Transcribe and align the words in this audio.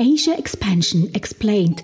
Asia 0.00 0.34
Expansion 0.38 1.12
Explained. 1.12 1.82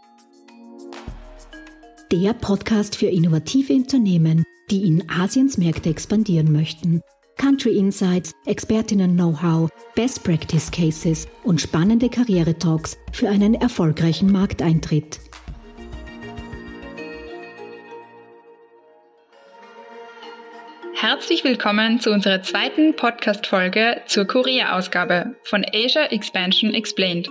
Der 2.13 2.33
Podcast 2.33 2.95
für 2.95 3.09
innovative 3.09 3.73
Unternehmen, 3.73 4.45
die 4.71 4.87
in 4.87 5.11
Asiens 5.11 5.59
Märkte 5.59 5.91
expandieren 5.91 6.53
möchten. 6.53 7.03
Country 7.39 7.77
Insights, 7.77 8.33
Expertinnen-Know-how, 8.47 9.69
Best 9.97 10.23
Practice 10.23 10.71
Cases 10.71 11.27
und 11.43 11.61
spannende 11.61 12.09
Karriere-Talks 12.09 12.97
für 13.11 13.29
einen 13.29 13.55
erfolgreichen 13.55 14.31
Markteintritt. 14.31 15.19
Herzlich 20.95 21.43
willkommen 21.43 21.99
zu 21.99 22.13
unserer 22.13 22.43
zweiten 22.43 22.95
Podcast-Folge 22.95 24.03
zur 24.07 24.27
Korea-Ausgabe 24.27 25.35
von 25.43 25.67
Asia 25.75 26.05
Expansion 26.05 26.73
Explained, 26.73 27.29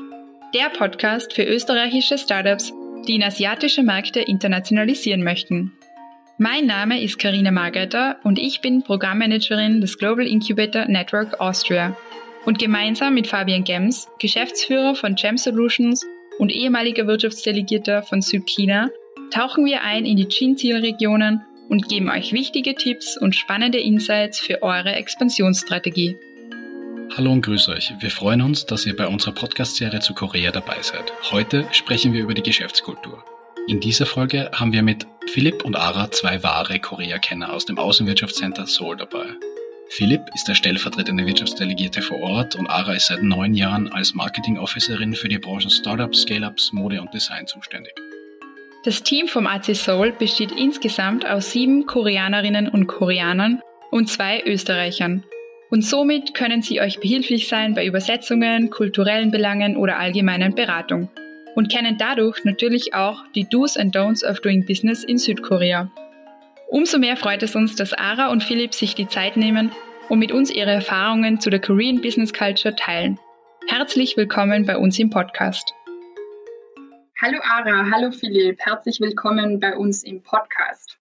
der 0.53 0.69
Podcast 0.69 1.33
für 1.33 1.43
österreichische 1.43 2.17
Startups, 2.17 2.71
die 3.07 3.15
in 3.15 3.23
asiatische 3.23 3.81
Märkte 3.81 4.19
internationalisieren 4.19 5.23
möchten. 5.23 5.71
Mein 6.37 6.67
Name 6.67 7.01
ist 7.01 7.17
Karina 7.17 7.49
Margeter 7.49 8.17
und 8.23 8.37
ich 8.37 8.61
bin 8.61 8.83
Programmmanagerin 8.83 9.81
des 9.81 9.97
Global 9.97 10.27
Incubator 10.27 10.85
Network 10.85 11.39
Austria. 11.39 11.97
Und 12.45 12.59
gemeinsam 12.59 13.15
mit 13.15 13.27
Fabian 13.27 13.63
Gems, 13.63 14.07
Geschäftsführer 14.19 14.93
von 14.93 15.15
Gem 15.15 15.37
Solutions 15.37 16.05
und 16.37 16.51
ehemaliger 16.51 17.07
Wirtschaftsdelegierter 17.07 18.03
von 18.03 18.21
Südchina, 18.21 18.89
tauchen 19.31 19.65
wir 19.65 19.81
ein 19.81 20.05
in 20.05 20.17
die 20.17 20.27
Chin-Zielregionen 20.27 21.41
und 21.69 21.89
geben 21.89 22.09
euch 22.09 22.31
wichtige 22.31 22.75
Tipps 22.75 23.17
und 23.17 23.35
spannende 23.35 23.79
Insights 23.79 24.39
für 24.39 24.61
eure 24.61 24.93
Expansionsstrategie. 24.93 26.15
Hallo 27.15 27.31
und 27.31 27.43
grüß 27.45 27.69
euch. 27.69 27.93
Wir 27.99 28.09
freuen 28.09 28.41
uns, 28.41 28.65
dass 28.65 28.87
ihr 28.87 28.95
bei 28.95 29.05
unserer 29.05 29.33
Podcast-Serie 29.33 29.99
zu 29.99 30.15
Korea 30.15 30.49
dabei 30.49 30.81
seid. 30.81 31.13
Heute 31.29 31.67
sprechen 31.71 32.11
wir 32.11 32.23
über 32.23 32.33
die 32.33 32.41
Geschäftskultur. 32.41 33.23
In 33.67 33.79
dieser 33.79 34.07
Folge 34.07 34.49
haben 34.51 34.73
wir 34.73 34.81
mit 34.81 35.05
Philipp 35.27 35.63
und 35.63 35.75
Ara 35.75 36.09
zwei 36.09 36.41
wahre 36.41 36.79
Korea-Kenner 36.79 37.53
aus 37.53 37.65
dem 37.65 37.77
Außenwirtschaftscenter 37.77 38.65
Seoul 38.65 38.97
dabei. 38.97 39.27
Philipp 39.89 40.21
ist 40.33 40.47
der 40.47 40.55
stellvertretende 40.55 41.27
Wirtschaftsdelegierte 41.27 42.01
vor 42.01 42.19
Ort 42.19 42.55
und 42.55 42.65
Ara 42.65 42.93
ist 42.93 43.05
seit 43.05 43.21
neun 43.21 43.53
Jahren 43.53 43.93
als 43.93 44.15
Marketing 44.15 44.57
Officerin 44.57 45.13
für 45.13 45.29
die 45.29 45.37
Branchen 45.37 45.69
Startups, 45.69 46.23
Scale-Ups, 46.23 46.73
Mode 46.73 46.99
und 46.99 47.13
Design 47.13 47.45
zuständig. 47.45 47.93
Das 48.85 49.03
Team 49.03 49.27
vom 49.27 49.45
AC 49.45 49.75
Soul 49.75 50.13
besteht 50.13 50.51
insgesamt 50.51 51.27
aus 51.27 51.51
sieben 51.51 51.85
Koreanerinnen 51.85 52.67
und 52.67 52.87
Koreanern 52.87 53.61
und 53.91 54.09
zwei 54.09 54.41
Österreichern. 54.43 55.23
Und 55.73 55.83
somit 55.83 56.35
können 56.35 56.61
sie 56.61 56.81
euch 56.81 56.99
behilflich 56.99 57.47
sein 57.47 57.73
bei 57.73 57.83
Übersetzungen, 57.83 58.69
kulturellen 58.69 59.31
Belangen 59.31 59.75
oder 59.75 59.97
allgemeinen 59.97 60.53
Beratung. 60.53 61.09
Und 61.55 61.71
kennen 61.71 61.97
dadurch 61.97 62.43
natürlich 62.43 62.93
auch 62.93 63.23
die 63.33 63.49
Do's 63.49 63.75
and 63.75 63.95
Don'ts 63.95 64.23
of 64.23 64.39
Doing 64.41 64.67
Business 64.67 65.03
in 65.03 65.17
Südkorea. 65.17 65.91
Umso 66.67 66.99
mehr 66.99 67.17
freut 67.17 67.41
es 67.41 67.55
uns, 67.55 67.75
dass 67.75 67.91
Ara 67.93 68.29
und 68.29 68.43
Philipp 68.43 68.75
sich 68.75 68.93
die 68.93 69.07
Zeit 69.07 69.35
nehmen 69.35 69.71
und 70.09 70.19
mit 70.19 70.31
uns 70.31 70.51
ihre 70.51 70.69
Erfahrungen 70.69 71.39
zu 71.39 71.49
der 71.49 71.59
Korean 71.59 72.01
Business 72.01 72.31
Culture 72.31 72.75
teilen. 72.75 73.17
Herzlich 73.67 74.15
willkommen 74.15 74.67
bei 74.67 74.77
uns 74.77 74.99
im 74.99 75.09
Podcast. 75.09 75.73
Hallo 77.19 77.39
Ara, 77.41 77.89
hallo 77.91 78.11
Philipp, 78.11 78.59
herzlich 78.59 78.99
willkommen 78.99 79.59
bei 79.59 79.75
uns 79.75 80.03
im 80.03 80.21
Podcast. 80.21 80.99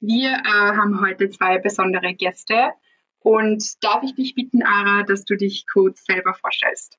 Wir 0.00 0.30
äh, 0.30 0.46
haben 0.46 0.98
heute 1.02 1.28
zwei 1.28 1.58
besondere 1.58 2.14
Gäste 2.14 2.72
und 3.20 3.62
darf 3.82 4.02
ich 4.02 4.14
dich 4.14 4.34
bitten, 4.34 4.62
Ara, 4.62 5.04
dass 5.04 5.24
du 5.24 5.36
dich 5.36 5.66
kurz 5.72 6.04
selber 6.04 6.34
vorstellst? 6.34 6.98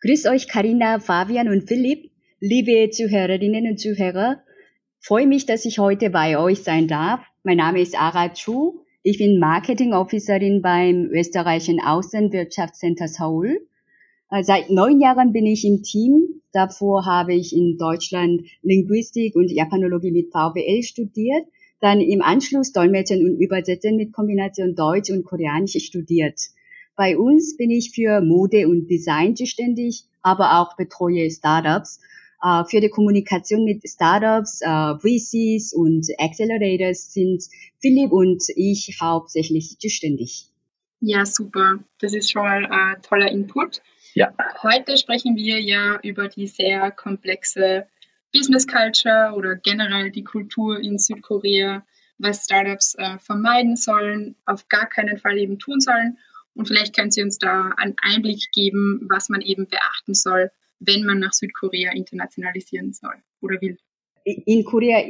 Grüß 0.00 0.26
euch, 0.26 0.48
Karina, 0.48 1.00
Fabian 1.00 1.48
und 1.48 1.66
Philipp, 1.66 2.10
liebe 2.40 2.90
Zuhörerinnen 2.90 3.66
und 3.66 3.80
Zuhörer. 3.80 4.42
Freue 5.00 5.26
mich, 5.26 5.46
dass 5.46 5.64
ich 5.64 5.78
heute 5.78 6.10
bei 6.10 6.38
euch 6.38 6.62
sein 6.62 6.88
darf. 6.88 7.20
Mein 7.42 7.56
Name 7.56 7.80
ist 7.80 7.98
Ara 7.98 8.28
Chu. 8.32 8.84
Ich 9.02 9.18
bin 9.18 9.38
Marketing 9.38 9.94
Officerin 9.94 10.60
beim 10.60 11.08
österreichischen 11.10 11.80
Außenwirtschaftscenter 11.80 13.08
Seoul. 13.08 13.66
Äh, 14.30 14.42
seit 14.42 14.70
neun 14.70 15.00
Jahren 15.00 15.32
bin 15.32 15.46
ich 15.46 15.64
im 15.64 15.82
Team. 15.82 16.42
Davor 16.52 17.06
habe 17.06 17.34
ich 17.34 17.54
in 17.54 17.78
Deutschland 17.78 18.42
Linguistik 18.62 19.34
und 19.36 19.50
Japanologie 19.50 20.12
mit 20.12 20.30
VWL 20.30 20.82
studiert. 20.82 21.46
Dann 21.80 22.00
im 22.00 22.22
Anschluss 22.22 22.72
Dolmetschen 22.72 23.24
und 23.24 23.40
Übersetzen 23.40 23.96
mit 23.96 24.12
Kombination 24.12 24.74
Deutsch 24.74 25.10
und 25.10 25.24
Koreanisch 25.24 25.78
studiert. 25.84 26.40
Bei 26.96 27.16
uns 27.16 27.56
bin 27.56 27.70
ich 27.70 27.92
für 27.94 28.20
Mode 28.20 28.66
und 28.68 28.88
Design 28.88 29.36
zuständig, 29.36 30.04
aber 30.22 30.60
auch 30.60 30.76
betreue 30.76 31.30
Startups. 31.30 32.00
Uh, 32.40 32.62
für 32.64 32.80
die 32.80 32.88
Kommunikation 32.88 33.64
mit 33.64 33.82
Startups, 33.88 34.60
uh, 34.62 34.96
VCs 34.98 35.72
und 35.72 36.06
Accelerators 36.18 37.12
sind 37.12 37.42
Philipp 37.80 38.12
und 38.12 38.44
ich 38.54 38.96
hauptsächlich 39.00 39.76
zuständig. 39.80 40.46
Ja, 41.00 41.26
super. 41.26 41.80
Das 42.00 42.14
ist 42.14 42.30
schon 42.30 42.42
mal 42.42 42.64
ein 42.66 43.02
toller 43.02 43.30
Input. 43.30 43.82
Ja. 44.14 44.32
Heute 44.62 44.96
sprechen 44.96 45.36
wir 45.36 45.60
ja 45.60 45.98
über 46.02 46.28
die 46.28 46.46
sehr 46.46 46.90
komplexe 46.90 47.86
Business 48.32 48.66
Culture 48.66 49.32
oder 49.34 49.56
generell 49.56 50.10
die 50.10 50.24
Kultur 50.24 50.78
in 50.80 50.98
Südkorea, 50.98 51.84
was 52.18 52.44
Startups 52.44 52.94
äh, 52.98 53.18
vermeiden 53.18 53.76
sollen, 53.76 54.36
auf 54.44 54.68
gar 54.68 54.86
keinen 54.86 55.18
Fall 55.18 55.38
eben 55.38 55.58
tun 55.58 55.80
sollen. 55.80 56.18
Und 56.54 56.66
vielleicht 56.66 56.94
können 56.94 57.10
Sie 57.10 57.22
uns 57.22 57.38
da 57.38 57.70
einen 57.76 57.94
Einblick 58.02 58.50
geben, 58.52 59.06
was 59.08 59.28
man 59.28 59.40
eben 59.40 59.68
beachten 59.68 60.14
soll, 60.14 60.50
wenn 60.80 61.04
man 61.04 61.20
nach 61.20 61.32
Südkorea 61.32 61.92
internationalisieren 61.92 62.92
soll 62.92 63.14
oder 63.40 63.60
will. 63.60 63.78
In 64.24 64.64
Korea 64.64 65.04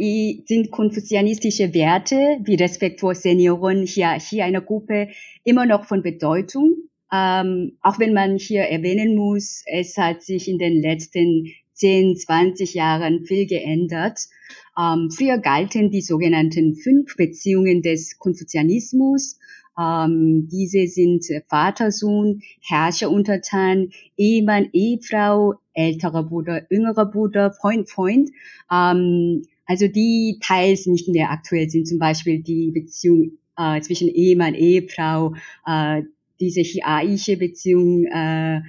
sind 0.46 0.70
konfuzianistische 0.70 1.74
Werte 1.74 2.38
wie 2.44 2.54
Respekt 2.54 3.00
vor 3.00 3.14
Senioren, 3.14 3.84
Hierarchie 3.84 4.42
einer 4.42 4.60
Gruppe 4.60 5.08
immer 5.42 5.66
noch 5.66 5.86
von 5.86 6.02
Bedeutung. 6.02 6.76
Ähm, 7.10 7.78
auch 7.80 7.98
wenn 7.98 8.12
man 8.12 8.36
hier 8.36 8.62
erwähnen 8.62 9.16
muss, 9.16 9.64
es 9.66 9.96
hat 9.96 10.22
sich 10.22 10.46
in 10.46 10.58
den 10.58 10.80
letzten 10.80 11.52
10, 11.78 12.16
20 12.16 12.74
Jahren 12.74 13.24
viel 13.24 13.46
geändert. 13.46 14.20
Ähm, 14.78 15.10
früher 15.10 15.38
galten 15.38 15.90
die 15.90 16.02
sogenannten 16.02 16.74
fünf 16.74 17.16
Beziehungen 17.16 17.82
des 17.82 18.18
Konfuzianismus. 18.18 19.38
Ähm, 19.78 20.48
diese 20.50 20.86
sind 20.88 21.24
Vater, 21.48 21.92
Sohn, 21.92 22.42
Herrscher, 22.60 23.10
Untertan, 23.10 23.90
Ehemann, 24.16 24.68
Ehefrau, 24.72 25.54
älterer 25.72 26.24
Bruder, 26.24 26.66
jüngerer 26.70 27.06
Bruder, 27.06 27.52
Freund, 27.52 27.88
Freund. 27.88 28.30
Ähm, 28.70 29.42
also 29.66 29.86
die 29.86 30.38
teils 30.42 30.86
nicht 30.86 31.08
mehr 31.08 31.30
aktuell 31.30 31.68
sind, 31.70 31.86
zum 31.86 31.98
Beispiel 31.98 32.42
die 32.42 32.70
Beziehung 32.72 33.38
äh, 33.56 33.80
zwischen 33.80 34.08
Ehemann, 34.08 34.54
Ehefrau, 34.54 35.34
äh, 35.66 36.02
diese 36.40 36.60
hierarchische 36.60 37.36
Beziehung 37.36 38.06
äh, 38.06 38.60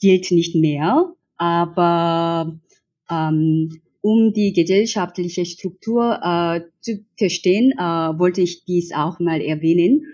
gilt 0.00 0.30
nicht 0.30 0.54
mehr, 0.54 1.12
aber 1.38 2.58
ähm, 3.10 3.80
um 4.00 4.32
die 4.32 4.52
gesellschaftliche 4.52 5.44
Struktur 5.44 6.20
äh, 6.22 6.60
zu 6.80 7.04
verstehen, 7.16 7.72
äh, 7.72 7.82
wollte 7.82 8.40
ich 8.40 8.64
dies 8.64 8.92
auch 8.92 9.18
mal 9.18 9.40
erwähnen. 9.40 10.06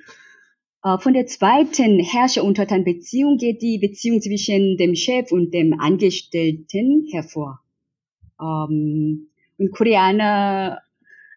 Äh, 0.84 0.98
von 0.98 1.12
der 1.12 1.26
zweiten 1.26 1.98
Herrscher-Untertan-Beziehung 1.98 3.38
geht 3.38 3.62
die 3.62 3.78
Beziehung 3.78 4.20
zwischen 4.20 4.76
dem 4.76 4.94
Chef 4.94 5.32
und 5.32 5.52
dem 5.52 5.78
Angestellten 5.78 7.06
hervor. 7.10 7.60
Ähm, 8.40 9.28
und 9.58 9.72
Koreaner 9.72 10.80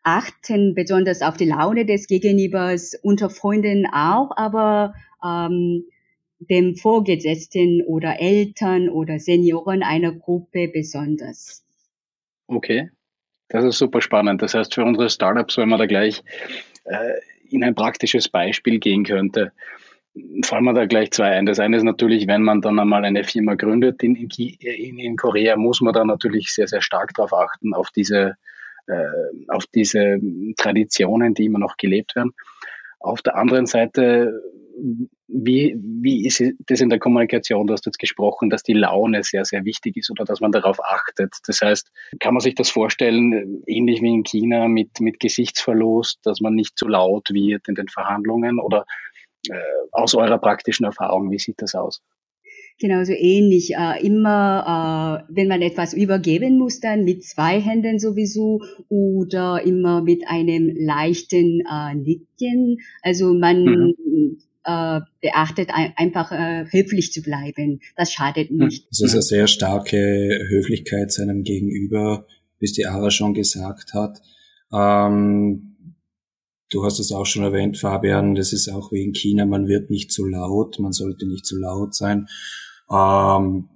achten 0.03 0.73
besonders 0.73 1.21
auf 1.21 1.37
die 1.37 1.45
Laune 1.45 1.85
des 1.85 2.07
Gegenübers, 2.07 2.97
unter 3.03 3.29
Freunden 3.29 3.85
auch, 3.85 4.31
aber 4.35 4.93
ähm, 5.23 5.83
dem 6.39 6.75
Vorgesetzten 6.75 7.81
oder 7.85 8.19
Eltern 8.19 8.89
oder 8.89 9.19
Senioren 9.19 9.83
einer 9.83 10.11
Gruppe 10.11 10.69
besonders. 10.71 11.65
Okay, 12.47 12.89
das 13.49 13.65
ist 13.65 13.77
super 13.77 14.01
spannend. 14.01 14.41
Das 14.41 14.53
heißt, 14.53 14.73
für 14.73 14.83
unsere 14.83 15.09
Startups, 15.09 15.57
wenn 15.57 15.69
man 15.69 15.79
da 15.79 15.85
gleich 15.85 16.23
äh, 16.85 17.13
in 17.49 17.63
ein 17.63 17.75
praktisches 17.75 18.29
Beispiel 18.29 18.79
gehen 18.79 19.03
könnte, 19.03 19.51
fallen 20.43 20.65
mir 20.65 20.73
da 20.73 20.85
gleich 20.85 21.11
zwei 21.11 21.31
ein. 21.31 21.45
Das 21.45 21.59
eine 21.59 21.77
ist 21.77 21.83
natürlich, 21.83 22.27
wenn 22.27 22.41
man 22.41 22.61
dann 22.61 22.79
einmal 22.79 23.05
eine 23.05 23.23
Firma 23.23 23.55
gründet 23.55 24.03
in, 24.03 24.15
in, 24.15 24.99
in 24.99 25.15
Korea, 25.15 25.55
muss 25.57 25.81
man 25.81 25.93
da 25.93 26.03
natürlich 26.03 26.49
sehr, 26.49 26.67
sehr 26.67 26.81
stark 26.81 27.13
darauf 27.13 27.33
achten, 27.33 27.73
auf 27.73 27.91
diese, 27.91 28.35
äh, 28.87 29.07
auf 29.47 29.65
diese 29.67 30.19
Traditionen, 30.57 31.33
die 31.33 31.45
immer 31.45 31.59
noch 31.59 31.77
gelebt 31.77 32.15
werden. 32.15 32.33
Auf 32.99 33.21
der 33.21 33.35
anderen 33.35 33.67
Seite 33.67 34.41
wie, 35.27 35.75
wie 35.79 36.25
ist 36.25 36.43
das 36.67 36.81
in 36.81 36.89
der 36.89 36.99
Kommunikation? 36.99 37.67
Du 37.67 37.73
hast 37.73 37.85
jetzt 37.85 37.99
gesprochen, 37.99 38.49
dass 38.49 38.63
die 38.63 38.73
Laune 38.73 39.23
sehr, 39.23 39.45
sehr 39.45 39.65
wichtig 39.65 39.97
ist 39.97 40.11
oder 40.11 40.25
dass 40.25 40.39
man 40.39 40.51
darauf 40.51 40.79
achtet. 40.83 41.35
Das 41.45 41.61
heißt, 41.61 41.91
kann 42.19 42.33
man 42.33 42.41
sich 42.41 42.55
das 42.55 42.69
vorstellen, 42.69 43.63
ähnlich 43.65 44.01
wie 44.01 44.13
in 44.13 44.23
China 44.23 44.67
mit, 44.67 44.99
mit 44.99 45.19
Gesichtsverlust, 45.19 46.19
dass 46.23 46.41
man 46.41 46.53
nicht 46.53 46.77
zu 46.77 46.87
laut 46.87 47.29
wird 47.31 47.67
in 47.67 47.75
den 47.75 47.87
Verhandlungen 47.87 48.59
oder 48.59 48.85
äh, 49.49 49.55
aus 49.91 50.15
eurer 50.15 50.37
praktischen 50.37 50.85
Erfahrung, 50.85 51.31
wie 51.31 51.39
sieht 51.39 51.61
das 51.61 51.75
aus? 51.75 52.01
Genauso 52.79 53.13
ähnlich. 53.13 53.73
Äh, 53.75 54.05
immer, 54.05 55.23
äh, 55.27 55.33
wenn 55.33 55.47
man 55.47 55.63
etwas 55.63 55.93
übergeben 55.93 56.59
muss, 56.59 56.79
dann 56.79 57.05
mit 57.05 57.23
zwei 57.23 57.59
Händen 57.59 57.97
sowieso 57.97 58.61
oder 58.87 59.63
immer 59.65 60.03
mit 60.03 60.27
einem 60.27 60.75
leichten 60.75 61.63
äh, 61.65 61.95
Nicken. 61.95 62.77
Also 63.01 63.33
man 63.33 63.63
mhm. 63.63 64.37
Äh, 64.67 64.99
beachtet 65.21 65.69
ein, 65.73 65.93
einfach 65.95 66.31
äh, 66.31 66.65
höflich 66.69 67.13
zu 67.13 67.21
bleiben. 67.21 67.79
Das 67.95 68.11
schadet 68.11 68.51
nicht. 68.51 68.85
Das 68.91 69.01
ist 69.01 69.13
eine 69.13 69.21
sehr 69.21 69.47
starke 69.47 69.97
Höflichkeit 70.49 71.11
seinem 71.11 71.43
Gegenüber, 71.43 72.27
wie 72.59 72.65
es 72.65 72.73
die 72.73 72.85
Ara 72.85 73.09
schon 73.09 73.33
gesagt 73.33 73.93
hat. 73.93 74.21
Ähm, 74.73 75.73
Du 76.69 76.83
hast 76.83 76.99
es 76.99 77.13
auch 77.13 77.25
schon 77.25 77.43
erwähnt, 77.43 77.77
Fabian, 77.77 78.35
das 78.35 78.51
ist 78.51 78.67
auch 78.67 78.91
wie 78.91 79.01
in 79.01 79.13
China, 79.13 79.45
man 79.45 79.69
wird 79.69 79.89
nicht 79.89 80.11
zu 80.11 80.25
laut, 80.25 80.79
man 80.79 80.91
sollte 80.91 81.25
nicht 81.25 81.45
zu 81.45 81.57
laut 81.57 81.95
sein. 81.95 82.27
Ähm, 82.91 83.69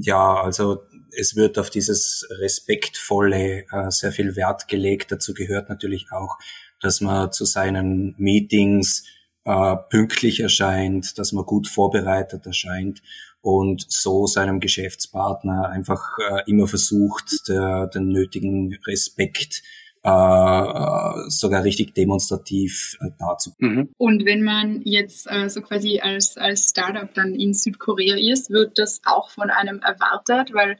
ja, 0.00 0.42
also 0.42 0.78
es 1.14 1.36
wird 1.36 1.58
auf 1.58 1.68
dieses 1.68 2.26
Respektvolle 2.40 3.66
äh, 3.70 3.90
sehr 3.90 4.12
viel 4.12 4.34
Wert 4.34 4.66
gelegt. 4.66 5.12
Dazu 5.12 5.34
gehört 5.34 5.68
natürlich 5.68 6.06
auch, 6.10 6.38
dass 6.80 7.02
man 7.02 7.32
zu 7.32 7.44
seinen 7.44 8.14
Meetings 8.16 9.04
äh, 9.44 9.76
pünktlich 9.90 10.40
erscheint, 10.40 11.18
dass 11.18 11.32
man 11.32 11.44
gut 11.44 11.68
vorbereitet 11.68 12.46
erscheint 12.46 13.02
und 13.40 13.84
so 13.88 14.26
seinem 14.26 14.60
Geschäftspartner 14.60 15.68
einfach 15.68 16.18
äh, 16.18 16.50
immer 16.50 16.68
versucht, 16.68 17.48
der, 17.48 17.88
den 17.88 18.08
nötigen 18.08 18.78
Respekt 18.86 19.62
äh, 20.04 21.12
sogar 21.28 21.64
richtig 21.64 21.94
demonstrativ 21.94 22.96
äh, 23.00 23.10
dazu. 23.18 23.52
Mhm. 23.58 23.90
Und 23.98 24.24
wenn 24.24 24.42
man 24.42 24.82
jetzt 24.82 25.26
äh, 25.30 25.48
so 25.48 25.60
quasi 25.60 26.00
als, 26.00 26.36
als 26.36 26.70
Startup 26.70 27.12
dann 27.14 27.34
in 27.34 27.54
Südkorea 27.54 28.16
ist, 28.16 28.50
wird 28.50 28.78
das 28.78 29.00
auch 29.04 29.30
von 29.30 29.50
einem 29.50 29.80
erwartet, 29.80 30.54
weil 30.54 30.76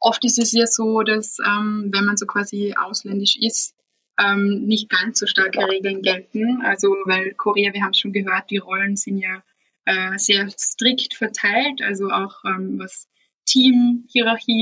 oft 0.00 0.24
ist 0.24 0.38
es 0.38 0.52
ja 0.52 0.66
so, 0.66 1.02
dass 1.02 1.38
ähm, 1.44 1.90
wenn 1.92 2.04
man 2.04 2.16
so 2.16 2.26
quasi 2.26 2.74
ausländisch 2.76 3.36
ist, 3.40 3.74
ähm, 4.20 4.66
nicht 4.66 4.88
ganz 4.88 5.18
so 5.18 5.26
starke 5.26 5.60
Regeln 5.68 6.02
gelten. 6.02 6.62
Also 6.62 6.88
weil 7.06 7.34
Korea, 7.34 7.72
wir 7.72 7.82
haben 7.82 7.90
es 7.90 7.98
schon 7.98 8.12
gehört, 8.12 8.50
die 8.50 8.58
Rollen 8.58 8.96
sind 8.96 9.18
ja 9.18 9.42
äh, 9.86 10.18
sehr 10.18 10.48
strikt 10.50 11.14
verteilt, 11.14 11.82
also 11.82 12.10
auch 12.10 12.44
ähm, 12.44 12.78
was 12.78 13.08
Team, 13.46 14.06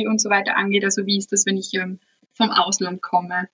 und 0.06 0.20
so 0.20 0.30
weiter 0.30 0.56
angeht. 0.56 0.84
Also 0.84 1.04
wie 1.06 1.18
ist 1.18 1.32
das, 1.32 1.44
wenn 1.44 1.58
ich 1.58 1.74
ähm, 1.74 1.98
vom 2.32 2.50
Ausland 2.50 3.02
komme? 3.02 3.48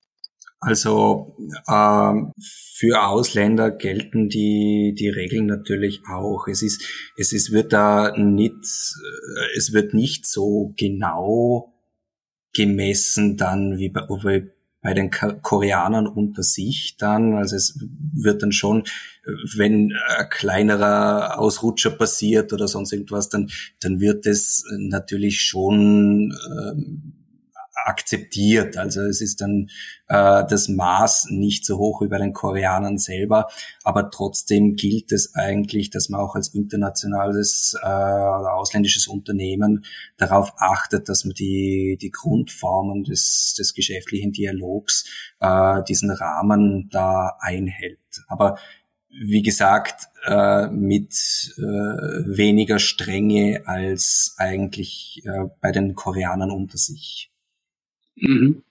Also 0.60 1.36
ähm, 1.68 2.32
für 2.38 3.06
Ausländer 3.06 3.70
gelten 3.70 4.28
die 4.28 4.94
die 4.96 5.10
Regeln 5.10 5.46
natürlich 5.46 6.02
auch. 6.08 6.46
Es 6.48 6.62
ist 6.62 6.82
es 7.18 7.32
ist 7.32 7.52
wird 7.52 7.72
da 7.72 8.16
nicht 8.16 8.54
es 9.56 9.72
wird 9.72 9.92
nicht 9.92 10.26
so 10.26 10.72
genau 10.76 11.74
gemessen 12.54 13.36
dann 13.36 13.78
wie 13.78 13.90
bei, 13.90 14.06
bei 14.84 14.92
den 14.92 15.10
Koreanern 15.10 16.06
unter 16.06 16.42
sich 16.42 16.96
dann. 16.98 17.36
Also 17.36 17.56
es 17.56 17.78
wird 18.12 18.42
dann 18.42 18.52
schon, 18.52 18.84
wenn 19.56 19.94
ein 20.18 20.28
kleinerer 20.28 21.38
Ausrutscher 21.38 21.90
passiert 21.90 22.52
oder 22.52 22.68
sonst 22.68 22.92
irgendwas, 22.92 23.30
dann, 23.30 23.50
dann 23.80 23.98
wird 23.98 24.26
es 24.26 24.62
natürlich 24.76 25.40
schon 25.40 26.36
ähm, 26.52 27.23
akzeptiert. 27.84 28.76
Also 28.76 29.02
es 29.02 29.20
ist 29.20 29.40
dann 29.40 29.68
äh, 30.08 30.44
das 30.48 30.68
Maß 30.68 31.26
nicht 31.30 31.64
so 31.64 31.78
hoch 31.78 32.02
wie 32.02 32.08
bei 32.08 32.18
den 32.18 32.32
Koreanern 32.32 32.98
selber, 32.98 33.48
aber 33.82 34.10
trotzdem 34.10 34.74
gilt 34.74 35.12
es 35.12 35.34
eigentlich, 35.34 35.90
dass 35.90 36.08
man 36.08 36.20
auch 36.20 36.34
als 36.34 36.48
internationales 36.48 37.76
äh, 37.80 37.86
oder 37.86 38.54
ausländisches 38.54 39.06
Unternehmen 39.06 39.84
darauf 40.16 40.52
achtet, 40.58 41.08
dass 41.08 41.24
man 41.24 41.34
die, 41.34 41.98
die 42.00 42.10
Grundformen 42.10 43.04
des, 43.04 43.54
des 43.58 43.74
geschäftlichen 43.74 44.32
Dialogs, 44.32 45.04
äh, 45.40 45.82
diesen 45.84 46.10
Rahmen 46.10 46.88
da 46.90 47.36
einhält. 47.40 47.98
Aber 48.28 48.56
wie 49.16 49.42
gesagt, 49.42 50.08
äh, 50.26 50.68
mit 50.68 51.12
äh, 51.56 51.62
weniger 51.62 52.78
Strenge 52.78 53.62
als 53.66 54.34
eigentlich 54.38 55.22
äh, 55.24 55.48
bei 55.60 55.70
den 55.70 55.94
Koreanern 55.94 56.50
unter 56.50 56.78
sich. 56.78 57.30
Mhm. 58.16 58.62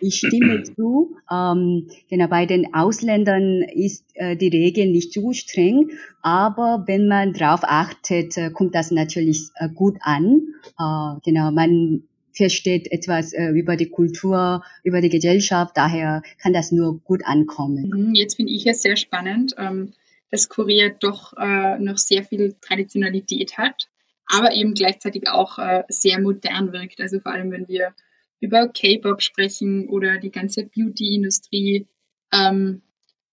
Ich 0.00 0.18
stimme 0.18 0.62
zu. 0.76 1.16
Ähm, 1.30 1.88
genau, 2.08 2.26
bei 2.28 2.46
den 2.46 2.74
Ausländern 2.74 3.62
ist 3.62 4.04
äh, 4.14 4.36
die 4.36 4.48
Regel 4.48 4.90
nicht 4.90 5.12
zu 5.12 5.32
streng, 5.32 5.90
aber 6.22 6.84
wenn 6.86 7.06
man 7.06 7.32
darauf 7.32 7.60
achtet, 7.64 8.36
äh, 8.36 8.50
kommt 8.50 8.74
das 8.74 8.90
natürlich 8.90 9.48
äh, 9.56 9.68
gut 9.68 9.98
an. 10.00 10.54
Äh, 10.78 11.20
genau, 11.24 11.50
man 11.50 12.04
versteht 12.32 12.90
etwas 12.90 13.32
äh, 13.32 13.48
über 13.48 13.76
die 13.76 13.90
Kultur, 13.90 14.62
über 14.84 15.00
die 15.00 15.08
Gesellschaft, 15.08 15.76
daher 15.76 16.22
kann 16.40 16.52
das 16.52 16.72
nur 16.72 16.98
gut 17.00 17.24
ankommen. 17.24 17.90
Mhm, 17.94 18.14
jetzt 18.14 18.36
finde 18.36 18.52
ich 18.52 18.66
es 18.66 18.82
sehr 18.82 18.96
spannend, 18.96 19.54
ähm, 19.58 19.92
dass 20.30 20.48
Korea 20.48 20.90
doch 21.00 21.34
äh, 21.36 21.78
noch 21.78 21.98
sehr 21.98 22.24
viel 22.24 22.54
Traditionalität 22.60 23.58
hat, 23.58 23.88
aber 24.26 24.54
eben 24.54 24.74
gleichzeitig 24.74 25.28
auch 25.28 25.58
äh, 25.58 25.82
sehr 25.88 26.20
modern 26.20 26.72
wirkt. 26.72 27.00
Also 27.00 27.20
vor 27.20 27.32
allem, 27.32 27.50
wenn 27.50 27.68
wir 27.68 27.92
über 28.40 28.68
K-Pop 28.68 29.22
sprechen 29.22 29.88
oder 29.88 30.18
die 30.18 30.30
ganze 30.30 30.64
Beauty-Industrie. 30.64 31.86
Ähm, 32.32 32.82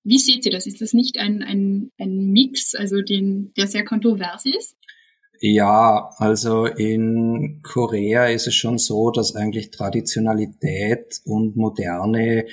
wie 0.04 0.20
seht 0.20 0.46
ihr 0.46 0.52
das? 0.52 0.68
Ist 0.68 0.82
das 0.82 0.94
nicht 0.94 1.18
ein, 1.18 1.44
ein, 1.44 1.92
ein 1.98 2.32
Mix, 2.32 2.76
also 2.76 3.02
den, 3.02 3.54
der 3.58 3.68
sehr 3.68 3.84
kontrovers 3.84 4.46
ist? 4.46 4.78
Ja, 5.40 6.10
also 6.18 6.66
in 6.66 7.62
Korea 7.62 8.28
ist 8.28 8.48
es 8.48 8.56
schon 8.56 8.78
so, 8.78 9.12
dass 9.12 9.36
eigentlich 9.36 9.70
Traditionalität 9.70 11.22
und 11.26 11.56
Moderne 11.56 12.46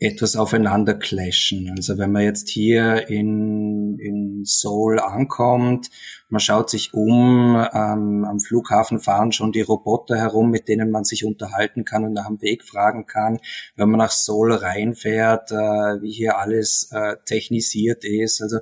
etwas 0.00 0.36
aufeinander 0.36 0.94
clashen. 0.94 1.72
Also 1.76 1.98
wenn 1.98 2.12
man 2.12 2.22
jetzt 2.22 2.48
hier 2.48 3.08
in, 3.08 3.98
in 3.98 4.44
Seoul 4.44 5.00
ankommt, 5.00 5.90
man 6.28 6.40
schaut 6.40 6.70
sich 6.70 6.94
um, 6.94 7.56
ähm, 7.56 8.24
am 8.24 8.38
Flughafen 8.38 9.00
fahren 9.00 9.32
schon 9.32 9.50
die 9.50 9.60
Roboter 9.60 10.16
herum, 10.16 10.50
mit 10.50 10.68
denen 10.68 10.90
man 10.90 11.04
sich 11.04 11.24
unterhalten 11.24 11.84
kann 11.84 12.04
und 12.04 12.12
nach 12.12 12.28
dem 12.28 12.40
Weg 12.42 12.62
fragen 12.62 13.06
kann. 13.06 13.38
Wenn 13.74 13.90
man 13.90 13.98
nach 13.98 14.12
Seoul 14.12 14.52
reinfährt, 14.52 15.50
äh, 15.50 15.54
wie 15.54 16.12
hier 16.12 16.38
alles 16.38 16.90
äh, 16.92 17.16
technisiert 17.24 18.04
ist. 18.04 18.40
Also 18.40 18.58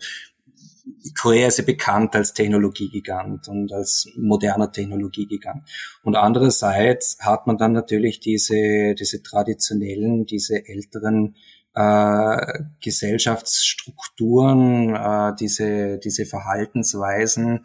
Korea 1.18 1.48
ist 1.48 1.58
ja 1.58 1.64
bekannt 1.64 2.14
als 2.14 2.34
Technologiegigant 2.34 3.48
und 3.48 3.72
als 3.72 4.06
moderner 4.16 4.70
Technologiegigant. 4.72 5.62
Und 6.02 6.16
andererseits 6.16 7.16
hat 7.20 7.46
man 7.46 7.56
dann 7.56 7.72
natürlich 7.72 8.20
diese, 8.20 8.94
diese 8.94 9.22
traditionellen, 9.22 10.26
diese 10.26 10.66
älteren 10.66 11.36
äh, 11.74 12.36
Gesellschaftsstrukturen, 12.82 14.94
äh, 14.94 15.32
diese, 15.38 15.98
diese 15.98 16.26
Verhaltensweisen, 16.26 17.64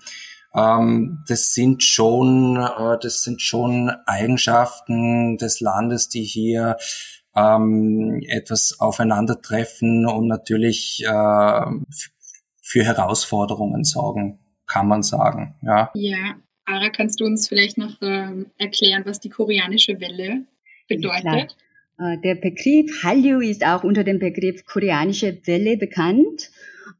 ähm, 0.53 1.24
das 1.27 1.53
sind 1.53 1.83
schon, 1.83 2.57
äh, 2.57 2.98
das 3.01 3.24
sind 3.24 3.41
schon 3.41 3.89
Eigenschaften 4.05 5.38
des 5.38 5.62
Landes, 5.62 6.10
die 6.10 6.24
hier 6.24 6.77
ähm, 7.36 8.21
etwas 8.27 8.79
aufeinandertreffen 8.79 10.05
und 10.05 10.27
natürlich 10.27 11.03
äh, 11.05 11.62
für 12.72 12.84
Herausforderungen 12.86 13.84
sorgen, 13.84 14.40
kann 14.66 14.88
man 14.88 15.04
sagen. 15.04 15.56
Ja, 15.62 15.92
ja. 15.94 16.36
Ara, 16.63 16.90
kannst 16.90 17.20
du 17.20 17.25
uns 17.25 17.50
vielleicht 17.50 17.78
noch 17.78 18.01
ähm, 18.01 18.46
erklären, 18.58 19.04
was 19.06 19.20
die 19.20 19.30
koreanische 19.30 20.00
Welle 20.00 20.46
bedeutet? 20.88 21.58
Ja, 22.00 22.13
äh, 22.13 22.22
der 22.22 22.36
Begriff 22.36 23.04
Hallyu 23.04 23.42
ist 23.42 23.66
auch 23.66 23.84
unter 23.84 24.06
dem 24.06 24.20
Begriff 24.20 24.66
koreanische 24.66 25.42
Welle 25.46 25.75
bekannt, 25.75 26.50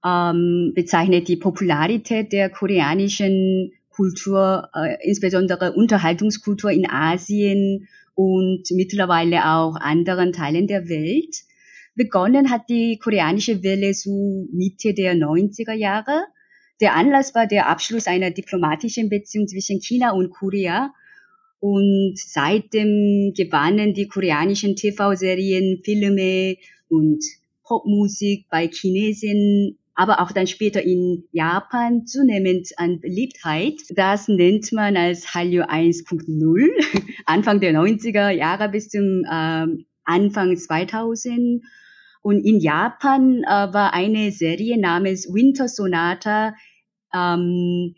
ähm, 0.04 0.74
bezeichnet 0.76 1.30
die 1.30 1.38
Popularität 1.38 2.34
der 2.34 2.50
koreanischen 2.50 3.72
Kultur, 3.90 4.70
äh, 4.76 4.98
insbesondere 5.08 5.72
Unterhaltungskultur 5.72 6.72
in 6.72 6.90
Asien 6.90 7.88
und 8.14 8.64
mittlerweile 8.72 9.46
auch 9.46 9.76
anderen 9.76 10.34
Teilen 10.34 10.68
der 10.68 10.90
Welt. 10.90 11.44
Begonnen 12.02 12.50
hat 12.50 12.68
die 12.68 12.98
koreanische 12.98 13.62
Welle 13.62 13.94
so 13.94 14.48
Mitte 14.52 14.96
der 14.96 15.14
90er 15.14 15.74
Jahre. 15.74 16.24
Der 16.80 16.96
Anlass 16.96 17.36
war 17.36 17.46
der 17.46 17.70
Abschluss 17.70 18.08
einer 18.08 18.32
diplomatischen 18.32 19.08
Beziehung 19.08 19.48
zwischen 19.48 19.82
China 19.82 20.14
und 20.14 20.32
Korea. 20.32 20.92
Und 21.60 22.16
seitdem 22.18 23.34
gewannen 23.38 23.94
die 23.94 24.08
koreanischen 24.08 24.76
TV-Serien, 24.76 25.84
Filme 25.84 26.56
und 26.90 27.24
Popmusik 27.64 28.48
bei 28.50 28.68
Chinesen, 28.68 29.78
aber 29.94 30.22
auch 30.22 30.32
dann 30.32 30.48
später 30.48 30.82
in 30.82 31.26
Japan 31.32 32.08
zunehmend 32.08 32.70
an 32.78 33.00
Beliebtheit. 33.00 33.76
Das 33.92 34.28
nennt 34.28 34.72
man 34.72 34.98
als 34.98 35.36
Hallyu 35.36 35.62
1.0, 35.62 37.04
Anfang 37.28 37.60
der 37.60 37.74
90er 37.74 38.32
Jahre 38.32 38.70
bis 38.70 38.90
zum 38.90 39.24
ähm, 39.32 39.86
Anfang 40.04 40.58
2000. 40.58 41.62
Und 42.22 42.46
in 42.46 42.60
Japan 42.60 43.44
äh, 43.44 43.74
war 43.74 43.94
eine 43.94 44.32
Serie 44.32 44.80
namens 44.80 45.34
Winter 45.34 45.68
Sonata 45.68 46.56
ähm, 47.14 47.96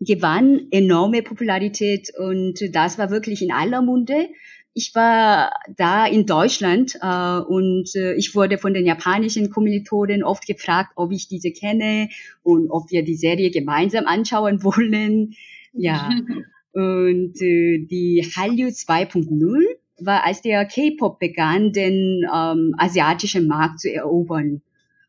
gewann 0.00 0.68
enorme 0.70 1.22
Popularität 1.22 2.10
und 2.16 2.54
das 2.72 2.98
war 2.98 3.10
wirklich 3.10 3.42
in 3.42 3.52
aller 3.52 3.82
Munde. 3.82 4.28
Ich 4.74 4.94
war 4.94 5.50
da 5.76 6.06
in 6.06 6.24
Deutschland 6.24 6.94
äh, 7.02 7.40
und 7.40 7.94
äh, 7.96 8.14
ich 8.14 8.34
wurde 8.34 8.58
von 8.58 8.74
den 8.74 8.86
japanischen 8.86 9.50
Kommilitonen 9.50 10.22
oft 10.22 10.46
gefragt, 10.46 10.92
ob 10.94 11.10
ich 11.10 11.26
diese 11.26 11.50
kenne 11.50 12.08
und 12.42 12.70
ob 12.70 12.90
wir 12.90 13.02
die 13.02 13.16
Serie 13.16 13.50
gemeinsam 13.50 14.06
anschauen 14.06 14.62
wollen. 14.62 15.34
Ja. 15.72 16.10
und 16.72 17.42
äh, 17.42 17.86
die 17.90 18.24
Hallyu 18.36 18.68
2.0 18.68 19.64
war, 20.00 20.24
als 20.24 20.42
der 20.42 20.64
K-Pop 20.64 21.18
begann, 21.18 21.72
den 21.72 22.24
ähm, 22.32 22.74
asiatischen 22.78 23.46
Markt 23.46 23.80
zu 23.80 23.92
erobern. 23.92 24.62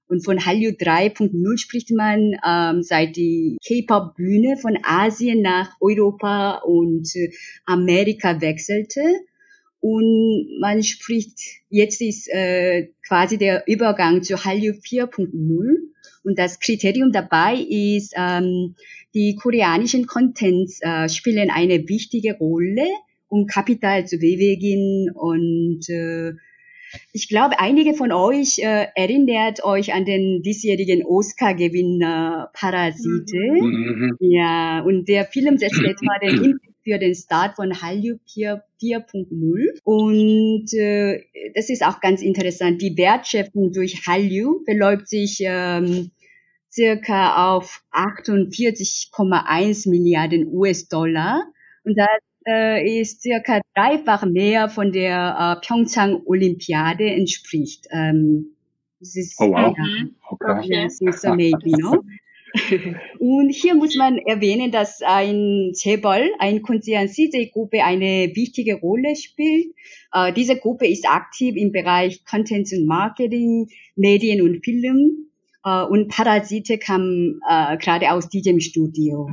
Und 0.08 0.26
von 0.26 0.44
Hallyu 0.44 0.72
3.0 0.72 1.58
spricht 1.60 1.92
man 1.92 2.36
ähm, 2.46 2.82
seit 2.82 3.16
die 3.16 3.58
K-Pop-Bühne 3.66 4.58
von 4.58 4.78
Asien 4.82 5.44
nach 5.44 5.76
Europa 5.80 6.62
und 6.66 7.16
äh, 7.16 7.32
Amerika 7.66 8.42
wechselte. 8.42 9.02
Und 9.82 10.58
man 10.60 10.82
spricht, 10.84 11.40
jetzt 11.70 12.02
ist 12.02 12.28
äh, 12.30 12.90
quasi 13.08 13.38
der 13.38 13.64
Übergang 13.68 14.24
zu 14.24 14.44
Hallyu 14.44 14.74
4.0. 14.74 15.30
Und 16.24 16.40
das 16.40 16.60
Kriterium 16.60 17.12
dabei 17.12 17.56
ist, 17.56 18.14
ähm, 18.18 18.76
die 19.14 19.36
koreanischen 19.36 20.08
Contents 20.08 20.80
äh, 20.82 21.08
spielen 21.08 21.50
eine 21.50 21.88
wichtige 21.88 22.36
Rolle, 22.38 22.88
um 23.30 23.46
Kapital 23.46 24.06
zu 24.06 24.18
bewegen 24.18 25.10
und 25.14 25.88
äh, 25.90 26.34
ich 27.14 27.30
glaube, 27.30 27.60
einige 27.60 27.94
von 27.94 28.12
euch 28.12 28.60
äh, 28.60 28.88
erinnert 28.96 29.64
euch 29.64 29.94
an 29.94 30.06
den 30.06 30.42
diesjährigen 30.42 31.06
Oscar-Gewinner 31.06 32.50
Parasite. 32.54 33.38
Mhm. 33.38 34.18
Ja, 34.20 34.82
und 34.82 35.08
der 35.08 35.26
Film 35.26 35.58
setzt 35.58 35.80
etwa 35.80 36.18
den 36.20 36.44
Impact 36.44 36.74
für 36.84 36.98
den 36.98 37.14
Start 37.14 37.56
von 37.56 37.82
Hallyu 37.82 38.16
4.0. 38.28 39.80
Und 39.84 40.74
äh, 40.74 41.24
das 41.54 41.70
ist 41.70 41.86
auch 41.86 42.00
ganz 42.00 42.22
interessant. 42.22 42.82
Die 42.82 42.98
Wertschöpfung 42.98 43.72
durch 43.72 44.08
Hallyu 44.08 44.64
beläuft 44.66 45.08
sich 45.08 45.40
ähm, 45.42 46.10
circa 46.72 47.54
auf 47.54 47.84
48,1 47.92 49.90
Milliarden 49.90 50.48
US-Dollar. 50.48 51.44
Und 51.84 51.98
das 51.98 52.08
äh, 52.50 53.02
ist 53.02 53.22
circa 53.22 53.62
dreifach 53.76 54.26
mehr 54.26 54.70
von 54.70 54.92
der 54.92 55.58
äh, 55.62 55.66
Pyeongchang-Olympiade 55.66 57.06
entspricht. 57.06 57.88
Ähm, 57.92 58.56
ist, 59.00 59.40
oh 59.40 59.52
wow. 59.52 59.74
Ja, 59.78 59.84
mhm. 59.84 60.16
okay. 60.30 60.84
Yes. 60.84 61.00
Maybe, 61.24 61.72
no? 61.80 62.04
Und 63.20 63.50
hier 63.52 63.76
muss 63.76 63.96
man 63.96 64.18
erwähnen, 64.18 64.72
dass 64.72 65.02
ein 65.02 65.72
Cebol, 65.74 66.32
ein 66.40 66.62
Konzern 66.62 67.08
CJ-Gruppe 67.08 67.84
eine 67.84 68.32
wichtige 68.34 68.76
Rolle 68.76 69.16
spielt. 69.16 69.74
Äh, 70.14 70.34
diese 70.34 70.58
Gruppe 70.58 70.88
ist 70.88 71.08
aktiv 71.08 71.56
im 71.56 71.72
Bereich 71.72 72.26
Content 72.26 72.68
und 72.74 72.88
Marketing, 72.88 73.70
Medien 73.96 74.42
und 74.42 74.64
Film. 74.64 75.30
Äh, 75.64 75.84
und 75.84 76.10
Parasite 76.10 76.78
kam 76.80 77.40
äh, 77.48 77.78
gerade 77.78 78.12
aus 78.12 78.30
diesem 78.30 78.60
Studio. 78.60 79.30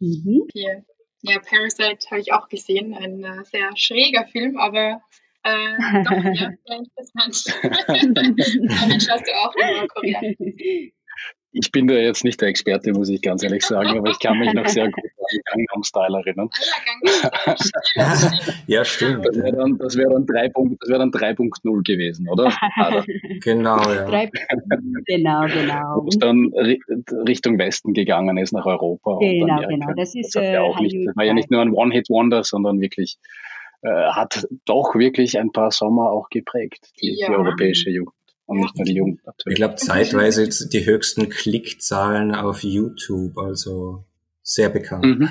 Mhm. 0.00 0.42
Okay. 0.44 0.82
Ja, 1.22 1.38
Parasite 1.38 2.10
habe 2.10 2.20
ich 2.20 2.32
auch 2.32 2.48
gesehen. 2.48 2.94
Ein 2.94 3.24
äh, 3.24 3.44
sehr 3.44 3.70
schräger 3.76 4.26
Film, 4.26 4.58
aber 4.58 5.00
äh, 5.42 6.02
doch, 6.02 6.10
ja, 6.34 6.50
sehr 6.64 6.78
interessant. 6.78 7.58
Damit 8.80 9.02
schaust 9.02 9.26
du 9.26 9.32
auch 9.32 9.54
immer 9.54 9.86
Korea. 9.88 10.20
Ich 11.58 11.72
bin 11.72 11.86
da 11.86 11.94
jetzt 11.94 12.22
nicht 12.22 12.40
der 12.40 12.48
Experte, 12.48 12.92
muss 12.92 13.08
ich 13.08 13.22
ganz 13.22 13.42
ehrlich 13.42 13.64
sagen, 13.64 13.98
aber 13.98 14.10
ich 14.10 14.18
kann 14.18 14.38
mich 14.38 14.52
noch 14.52 14.66
sehr 14.68 14.90
gut 14.90 15.04
an 15.04 15.40
Gangnam 15.44 15.82
Style 15.82 16.18
erinnern. 16.18 16.50
ja, 18.66 18.84
stimmt. 18.84 19.24
Das 19.26 19.36
wäre 19.36 19.56
dann, 19.56 19.78
das 19.78 19.96
wär 19.96 20.08
dann 20.08 20.26
3.0 21.10 21.82
gewesen, 21.82 22.28
oder? 22.28 22.44
genau, 23.42 23.78
ja. 23.90 24.28
genau, 25.06 25.46
genau. 25.46 26.02
Wo 26.02 26.08
es 26.08 26.18
dann 26.18 26.52
Richtung 27.26 27.58
Westen 27.58 27.94
gegangen 27.94 28.36
ist, 28.36 28.52
nach 28.52 28.66
Europa. 28.66 29.16
Genau, 29.20 29.60
genau. 29.66 29.92
Das, 29.96 30.14
ist, 30.14 30.36
das, 30.36 30.44
ja 30.44 30.60
auch 30.60 30.78
nicht, 30.78 30.94
das 31.06 31.16
war 31.16 31.24
ja 31.24 31.32
nicht 31.32 31.50
nur 31.50 31.62
ein 31.62 31.72
One-Hit-Wonder, 31.72 32.44
sondern 32.44 32.80
wirklich 32.80 33.16
äh, 33.82 33.88
hat 33.88 34.46
doch 34.66 34.94
wirklich 34.94 35.38
ein 35.38 35.52
paar 35.52 35.70
Sommer 35.70 36.10
auch 36.10 36.28
geprägt, 36.28 36.90
die, 37.00 37.16
ja. 37.18 37.28
die 37.28 37.34
europäische 37.34 37.90
Jugend 37.90 38.14
und 38.46 38.58
nicht 38.58 38.76
nur 38.76 38.84
die 38.84 38.94
Jugend 38.94 39.26
natürlich. 39.26 39.54
Ich 39.54 39.56
glaube, 39.56 39.76
zeitweise 39.76 40.44
jetzt 40.44 40.72
die 40.72 40.86
höchsten 40.86 41.28
Klickzahlen 41.28 42.34
auf 42.34 42.62
YouTube, 42.62 43.36
also 43.38 44.04
sehr 44.42 44.70
bekannt. 44.70 45.04
Mhm. 45.04 45.28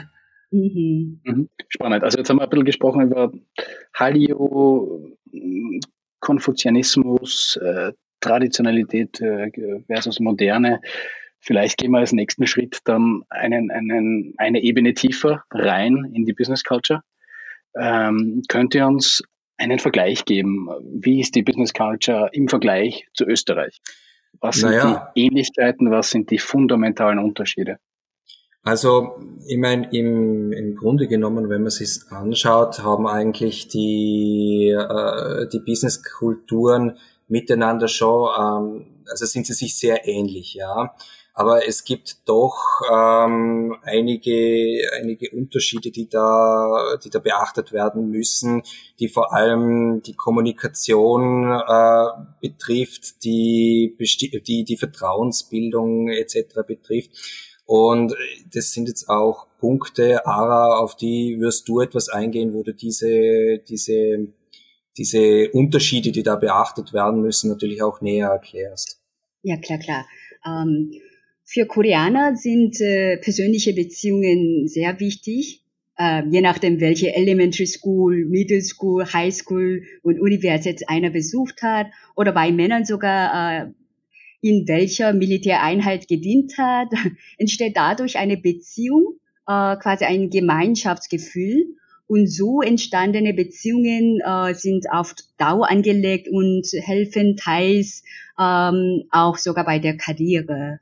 Mhm. 0.51 1.21
Mhm. 1.23 1.49
Spannend. 1.69 2.03
Also 2.03 2.17
jetzt 2.17 2.29
haben 2.29 2.37
wir 2.37 2.43
ein 2.43 2.49
bisschen 2.49 2.65
gesprochen 2.65 3.01
über 3.01 3.31
Hallyu, 3.93 5.15
Konfuzianismus, 6.19 7.57
äh, 7.57 7.93
Traditionalität 8.19 9.21
äh, 9.21 9.51
versus 9.87 10.19
Moderne. 10.19 10.81
Vielleicht 11.39 11.77
gehen 11.77 11.91
wir 11.91 11.99
als 11.99 12.11
nächsten 12.11 12.47
Schritt 12.47 12.79
dann 12.85 13.23
einen, 13.29 13.69
einen, 13.69 14.33
eine 14.37 14.61
Ebene 14.63 14.93
tiefer 14.93 15.43
rein 15.51 16.11
in 16.13 16.25
die 16.25 16.33
Business 16.33 16.63
Culture. 16.63 17.01
Ähm, 17.77 18.41
könnt 18.47 18.73
ihr 18.73 18.87
uns 18.87 19.21
einen 19.57 19.79
Vergleich 19.79 20.25
geben. 20.25 20.69
Wie 20.81 21.19
ist 21.21 21.35
die 21.35 21.43
Business 21.43 21.73
Culture 21.73 22.29
im 22.33 22.47
Vergleich 22.47 23.07
zu 23.13 23.25
Österreich? 23.25 23.81
Was 24.41 24.57
sind 24.57 24.71
naja. 24.71 25.11
die 25.15 25.25
Ähnlichkeiten, 25.25 25.91
was 25.91 26.09
sind 26.09 26.29
die 26.29 26.39
fundamentalen 26.39 27.19
Unterschiede? 27.19 27.77
Also, 28.63 29.15
ich 29.47 29.59
meine, 29.59 29.87
im, 29.95 30.51
im 30.51 30.75
Grunde 30.75 31.07
genommen, 31.07 31.49
wenn 31.49 31.61
man 31.61 31.69
sich 31.69 31.99
anschaut, 32.09 32.79
haben 32.79 33.07
eigentlich 33.07 33.67
die, 33.67 34.75
äh, 34.75 35.47
die 35.53 35.59
Business-Kulturen 35.59 36.97
miteinander 37.27 37.87
schon, 37.87 38.29
ähm, 38.37 39.03
also 39.07 39.25
sind 39.25 39.45
sie 39.45 39.53
sich 39.53 39.77
sehr 39.77 40.07
ähnlich, 40.07 40.55
ja. 40.55 40.95
Aber 41.37 41.67
es 41.67 41.83
gibt 41.83 42.29
doch 42.29 42.55
ähm, 42.89 43.75
einige, 43.83 44.89
einige 44.97 45.31
Unterschiede, 45.31 45.91
die 45.91 46.07
da, 46.07 46.97
die 47.03 47.09
da 47.09 47.19
beachtet 47.19 47.73
werden 47.73 48.09
müssen, 48.09 48.63
die 48.99 49.09
vor 49.09 49.33
allem 49.33 50.01
die 50.01 50.15
Kommunikation 50.15 51.51
äh, 51.51 52.05
betrifft, 52.39 53.25
die, 53.25 53.97
die, 54.47 54.63
die 54.63 54.77
Vertrauensbildung 54.77 56.07
etc. 56.07 56.61
betrifft. 56.65 57.11
Und 57.65 58.15
das 58.53 58.71
sind 58.71 58.87
jetzt 58.87 59.09
auch 59.09 59.47
Punkte, 59.59 60.25
Ara, 60.25 60.77
auf 60.77 60.95
die 60.95 61.37
wirst 61.41 61.67
du 61.67 61.81
etwas 61.81 62.07
eingehen, 62.07 62.53
wo 62.53 62.63
du 62.63 62.73
diese, 62.73 63.59
diese, 63.67 64.29
diese 64.97 65.51
Unterschiede, 65.51 66.13
die 66.13 66.23
da 66.23 66.37
beachtet 66.37 66.93
werden 66.93 67.21
müssen, 67.21 67.49
natürlich 67.49 67.83
auch 67.83 67.99
näher 67.99 68.29
erklärst. 68.29 69.01
Ja, 69.41 69.57
klar, 69.57 69.79
klar. 69.79 70.05
Ähm, 70.45 70.91
für 71.45 71.67
Koreaner 71.67 72.35
sind 72.35 72.81
äh, 72.81 73.17
persönliche 73.17 73.73
Beziehungen 73.73 74.67
sehr 74.67 74.99
wichtig, 74.99 75.61
äh, 75.97 76.23
je 76.29 76.41
nachdem, 76.41 76.81
welche 76.81 77.15
Elementary 77.15 77.67
School, 77.67 78.25
Middle 78.25 78.61
School, 78.61 79.05
High 79.05 79.33
School 79.33 79.83
und 80.01 80.19
Universität 80.19 80.89
einer 80.89 81.11
besucht 81.11 81.61
hat 81.61 81.87
oder 82.15 82.33
bei 82.33 82.51
Männern 82.51 82.83
sogar 82.83 83.63
äh, 83.63 83.71
in 84.41 84.67
welcher 84.67 85.13
Militäreinheit 85.13 86.07
gedient 86.07 86.57
hat, 86.57 86.89
entsteht 87.37 87.77
dadurch 87.77 88.17
eine 88.17 88.37
Beziehung, 88.37 89.19
äh, 89.47 89.75
quasi 89.77 90.05
ein 90.05 90.29
Gemeinschaftsgefühl. 90.29 91.75
Und 92.07 92.27
so 92.27 92.61
entstandene 92.61 93.33
Beziehungen 93.33 94.21
äh, 94.23 94.53
sind 94.53 94.91
auf 94.91 95.15
Dauer 95.39 95.67
angelegt 95.71 96.27
und 96.29 96.67
helfen 96.83 97.35
teils 97.35 98.03
ähm, 98.39 99.05
auch 99.09 99.37
sogar 99.37 99.65
bei 99.65 99.79
der 99.79 99.97
Karriere. 99.97 100.79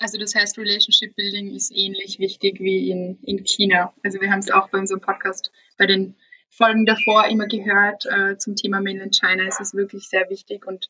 Also 0.00 0.18
das 0.18 0.34
heißt, 0.34 0.58
Relationship 0.58 1.14
Building 1.16 1.54
ist 1.54 1.72
ähnlich 1.74 2.18
wichtig 2.18 2.60
wie 2.60 2.90
in, 2.90 3.18
in 3.22 3.44
China. 3.44 3.94
Also 4.02 4.20
wir 4.20 4.30
haben 4.30 4.40
es 4.40 4.50
auch 4.50 4.68
bei 4.68 4.78
unserem 4.78 5.00
Podcast 5.00 5.50
bei 5.78 5.86
den 5.86 6.16
Folgen 6.50 6.86
davor 6.86 7.26
immer 7.28 7.46
gehört 7.46 8.04
äh, 8.06 8.36
zum 8.38 8.56
Thema 8.56 8.80
Mainland 8.80 9.18
China. 9.18 9.44
Es 9.46 9.60
ist 9.60 9.74
wirklich 9.74 10.08
sehr 10.08 10.28
wichtig 10.30 10.66
und 10.66 10.88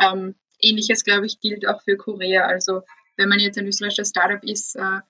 ähm, 0.00 0.34
ähnliches, 0.60 1.04
glaube 1.04 1.26
ich, 1.26 1.40
gilt 1.40 1.66
auch 1.66 1.82
für 1.82 1.96
Korea. 1.96 2.46
Also 2.46 2.82
wenn 3.16 3.28
man 3.28 3.40
jetzt 3.40 3.58
ein 3.58 3.66
österreichischer 3.66 4.04
Startup 4.04 4.42
ist, 4.42 4.76
äh, 4.76 5.00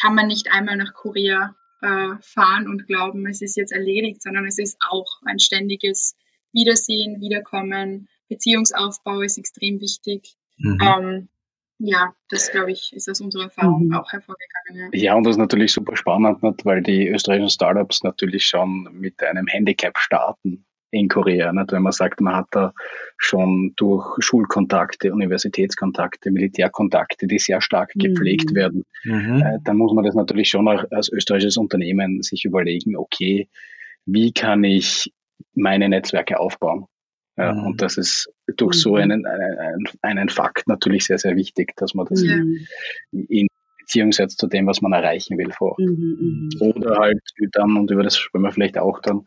kann 0.00 0.14
man 0.14 0.28
nicht 0.28 0.52
einmal 0.52 0.76
nach 0.76 0.94
Korea 0.94 1.54
äh, 1.82 2.14
fahren 2.20 2.68
und 2.68 2.86
glauben, 2.86 3.26
es 3.26 3.42
ist 3.42 3.56
jetzt 3.56 3.72
erledigt, 3.72 4.22
sondern 4.22 4.46
es 4.46 4.58
ist 4.58 4.76
auch 4.88 5.20
ein 5.24 5.38
ständiges 5.38 6.16
Wiedersehen, 6.52 7.20
Wiederkommen, 7.20 8.08
Beziehungsaufbau 8.28 9.22
ist 9.22 9.38
extrem 9.38 9.80
wichtig. 9.80 10.34
Mhm. 10.58 10.78
Ähm, 10.80 11.28
ja, 11.78 12.12
das 12.28 12.50
glaube 12.50 12.72
ich, 12.72 12.92
ist 12.92 13.08
aus 13.08 13.20
unserer 13.20 13.44
Erfahrung 13.44 13.86
mhm. 13.86 13.94
auch 13.94 14.12
hervorgegangen. 14.12 14.90
Ja. 14.92 15.00
ja, 15.00 15.14
und 15.14 15.24
das 15.24 15.32
ist 15.32 15.38
natürlich 15.38 15.72
super 15.72 15.96
spannend, 15.96 16.42
nicht? 16.42 16.64
weil 16.64 16.82
die 16.82 17.08
österreichischen 17.08 17.50
Startups 17.50 18.02
natürlich 18.02 18.44
schon 18.46 18.88
mit 18.92 19.22
einem 19.22 19.46
Handicap 19.46 19.96
starten. 19.98 20.64
in 20.90 21.08
Korea. 21.08 21.52
Nicht? 21.52 21.72
Wenn 21.72 21.82
man 21.82 21.92
sagt, 21.92 22.20
man 22.20 22.34
hat 22.34 22.48
da 22.50 22.72
schon 23.18 23.74
durch 23.76 24.06
Schulkontakte, 24.20 25.12
Universitätskontakte, 25.12 26.30
Militärkontakte, 26.30 27.26
die 27.26 27.38
sehr 27.38 27.60
stark 27.60 27.94
mhm. 27.94 28.00
gepflegt 28.00 28.54
werden, 28.54 28.84
mhm. 29.04 29.42
äh, 29.42 29.58
dann 29.64 29.76
muss 29.76 29.92
man 29.92 30.04
das 30.04 30.14
natürlich 30.14 30.48
schon 30.48 30.66
auch 30.68 30.84
als 30.90 31.10
österreichisches 31.10 31.58
Unternehmen 31.58 32.22
sich 32.22 32.44
überlegen, 32.44 32.96
okay, 32.96 33.48
wie 34.06 34.32
kann 34.32 34.64
ich 34.64 35.12
meine 35.54 35.88
Netzwerke 35.88 36.40
aufbauen? 36.40 36.86
Ja, 37.38 37.52
mhm. 37.52 37.66
Und 37.66 37.82
das 37.82 37.96
ist 37.96 38.28
durch 38.56 38.74
so 38.74 38.96
mhm. 38.96 38.96
einen, 38.96 39.24
einen, 39.26 39.86
einen 40.02 40.28
Fakt 40.28 40.66
natürlich 40.66 41.06
sehr, 41.06 41.18
sehr 41.18 41.36
wichtig, 41.36 41.76
dass 41.76 41.94
man 41.94 42.06
das 42.06 42.20
in, 42.22 42.66
in 43.12 43.46
Beziehung 43.78 44.10
setzt 44.12 44.38
zu 44.38 44.48
dem, 44.48 44.66
was 44.66 44.82
man 44.82 44.92
erreichen 44.92 45.38
will 45.38 45.52
vor. 45.52 45.76
Mhm, 45.78 46.18
mhm, 46.20 46.50
Oder 46.60 46.98
halt 46.98 47.22
dann, 47.52 47.76
und 47.76 47.90
über 47.90 48.02
das 48.02 48.18
sprechen 48.18 48.42
wir 48.42 48.52
vielleicht 48.52 48.76
auch 48.76 49.00
dann 49.00 49.24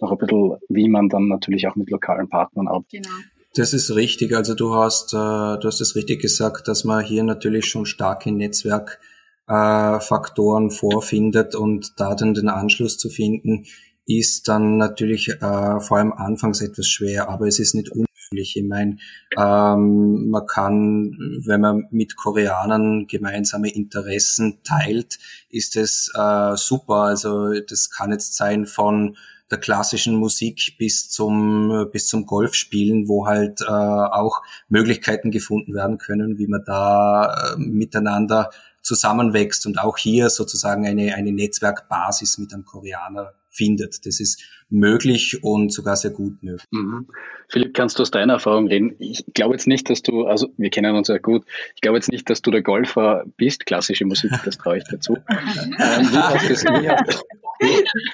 noch 0.00 0.12
ein 0.12 0.18
bisschen, 0.18 0.52
wie 0.68 0.88
man 0.88 1.08
dann 1.08 1.26
natürlich 1.28 1.66
auch 1.66 1.74
mit 1.74 1.90
lokalen 1.90 2.28
Partnern 2.28 2.68
arbeitet. 2.68 3.02
Genau. 3.02 3.16
Das 3.56 3.72
ist 3.72 3.94
richtig. 3.94 4.36
Also 4.36 4.54
du 4.54 4.74
hast, 4.74 5.14
äh, 5.14 5.16
du 5.16 5.62
hast 5.64 5.80
es 5.80 5.96
richtig 5.96 6.20
gesagt, 6.20 6.68
dass 6.68 6.84
man 6.84 7.02
hier 7.04 7.24
natürlich 7.24 7.64
schon 7.66 7.86
starke 7.86 8.30
Netzwerkfaktoren 8.30 10.68
äh, 10.68 10.70
vorfindet 10.70 11.54
und 11.54 11.98
da 11.98 12.14
dann 12.14 12.34
den 12.34 12.48
Anschluss 12.48 12.98
zu 12.98 13.08
finden, 13.08 13.64
ist 14.06 14.48
dann 14.48 14.76
natürlich 14.76 15.28
äh, 15.28 15.80
vor 15.80 15.98
allem 15.98 16.12
anfangs 16.12 16.60
etwas 16.60 16.88
schwer, 16.88 17.28
aber 17.28 17.46
es 17.46 17.58
ist 17.58 17.74
nicht 17.74 17.90
unmöglich. 17.90 18.56
Ich 18.56 18.64
meine, 18.64 18.96
ähm, 19.38 20.28
man 20.28 20.46
kann, 20.46 21.16
wenn 21.44 21.60
man 21.60 21.86
mit 21.90 22.16
Koreanern 22.16 23.06
gemeinsame 23.06 23.70
Interessen 23.70 24.60
teilt, 24.64 25.18
ist 25.48 25.76
es 25.76 26.10
äh, 26.14 26.56
super. 26.56 26.94
Also 26.94 27.52
das 27.60 27.90
kann 27.90 28.12
jetzt 28.12 28.36
sein 28.36 28.66
von 28.66 29.16
der 29.50 29.58
klassischen 29.58 30.16
Musik 30.16 30.76
bis 30.78 31.10
zum 31.10 31.88
bis 31.92 32.08
zum 32.08 32.26
Golfspielen, 32.26 33.08
wo 33.08 33.26
halt 33.26 33.60
äh, 33.60 33.64
auch 33.66 34.42
Möglichkeiten 34.68 35.30
gefunden 35.30 35.74
werden 35.74 35.98
können, 35.98 36.38
wie 36.38 36.46
man 36.46 36.64
da 36.64 37.52
äh, 37.54 37.58
miteinander 37.58 38.50
zusammenwächst 38.82 39.66
und 39.66 39.78
auch 39.78 39.96
hier 39.96 40.30
sozusagen 40.30 40.86
eine 40.86 41.14
eine 41.14 41.32
Netzwerkbasis 41.32 42.38
mit 42.38 42.52
einem 42.52 42.64
Koreaner 42.64 43.34
findet. 43.54 44.04
Das 44.06 44.20
ist 44.20 44.42
möglich 44.70 45.42
und 45.42 45.72
sogar 45.72 45.96
sehr 45.96 46.10
gut 46.10 46.42
möglich. 46.42 46.66
Mhm. 46.70 47.06
Philipp, 47.48 47.74
kannst 47.74 47.98
du 47.98 48.02
aus 48.02 48.10
deiner 48.10 48.34
Erfahrung 48.34 48.66
reden? 48.68 48.96
Ich 48.98 49.24
glaube 49.34 49.54
jetzt 49.54 49.66
nicht, 49.66 49.88
dass 49.90 50.02
du, 50.02 50.26
also 50.26 50.48
wir 50.56 50.70
kennen 50.70 50.94
uns 50.96 51.08
ja 51.08 51.18
gut, 51.18 51.44
ich 51.74 51.80
glaube 51.80 51.98
jetzt 51.98 52.10
nicht, 52.10 52.28
dass 52.30 52.42
du 52.42 52.50
der 52.50 52.62
Golfer 52.62 53.24
bist, 53.36 53.66
klassische 53.66 54.04
Musik, 54.04 54.32
das 54.44 54.58
traue 54.58 54.78
ich 54.78 54.84
dazu. 54.90 55.16
ähm, 55.28 55.76
wie, 56.10 56.16
hast 56.16 56.50
das, 56.50 56.64
wie, 56.64 56.88
hast, 56.88 57.24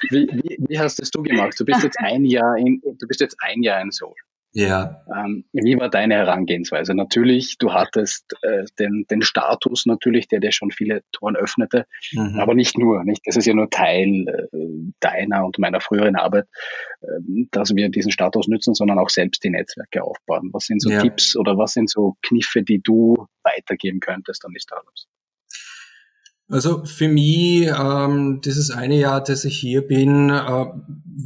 wie, 0.09 0.27
wie, 0.31 0.57
wie 0.67 0.79
hast 0.79 0.99
das 0.99 1.09
du 1.11 1.23
gemacht? 1.23 1.59
Du 1.59 1.65
bist 1.65 1.83
jetzt 1.83 1.99
ein 1.99 2.25
Jahr 2.25 2.57
in, 2.57 2.81
du 2.83 3.07
bist 3.07 3.21
jetzt 3.21 3.37
ein 3.39 3.63
Jahr 3.63 3.81
in 3.81 3.91
Seoul. 3.91 4.13
Ja. 4.53 5.03
Ähm, 5.07 5.45
wie 5.53 5.77
war 5.77 5.89
deine 5.89 6.15
Herangehensweise? 6.15 6.93
Natürlich, 6.93 7.57
du 7.57 7.71
hattest 7.71 8.35
äh, 8.41 8.65
den, 8.79 9.05
den 9.09 9.21
Status 9.21 9.85
natürlich, 9.85 10.27
der 10.27 10.39
dir 10.39 10.51
schon 10.51 10.71
viele 10.71 11.03
Toren 11.13 11.37
öffnete, 11.37 11.85
mhm. 12.11 12.37
aber 12.39 12.53
nicht 12.53 12.77
nur. 12.77 13.03
Nicht, 13.03 13.21
das 13.25 13.37
ist 13.37 13.45
ja 13.45 13.53
nur 13.53 13.69
Teil 13.69 14.25
äh, 14.27 14.57
deiner 14.99 15.45
und 15.45 15.57
meiner 15.57 15.79
früheren 15.79 16.17
Arbeit, 16.17 16.47
äh, 17.01 17.07
dass 17.51 17.73
wir 17.75 17.89
diesen 17.89 18.11
Status 18.11 18.47
nützen, 18.47 18.73
sondern 18.73 18.99
auch 18.99 19.09
selbst 19.09 19.43
die 19.43 19.49
Netzwerke 19.49 20.03
aufbauen. 20.03 20.49
Was 20.51 20.65
sind 20.65 20.81
so 20.81 20.89
ja. 20.89 21.01
Tipps 21.01 21.37
oder 21.37 21.57
was 21.57 21.71
sind 21.73 21.89
so 21.89 22.17
Kniffe, 22.21 22.61
die 22.61 22.79
du 22.79 23.27
weitergeben 23.43 24.01
könntest 24.01 24.45
an 24.45 24.51
die 24.53 24.59
Startups? 24.59 25.07
Also 26.49 26.83
für 26.83 27.07
mich, 27.07 27.67
ähm, 27.67 28.41
dieses 28.43 28.71
eine 28.71 28.99
Jahr, 28.99 29.23
dass 29.23 29.45
ich 29.45 29.57
hier 29.57 29.87
bin, 29.87 30.29
äh, 30.29 30.65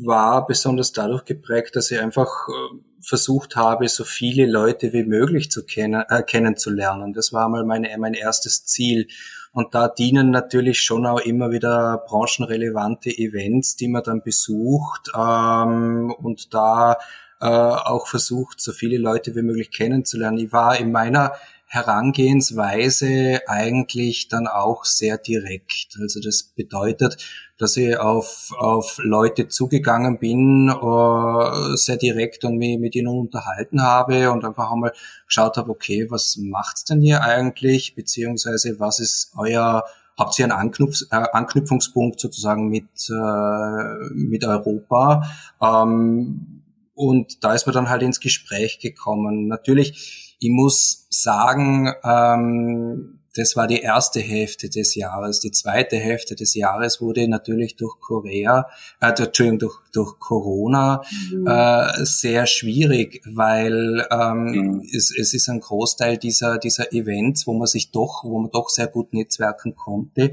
war 0.04 0.46
besonders 0.46 0.92
dadurch 0.92 1.26
geprägt, 1.26 1.76
dass 1.76 1.90
ich 1.90 2.00
einfach 2.00 2.30
äh, 2.48 2.78
versucht 3.06 3.56
habe, 3.56 3.88
so 3.88 4.04
viele 4.04 4.46
Leute 4.46 4.92
wie 4.94 5.04
möglich 5.04 5.52
zu 5.52 5.64
kennen, 5.66 6.04
äh, 6.10 6.24
kennenzulernen. 6.24 7.14
Das 7.14 7.32
war 7.32 7.48
mal 7.50 7.64
meine, 7.64 7.96
mein 7.98 8.14
erstes 8.14 8.66
Ziel. 8.66 9.08
Und 9.52 9.74
da 9.74 9.88
dienen 9.88 10.32
natürlich 10.32 10.82
schon 10.82 11.06
auch 11.06 11.20
immer 11.20 11.52
wieder 11.52 12.04
branchenrelevante 12.08 13.10
Events, 13.10 13.76
die 13.76 13.88
man 13.88 14.04
dann 14.04 14.22
besucht 14.22 15.12
ähm, 15.16 16.14
und 16.18 16.54
da 16.54 16.98
äh, 17.40 17.46
auch 17.46 18.08
versucht, 18.08 18.60
so 18.60 18.72
viele 18.72 18.98
Leute 18.98 19.36
wie 19.36 19.44
möglich 19.44 19.72
kennenzulernen. 19.72 20.40
Ich 20.40 20.52
war 20.52 20.78
in 20.78 20.92
meiner 20.92 21.34
Herangehensweise 21.76 23.42
eigentlich 23.48 24.28
dann 24.28 24.48
auch 24.48 24.86
sehr 24.86 25.18
direkt. 25.18 25.98
Also 26.02 26.20
das 26.20 26.44
bedeutet, 26.44 27.18
dass 27.58 27.78
ich 27.78 27.98
auf, 27.98 28.52
auf 28.58 28.98
Leute 29.04 29.48
zugegangen 29.48 30.18
bin, 30.18 30.70
uh, 30.70 31.76
sehr 31.76 31.98
direkt 31.98 32.44
und 32.46 32.58
mich 32.58 32.80
mit 32.80 32.96
ihnen 32.96 33.08
unterhalten 33.08 33.82
habe 33.84 34.32
und 34.32 34.44
einfach 34.44 34.72
einmal 34.72 34.94
geschaut 35.28 35.58
habe, 35.58 35.70
okay, 35.70 36.08
was 36.10 36.38
macht's 36.38 36.86
denn 36.86 37.02
hier 37.02 37.22
eigentlich, 37.22 37.94
beziehungsweise 37.96 38.80
was 38.80 39.00
ist 39.00 39.34
euer 39.38 39.84
Habt 40.18 40.40
ihr 40.40 40.46
einen 40.46 40.54
Anknüpf 40.54 41.02
äh, 41.12 41.16
Anknüpfungspunkt 41.16 42.22
sozusagen 42.22 42.70
mit, 42.70 43.10
äh, 43.10 44.14
mit 44.14 44.46
Europa? 44.46 45.24
Ähm, 45.62 46.62
und 46.94 47.44
da 47.44 47.54
ist 47.54 47.66
man 47.66 47.74
dann 47.74 47.90
halt 47.90 48.02
ins 48.02 48.22
Gespräch 48.22 48.80
gekommen. 48.80 49.48
Natürlich, 49.48 50.25
ich 50.46 50.52
muss 50.52 51.08
sagen, 51.10 51.92
ähm, 52.04 53.20
das 53.36 53.56
war 53.56 53.68
die 53.68 53.80
erste 53.80 54.22
Hälfte 54.22 54.70
des 54.70 54.96
Jahres. 54.96 55.40
Die 55.40 55.52
zweite 55.52 55.98
Hälfte 55.98 56.36
des 56.36 56.54
Jahres 56.54 57.02
wurde 57.02 57.28
natürlich 57.28 57.76
durch 57.76 58.00
Korea, 58.00 58.68
äh, 59.02 59.08
Entschuldigung, 59.08 59.60
durch, 59.60 59.78
durch 59.92 60.20
Corona 60.20 61.02
mhm. 61.32 61.48
äh, 61.48 62.06
sehr 62.06 62.46
schwierig, 62.46 63.22
weil 63.26 64.06
ähm, 64.12 64.44
mhm. 64.52 64.82
es, 64.96 65.12
es 65.18 65.34
ist 65.34 65.50
ein 65.50 65.60
Großteil 65.60 66.18
dieser, 66.18 66.60
dieser 66.60 66.94
Events, 66.94 67.48
wo 67.48 67.54
man 67.54 67.68
sich 67.68 67.92
doch, 67.92 68.24
wo 68.24 68.40
man 68.40 68.52
doch 68.52 68.70
sehr 68.70 68.88
gut 68.88 69.14
netzwerken 69.14 69.76
konnte, 69.76 70.32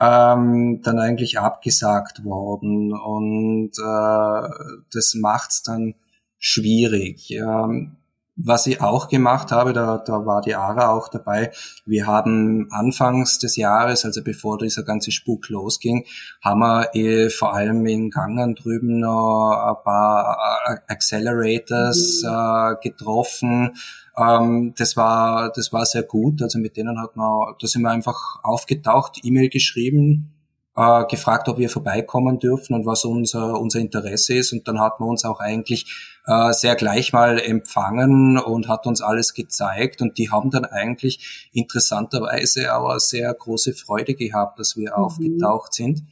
ähm, 0.00 0.80
dann 0.82 0.98
eigentlich 1.00 1.38
abgesagt 1.38 2.24
worden. 2.24 2.92
Und 2.94 3.72
äh, 3.76 4.48
das 4.92 5.14
macht's 5.14 5.64
dann 5.64 5.96
schwierig. 6.38 7.32
Ähm, 7.32 7.96
was 8.40 8.66
ich 8.68 8.80
auch 8.80 9.08
gemacht 9.08 9.50
habe, 9.50 9.72
da, 9.72 9.98
da 9.98 10.24
war 10.24 10.40
die 10.40 10.54
ARA 10.54 10.90
auch 10.90 11.08
dabei, 11.08 11.50
wir 11.84 12.06
haben 12.06 12.68
anfangs 12.70 13.38
des 13.40 13.56
Jahres, 13.56 14.04
also 14.04 14.22
bevor 14.22 14.58
dieser 14.58 14.84
ganze 14.84 15.10
Spuk 15.10 15.48
losging, 15.48 16.06
haben 16.40 16.60
wir 16.60 16.94
eh 16.94 17.30
vor 17.30 17.54
allem 17.54 17.84
in 17.86 18.10
Gangen 18.10 18.54
drüben 18.54 19.00
noch 19.00 19.50
ein 19.50 19.82
paar 19.82 20.38
äh, 20.66 20.76
Accelerators 20.86 22.22
mhm. 22.22 22.28
äh, 22.28 22.76
getroffen. 22.80 23.76
Ähm, 24.16 24.72
das 24.76 24.96
war, 24.96 25.50
das 25.52 25.72
war 25.72 25.84
sehr 25.84 26.04
gut. 26.04 26.40
Also 26.40 26.60
mit 26.60 26.76
denen 26.76 27.00
hat 27.00 27.16
man, 27.16 27.54
da 27.60 27.66
sind 27.66 27.82
wir 27.82 27.90
einfach 27.90 28.38
aufgetaucht, 28.44 29.18
E-Mail 29.24 29.48
geschrieben, 29.48 30.32
äh, 30.78 31.04
gefragt, 31.06 31.48
ob 31.48 31.58
wir 31.58 31.68
vorbeikommen 31.68 32.38
dürfen 32.38 32.74
und 32.74 32.86
was 32.86 33.04
unser, 33.04 33.60
unser 33.60 33.80
Interesse 33.80 34.34
ist. 34.34 34.52
Und 34.52 34.68
dann 34.68 34.78
hat 34.78 35.00
man 35.00 35.08
uns 35.08 35.24
auch 35.24 35.40
eigentlich 35.40 35.92
äh, 36.24 36.52
sehr 36.52 36.76
gleich 36.76 37.12
mal 37.12 37.40
empfangen 37.40 38.38
und 38.38 38.68
hat 38.68 38.86
uns 38.86 39.02
alles 39.02 39.34
gezeigt. 39.34 40.00
Und 40.00 40.18
die 40.18 40.30
haben 40.30 40.50
dann 40.50 40.64
eigentlich 40.64 41.48
interessanterweise 41.52 42.72
aber 42.72 43.00
sehr 43.00 43.34
große 43.34 43.74
Freude 43.74 44.14
gehabt, 44.14 44.60
dass 44.60 44.76
wir 44.76 44.90
mhm. 44.90 44.96
aufgetaucht 44.96 45.74
sind. 45.74 46.04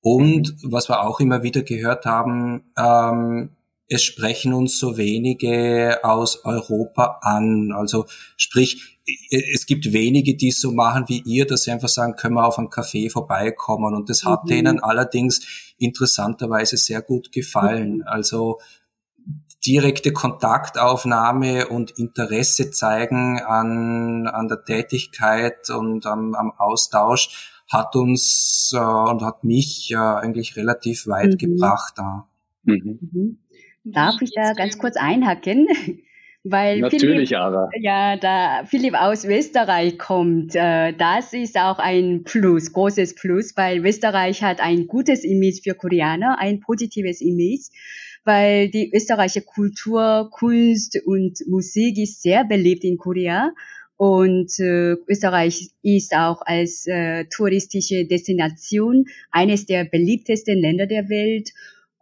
Und 0.00 0.54
was 0.62 0.88
wir 0.88 1.02
auch 1.02 1.18
immer 1.18 1.42
wieder 1.42 1.62
gehört 1.62 2.06
haben, 2.06 2.70
ähm, 2.78 3.50
es 3.88 4.04
sprechen 4.04 4.54
uns 4.54 4.78
so 4.78 4.96
wenige 4.96 5.98
aus 6.04 6.44
Europa 6.44 7.18
an. 7.22 7.72
Also 7.72 8.06
sprich, 8.36 8.93
es 9.30 9.66
gibt 9.66 9.92
wenige, 9.92 10.34
die 10.34 10.48
es 10.48 10.60
so 10.60 10.72
machen 10.72 11.04
wie 11.08 11.22
ihr, 11.26 11.46
dass 11.46 11.64
sie 11.64 11.70
einfach 11.70 11.88
sagen, 11.88 12.16
können 12.16 12.34
wir 12.34 12.46
auf 12.46 12.58
einen 12.58 12.68
Café 12.68 13.10
vorbeikommen. 13.10 13.94
Und 13.94 14.08
das 14.08 14.24
hat 14.24 14.44
mhm. 14.44 14.48
denen 14.48 14.80
allerdings 14.80 15.74
interessanterweise 15.78 16.76
sehr 16.76 17.02
gut 17.02 17.30
gefallen. 17.30 17.96
Mhm. 17.96 18.02
Also 18.06 18.60
direkte 19.66 20.12
Kontaktaufnahme 20.12 21.68
und 21.68 21.92
Interesse 21.92 22.70
zeigen 22.70 23.40
an, 23.40 24.26
an 24.26 24.48
der 24.48 24.64
Tätigkeit 24.64 25.70
und 25.70 26.06
am, 26.06 26.34
am 26.34 26.52
Austausch 26.56 27.50
hat 27.68 27.96
uns 27.96 28.72
äh, 28.74 28.78
und 28.78 29.22
hat 29.22 29.44
mich 29.44 29.90
äh, 29.92 29.96
eigentlich 29.96 30.56
relativ 30.56 31.06
weit 31.06 31.32
mhm. 31.32 31.38
gebracht 31.38 31.94
da. 31.96 32.28
Mhm. 32.64 32.98
mhm. 33.12 33.38
Darf 33.86 34.14
ich 34.22 34.32
da 34.34 34.54
ganz 34.54 34.78
kurz 34.78 34.96
einhacken? 34.96 35.68
Weil 36.46 36.80
Natürlich, 36.80 37.30
Philipp, 37.30 37.40
aber. 37.40 37.70
Ja, 37.80 38.18
da 38.18 38.64
Philipp 38.66 38.94
aus 38.94 39.24
Österreich 39.24 39.98
kommt, 39.98 40.54
äh, 40.54 40.92
das 40.92 41.32
ist 41.32 41.58
auch 41.58 41.78
ein 41.78 42.22
Plus, 42.22 42.70
großes 42.70 43.14
Plus, 43.14 43.56
weil 43.56 43.84
Österreich 43.84 44.42
hat 44.42 44.60
ein 44.60 44.86
gutes 44.86 45.24
Image 45.24 45.62
für 45.62 45.74
Koreaner, 45.74 46.38
ein 46.38 46.60
positives 46.60 47.22
Image, 47.22 47.70
weil 48.24 48.68
die 48.68 48.92
österreichische 48.94 49.40
Kultur, 49.40 50.28
Kunst 50.30 51.00
und 51.06 51.38
Musik 51.48 51.96
ist 51.96 52.20
sehr 52.20 52.44
beliebt 52.44 52.84
in 52.84 52.98
Korea. 52.98 53.52
Und 53.96 54.58
äh, 54.58 54.96
Österreich 55.08 55.70
ist 55.82 56.14
auch 56.14 56.42
als 56.44 56.86
äh, 56.86 57.24
touristische 57.34 58.04
Destination 58.04 59.06
eines 59.30 59.64
der 59.64 59.84
beliebtesten 59.84 60.60
Länder 60.60 60.86
der 60.86 61.08
Welt. 61.08 61.50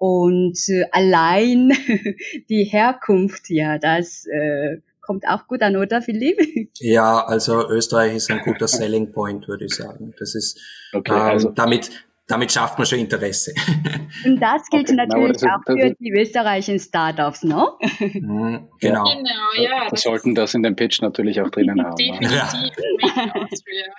Und 0.03 0.59
äh, 0.69 0.85
allein 0.91 1.71
die 2.49 2.65
Herkunft, 2.65 3.49
ja, 3.51 3.79
das 3.79 4.27
äh, 4.27 4.79
kommt 5.01 5.29
auch 5.29 5.47
gut 5.47 5.63
an, 5.63 5.77
oder 5.77 6.03
Philipp? 6.03 6.41
Ja, 6.81 7.25
also 7.25 7.69
Österreich 7.69 8.17
ist 8.17 8.29
ein 8.29 8.41
guter 8.41 8.67
Selling 8.67 9.13
Point, 9.13 9.47
würde 9.47 9.67
ich 9.67 9.77
sagen. 9.77 10.13
Das 10.19 10.35
ist 10.35 10.61
okay, 10.93 11.13
ähm, 11.13 11.21
also 11.21 11.51
damit 11.51 11.93
damit 12.33 12.51
schafft 12.51 12.79
man 12.79 12.87
schon 12.87 12.99
Interesse. 12.99 13.53
Und 14.25 14.41
das 14.41 14.67
gilt 14.71 14.89
okay, 14.89 14.97
natürlich 14.97 15.37
das, 15.37 15.43
auch 15.45 15.61
für 15.67 15.95
die 16.01 16.11
österreichischen 16.13 16.79
Startups, 16.79 17.45
ne? 17.45 17.69
Mhm, 18.01 18.69
genau. 18.81 19.05
Genau, 19.05 19.63
ja. 19.63 19.91
Wir 19.91 19.99
sollten 19.99 20.35
das 20.35 20.55
in 20.55 20.63
dem 20.63 20.75
Pitch 20.75 21.03
natürlich 21.03 21.43
auch 21.43 21.51
drinnen 21.51 21.85
haben. 21.85 21.97
Definitiv. 21.97 22.33
Ja. 22.33 22.53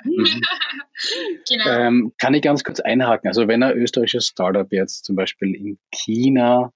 Mhm. 0.05 0.41
genau. 1.49 1.65
Ähm, 1.67 2.13
kann 2.19 2.33
ich 2.33 2.41
ganz 2.41 2.63
kurz 2.63 2.79
einhaken? 2.79 3.27
Also 3.27 3.47
wenn 3.47 3.63
ein 3.63 3.73
österreichisches 3.77 4.27
Startup 4.27 4.67
jetzt 4.71 5.05
zum 5.05 5.15
Beispiel 5.15 5.55
in 5.55 5.77
China 5.91 6.71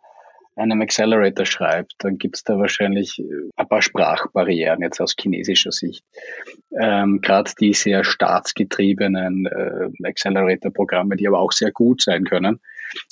einem 0.57 0.81
Accelerator 0.81 1.45
schreibt, 1.45 1.93
dann 1.99 2.17
gibt 2.17 2.37
es 2.37 2.43
da 2.43 2.57
wahrscheinlich 2.57 3.19
äh, 3.19 3.23
ein 3.55 3.67
paar 3.67 3.81
Sprachbarrieren 3.81 4.81
jetzt 4.81 4.99
aus 4.99 5.15
chinesischer 5.19 5.71
Sicht. 5.71 6.03
Ähm, 6.79 7.19
Gerade 7.21 7.51
die 7.59 7.73
sehr 7.73 8.03
staatsgetriebenen 8.03 9.45
äh, 9.45 10.07
Accelerator-Programme, 10.07 11.15
die 11.15 11.27
aber 11.27 11.39
auch 11.39 11.51
sehr 11.51 11.71
gut 11.71 12.01
sein 12.01 12.23
können, 12.23 12.59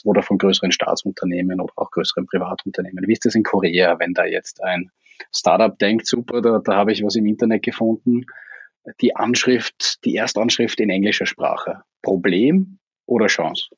oder 0.03 0.21
von 0.21 0.37
größeren 0.37 0.71
Staatsunternehmen 0.71 1.59
oder 1.59 1.73
auch 1.75 1.91
größeren 1.91 2.25
Privatunternehmen. 2.25 3.07
Wie 3.07 3.13
ist 3.13 3.25
das 3.25 3.35
in 3.35 3.43
Korea, 3.43 3.99
wenn 3.99 4.13
da 4.13 4.25
jetzt 4.25 4.63
ein 4.63 4.89
Startup 5.33 5.77
denkt, 5.77 6.07
super, 6.07 6.41
da, 6.41 6.59
da 6.63 6.75
habe 6.75 6.91
ich 6.91 7.03
was 7.03 7.15
im 7.15 7.25
Internet 7.25 7.63
gefunden, 7.63 8.25
die 9.01 9.15
Anschrift, 9.15 10.03
die 10.05 10.15
Erstanschrift 10.15 10.79
in 10.79 10.89
englischer 10.89 11.25
Sprache. 11.25 11.81
Problem 12.01 12.79
oder 13.05 13.27
Chance? 13.27 13.69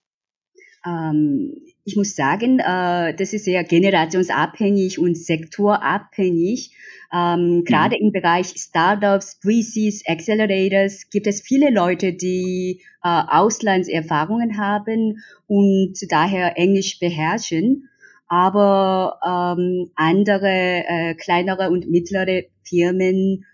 Ähm, 0.86 1.54
ich 1.84 1.96
muss 1.96 2.16
sagen, 2.16 2.60
äh, 2.60 3.16
das 3.16 3.34
ist 3.34 3.46
sehr 3.46 3.64
generationsabhängig 3.64 5.00
und 5.00 5.18
sektorabhängig. 5.18 6.76
Ähm, 7.14 7.60
mhm. 7.60 7.64
Gerade 7.64 7.98
im 7.98 8.12
Bereich 8.12 8.48
Startups, 8.58 9.40
VCs, 9.42 10.04
Accelerators 10.08 11.10
gibt 11.10 11.28
es 11.28 11.42
viele 11.42 11.72
Leute, 11.72 12.14
die 12.14 12.82
äh, 13.04 13.24
Auslandserfahrungen 13.28 14.58
haben 14.58 15.24
und 15.48 15.94
daher 16.10 16.58
Englisch 16.58 17.00
beherrschen. 17.00 17.90
Aber 18.28 19.20
ähm, 19.26 19.92
andere 19.96 20.84
äh, 20.86 21.16
kleinere 21.16 21.70
und 21.70 21.90
mittlere 21.90 22.44
Firmen 22.64 23.46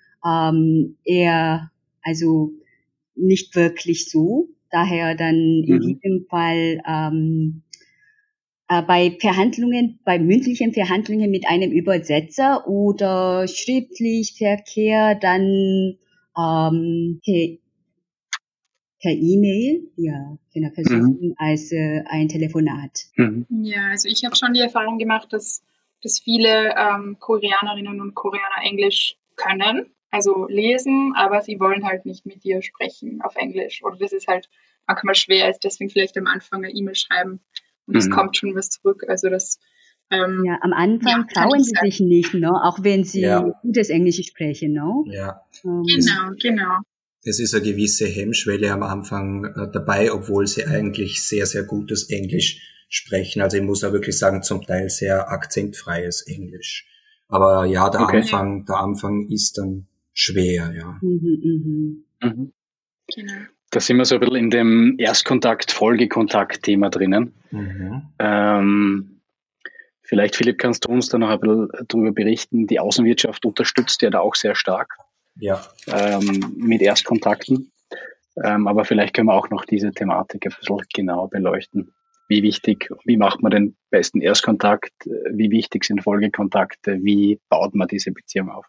eher 1.04 1.70
also 2.04 2.52
nicht 3.16 3.56
wirklich 3.56 4.10
so. 4.10 4.50
Daher 4.74 5.14
dann 5.14 5.36
in 5.36 5.76
mhm. 5.76 5.82
diesem 5.82 6.26
Fall 6.28 6.82
ähm, 6.88 7.62
äh, 8.68 8.82
bei 8.82 9.16
Verhandlungen, 9.22 10.00
bei 10.04 10.18
mündlichen 10.18 10.74
Verhandlungen 10.74 11.30
mit 11.30 11.48
einem 11.48 11.72
Übersetzer 11.72 12.68
oder 12.68 13.48
schriftlich 13.48 14.34
Verkehr 14.36 15.14
dann 15.14 15.44
ähm, 16.36 17.22
per, 17.24 17.58
per 19.00 19.12
E-Mail, 19.12 19.92
ja, 19.96 20.40
genau, 20.52 20.70
versuchen 20.74 21.20
mhm. 21.22 21.36
als 21.38 21.72
äh, 21.72 22.02
ein 22.08 22.28
Telefonat. 22.28 23.06
Mhm. 23.16 23.46
Ja, 23.62 23.90
also 23.92 24.10
ich 24.10 24.26
habe 24.26 24.36
schon 24.36 24.54
die 24.54 24.62
Erfahrung 24.62 24.98
gemacht, 24.98 25.28
dass, 25.32 25.64
dass 26.02 26.20
viele 26.20 26.74
ähm, 26.76 27.18
Koreanerinnen 27.20 28.02
und 28.02 28.16
Koreaner 28.16 28.64
Englisch 28.64 29.18
können 29.36 29.93
also 30.14 30.46
lesen, 30.48 31.14
aber 31.16 31.42
sie 31.42 31.60
wollen 31.60 31.86
halt 31.86 32.06
nicht 32.06 32.24
mit 32.26 32.44
dir 32.44 32.62
sprechen 32.62 33.20
auf 33.24 33.36
Englisch. 33.36 33.84
Oder 33.84 33.98
das 33.98 34.14
ist 34.14 34.28
halt 34.28 34.48
manchmal 34.86 35.16
schwer, 35.16 35.50
ist 35.50 35.64
deswegen 35.64 35.90
vielleicht 35.90 36.16
am 36.18 36.28
Anfang 36.28 36.64
eine 36.64 36.72
E-Mail 36.72 36.94
schreiben 36.94 37.40
und 37.88 37.98
es 37.98 38.08
mhm. 38.08 38.12
kommt 38.12 38.38
schon 38.38 38.56
was 38.56 38.70
zurück. 38.70 39.04
Also 39.08 39.30
das 39.30 39.60
ähm, 40.12 40.44
ja, 40.46 40.60
am 40.62 40.72
Anfang 40.72 41.26
ja, 41.28 41.42
trauen 41.42 41.64
sie 41.64 41.74
sich 41.82 42.00
nicht, 42.00 42.36
ne? 42.36 42.52
auch 42.64 42.84
wenn 42.84 43.04
sie 43.04 43.22
ja. 43.22 43.42
gutes 43.64 43.90
Englisch 43.90 44.22
sprechen. 44.24 44.74
Ne? 44.74 45.04
Ja. 45.08 45.42
Ähm, 45.66 45.82
genau, 45.84 46.32
genau. 46.40 46.78
Es 47.24 47.40
ist 47.40 47.56
eine 47.56 47.64
gewisse 47.64 48.06
Hemmschwelle 48.06 48.72
am 48.72 48.84
Anfang 48.84 49.46
äh, 49.46 49.72
dabei, 49.72 50.12
obwohl 50.12 50.46
sie 50.46 50.66
eigentlich 50.66 51.28
sehr, 51.28 51.48
sehr 51.48 51.64
gutes 51.64 52.12
Englisch 52.12 52.62
sprechen. 52.88 53.42
Also 53.42 53.58
ich 53.58 53.64
muss 53.64 53.84
auch 53.84 53.94
wirklich 53.94 54.20
sagen, 54.20 54.44
zum 54.44 54.62
Teil 54.62 54.90
sehr 54.90 55.32
akzentfreies 55.32 56.22
Englisch. 56.28 56.86
Aber 57.30 57.66
ja, 57.66 57.90
der 57.90 58.02
okay. 58.02 58.18
Anfang, 58.18 58.66
der 58.66 58.78
Anfang 58.78 59.28
ist 59.30 59.58
dann 59.58 59.88
schwer, 60.14 60.74
ja. 60.76 60.98
Mhm, 61.02 62.02
mh. 62.22 62.30
mhm. 62.30 62.54
Genau. 63.14 63.34
Da 63.72 63.80
sind 63.80 63.98
wir 63.98 64.06
so 64.06 64.16
ein 64.16 64.22
bisschen 64.22 64.36
in 64.36 64.50
dem 64.52 64.96
Erstkontakt, 65.00 65.72
Folgekontakt-Thema 65.72 66.90
drinnen. 66.90 67.34
Mhm. 67.50 68.04
Ähm, 68.20 69.22
vielleicht, 70.04 70.36
Philipp, 70.36 70.60
kannst 70.60 70.86
du 70.86 70.90
uns 70.90 71.10
da 71.10 71.18
noch 71.18 71.30
ein 71.30 71.40
bisschen 71.40 71.70
darüber 71.88 72.12
berichten. 72.12 72.68
Die 72.68 72.80
Außenwirtschaft 72.80 73.46
unterstützt 73.46 74.04
ja 74.04 74.12
da 74.12 74.20
auch 74.20 74.36
sehr 74.36 74.54
stark 74.54 74.96
ja. 75.40 75.62
ähm, 75.88 76.54
mit 76.56 76.82
Erstkontakten. 76.82 77.72
Ähm, 78.44 78.68
aber 78.68 78.86
vielleicht 78.86 79.16
können 79.16 79.28
wir 79.28 79.36
auch 79.36 79.50
noch 79.50 79.66
diese 79.66 79.92
Thematik 79.92 80.46
ein 80.46 80.54
bisschen 80.58 80.78
genauer 80.94 81.30
beleuchten. 81.30 81.94
Wie 82.28 82.42
wichtig, 82.42 82.90
wie 83.06 83.18
macht 83.18 83.42
man 83.42 83.52
den 83.52 83.76
besten 83.90 84.22
Erstkontakt? 84.22 84.94
Wie 85.32 85.52
wichtig 85.52 85.84
sind 85.84 86.04
Folgekontakte? 86.04 87.00
Wie 87.04 87.40
baut 87.50 87.76
man 87.76 87.88
diese 87.88 88.12
Beziehung 88.12 88.50
auf? 88.50 88.66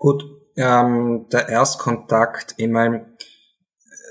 Gut, 0.00 0.24
ähm, 0.56 1.26
der 1.30 1.50
Erstkontakt, 1.50 2.54
ich 2.56 2.68
meine, 2.68 3.14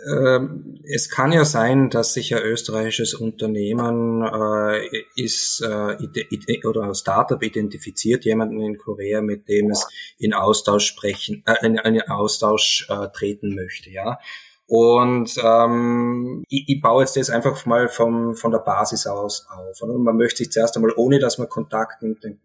äh, 0.06 0.39
es 0.84 1.10
kann 1.10 1.32
ja 1.32 1.45
sein, 1.45 1.89
dass 1.89 2.13
sich 2.13 2.36
ein 2.36 2.43
österreichisches 2.43 3.15
Unternehmen 3.15 4.21
äh, 4.21 4.86
ist 5.15 5.62
äh, 5.62 6.67
oder 6.67 6.84
ein 6.84 6.93
Startup 6.93 7.41
identifiziert 7.41 8.23
jemanden 8.23 8.62
in 8.62 8.78
Korea, 8.78 9.23
mit 9.23 9.49
dem 9.49 9.71
es 9.71 9.88
in 10.19 10.36
Austausch 10.36 10.86
sprechen, 10.86 11.43
äh, 11.47 11.65
in 11.65 11.80
einen 11.80 12.08
Austausch 12.08 12.88
äh, 12.88 13.08
treten 13.08 13.56
möchte, 13.56 13.89
ja. 13.89 14.19
Und 14.67 15.34
ähm, 15.43 16.43
ich, 16.49 16.65
ich 16.67 16.82
baue 16.84 17.02
jetzt 17.02 17.17
das 17.17 17.32
einfach 17.32 17.65
mal 17.65 17.88
vom, 17.88 18.36
von 18.36 18.52
der 18.52 18.60
Basis 18.60 19.08
aus 19.08 19.47
auf. 19.49 19.82
Und 19.82 20.04
man 20.04 20.17
möchte 20.17 20.38
sich 20.38 20.52
zuerst 20.52 20.75
einmal, 20.75 20.93
ohne 20.95 21.17
dass 21.17 21.39
man 21.39 21.49
Kontakt 21.49 22.04
mit 22.04 22.23
den 22.23 22.39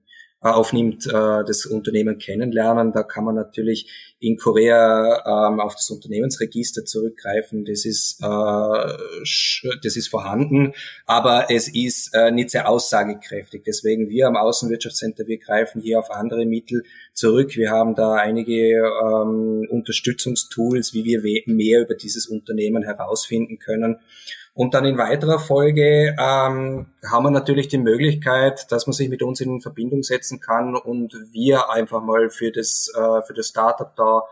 aufnimmt, 0.52 1.06
äh, 1.06 1.10
das 1.10 1.66
Unternehmen 1.66 2.18
kennenlernen. 2.18 2.92
Da 2.92 3.02
kann 3.02 3.24
man 3.24 3.34
natürlich 3.34 4.14
in 4.20 4.36
Korea 4.36 5.48
ähm, 5.48 5.60
auf 5.60 5.74
das 5.74 5.90
Unternehmensregister 5.90 6.84
zurückgreifen. 6.84 7.64
Das 7.64 7.84
ist, 7.84 8.20
äh, 8.22 9.76
das 9.82 9.96
ist 9.96 10.08
vorhanden, 10.08 10.72
aber 11.06 11.46
es 11.50 11.68
ist 11.68 12.14
äh, 12.14 12.30
nicht 12.30 12.50
sehr 12.50 12.68
aussagekräftig. 12.68 13.64
Deswegen 13.64 14.08
wir 14.08 14.26
am 14.26 14.36
Außenwirtschaftscenter, 14.36 15.26
wir 15.26 15.38
greifen 15.38 15.80
hier 15.80 15.98
auf 15.98 16.10
andere 16.10 16.44
Mittel 16.46 16.84
zurück. 17.12 17.56
Wir 17.56 17.70
haben 17.70 17.94
da 17.94 18.14
einige 18.14 18.54
ähm, 18.54 19.66
Unterstützungstools, 19.70 20.92
wie 20.92 21.04
wir 21.04 21.22
mehr 21.46 21.80
über 21.80 21.94
dieses 21.94 22.26
Unternehmen 22.26 22.82
herausfinden 22.82 23.58
können. 23.58 23.96
Und 24.54 24.72
dann 24.72 24.84
in 24.84 24.96
weiterer 24.98 25.40
Folge 25.40 26.14
ähm, 26.16 26.86
haben 27.10 27.24
wir 27.24 27.30
natürlich 27.30 27.66
die 27.66 27.78
Möglichkeit, 27.78 28.70
dass 28.70 28.86
man 28.86 28.94
sich 28.94 29.08
mit 29.08 29.22
uns 29.22 29.40
in 29.40 29.60
Verbindung 29.60 30.04
setzen 30.04 30.38
kann 30.38 30.76
und 30.76 31.12
wir 31.32 31.70
einfach 31.70 32.00
mal 32.00 32.30
für 32.30 32.52
das, 32.52 32.90
äh, 32.94 33.22
für 33.26 33.34
das 33.34 33.48
Startup 33.48 33.94
da 33.96 34.22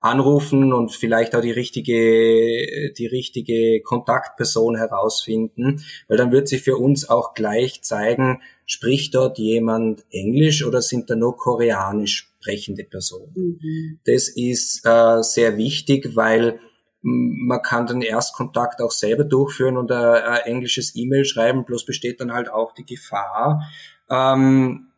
anrufen 0.00 0.72
und 0.72 0.92
vielleicht 0.92 1.34
auch 1.34 1.40
die 1.40 1.52
richtige, 1.52 2.92
die 2.92 3.06
richtige 3.06 3.80
Kontaktperson 3.82 4.76
herausfinden, 4.76 5.84
weil 6.06 6.16
dann 6.16 6.30
wird 6.32 6.48
sich 6.48 6.62
für 6.62 6.76
uns 6.76 7.08
auch 7.08 7.34
gleich 7.34 7.82
zeigen, 7.82 8.40
spricht 8.64 9.14
dort 9.14 9.38
jemand 9.38 10.04
Englisch 10.10 10.64
oder 10.64 10.82
sind 10.82 11.10
da 11.10 11.16
nur 11.16 11.36
koreanisch 11.36 12.28
sprechende 12.40 12.84
Personen. 12.84 13.32
Mhm. 13.34 13.98
Das 14.04 14.28
ist 14.28 14.82
äh, 14.84 15.22
sehr 15.22 15.56
wichtig, 15.56 16.14
weil 16.14 16.60
man 17.00 17.62
kann 17.62 17.86
den 17.86 18.02
Erstkontakt 18.02 18.80
auch 18.82 18.90
selber 18.90 19.24
durchführen 19.24 19.76
und 19.76 19.90
ein, 19.92 20.22
ein 20.22 20.40
englisches 20.40 20.96
E-Mail 20.96 21.24
schreiben, 21.24 21.64
bloß 21.64 21.84
besteht 21.84 22.20
dann 22.20 22.32
halt 22.32 22.50
auch 22.50 22.72
die 22.72 22.84
Gefahr, 22.84 23.62
ähm, 24.10 24.88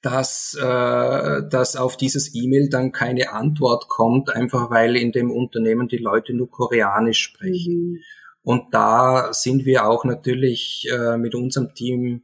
dass, 0.00 0.54
äh, 0.54 1.48
dass 1.48 1.76
auf 1.76 1.96
dieses 1.96 2.34
E-Mail 2.34 2.68
dann 2.68 2.92
keine 2.92 3.32
Antwort 3.32 3.88
kommt, 3.88 4.30
einfach 4.30 4.70
weil 4.70 4.96
in 4.96 5.12
dem 5.12 5.30
Unternehmen 5.30 5.88
die 5.88 5.98
Leute 5.98 6.34
nur 6.34 6.50
Koreanisch 6.50 7.20
sprechen. 7.20 7.92
Mhm. 7.92 8.00
Und 8.42 8.74
da 8.74 9.32
sind 9.32 9.64
wir 9.64 9.86
auch 9.86 10.04
natürlich 10.04 10.86
äh, 10.92 11.16
mit 11.16 11.34
unserem 11.34 11.74
Team 11.74 12.22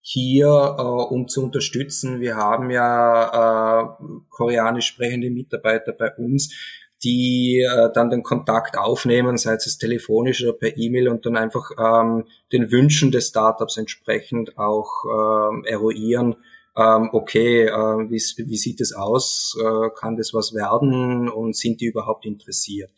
hier, 0.00 0.46
äh, 0.46 0.82
um 0.82 1.26
zu 1.26 1.42
unterstützen. 1.44 2.20
Wir 2.20 2.36
haben 2.36 2.70
ja 2.70 3.82
äh, 3.82 4.04
koreanisch 4.28 4.86
sprechende 4.86 5.30
Mitarbeiter 5.30 5.92
bei 5.92 6.14
uns, 6.14 6.54
die 7.04 7.60
äh, 7.60 7.90
dann 7.92 8.10
den 8.10 8.22
Kontakt 8.22 8.78
aufnehmen, 8.78 9.36
sei 9.36 9.54
es 9.54 9.78
telefonisch 9.78 10.42
oder 10.42 10.52
per 10.52 10.76
E-Mail 10.76 11.08
und 11.08 11.26
dann 11.26 11.36
einfach 11.36 11.70
ähm, 11.78 12.24
den 12.52 12.70
Wünschen 12.70 13.10
des 13.10 13.28
Startups 13.28 13.76
entsprechend 13.76 14.56
auch 14.58 15.04
ähm, 15.04 15.64
eruieren. 15.64 16.36
Ähm, 16.76 17.10
okay, 17.12 17.66
äh, 17.66 18.10
wie, 18.10 18.48
wie 18.48 18.56
sieht 18.56 18.80
es 18.80 18.94
aus? 18.94 19.56
Äh, 19.60 19.90
kann 19.98 20.16
das 20.16 20.32
was 20.32 20.54
werden? 20.54 21.28
Und 21.28 21.56
sind 21.56 21.80
die 21.80 21.86
überhaupt 21.86 22.24
interessiert? 22.24 22.92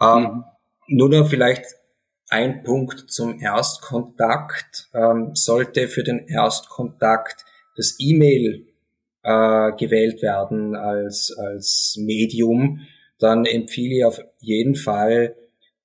Ähm, 0.00 0.22
mhm. 0.22 0.44
Nur 0.88 1.08
noch 1.08 1.28
vielleicht 1.28 1.64
ein 2.28 2.62
Punkt 2.62 3.10
zum 3.10 3.40
Erstkontakt. 3.40 4.90
Ähm, 4.92 5.30
sollte 5.34 5.88
für 5.88 6.02
den 6.02 6.26
Erstkontakt 6.26 7.44
das 7.76 7.96
E-Mail 7.98 8.66
äh, 9.22 9.72
gewählt 9.76 10.22
werden 10.22 10.76
als, 10.76 11.34
als 11.36 11.96
Medium, 11.98 12.80
dann 13.18 13.44
empfehle 13.44 13.96
ich 13.96 14.04
auf 14.04 14.20
jeden 14.40 14.74
Fall, 14.74 15.36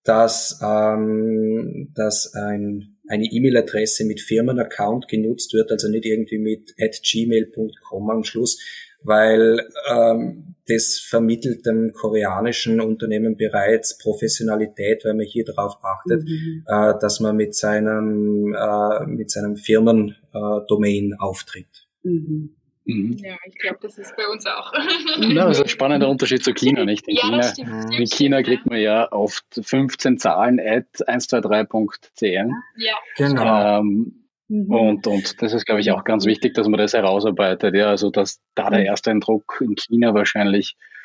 dass, 0.03 0.59
ähm, 0.63 1.91
dass 1.95 2.33
ein, 2.33 2.97
eine 3.07 3.25
E-Mail-Adresse 3.25 4.05
mit 4.05 4.21
Firmenaccount 4.21 5.07
genutzt 5.07 5.53
wird, 5.53 5.71
also 5.71 5.89
nicht 5.89 6.05
irgendwie 6.05 6.39
mit 6.39 6.73
at 6.79 6.99
gmail.com 7.03 8.09
am 8.09 8.23
Schluss, 8.23 8.59
weil 9.03 9.61
ähm, 9.89 10.55
das 10.67 10.99
vermittelt 10.99 11.65
dem 11.65 11.93
koreanischen 11.93 12.79
Unternehmen 12.81 13.37
bereits 13.37 13.97
Professionalität, 13.97 15.03
weil 15.05 15.13
man 15.13 15.25
hier 15.25 15.45
darauf 15.45 15.77
achtet, 15.83 16.23
mhm. 16.27 16.63
äh, 16.67 16.93
dass 16.99 17.19
man 17.19 17.35
mit 17.35 17.55
seinem 17.55 18.53
äh, 18.53 19.05
mit 19.07 19.31
seinem 19.31 19.55
Firmendomain 19.55 21.11
äh, 21.11 21.15
auftritt. 21.17 21.87
Mhm. 22.03 22.55
Mhm. 22.89 23.17
Ja, 23.23 23.35
ich 23.45 23.55
glaube, 23.55 23.77
das 23.81 23.97
ist 23.97 24.15
bei 24.15 24.27
uns 24.27 24.45
auch. 24.45 24.73
ja, 25.19 25.45
das 25.45 25.57
ist 25.57 25.63
ein 25.63 25.69
spannender 25.69 26.09
Unterschied 26.09 26.43
zu 26.43 26.53
China, 26.53 26.85
nicht? 26.85 27.07
In, 27.07 27.15
ja, 27.15 27.21
China, 27.21 27.43
stimmt, 27.43 27.95
in 27.95 28.07
China 28.07 28.41
kriegt 28.41 28.65
man 28.65 28.79
ja 28.79 29.11
oft 29.11 29.45
15 29.61 30.17
Zahlen 30.17 30.59
at 30.59 30.87
123.cn. 31.07 32.51
Ja, 32.77 32.95
genau. 33.15 33.79
Ähm, 33.79 34.25
mhm. 34.47 34.71
und, 34.71 35.07
und 35.07 35.41
das 35.41 35.53
ist, 35.53 35.65
glaube 35.65 35.81
ich, 35.81 35.91
auch 35.91 36.03
ganz 36.03 36.25
wichtig, 36.25 36.55
dass 36.55 36.67
man 36.67 36.79
das 36.79 36.93
herausarbeitet. 36.93 37.75
Ja, 37.75 37.89
also, 37.89 38.09
dass 38.09 38.41
da 38.55 38.69
der 38.69 38.79
mhm. 38.79 38.85
erste 38.87 39.11
Eindruck 39.11 39.59
in 39.61 39.75
China 39.75 40.13
wahrscheinlich 40.13 40.75
äh, 40.75 40.98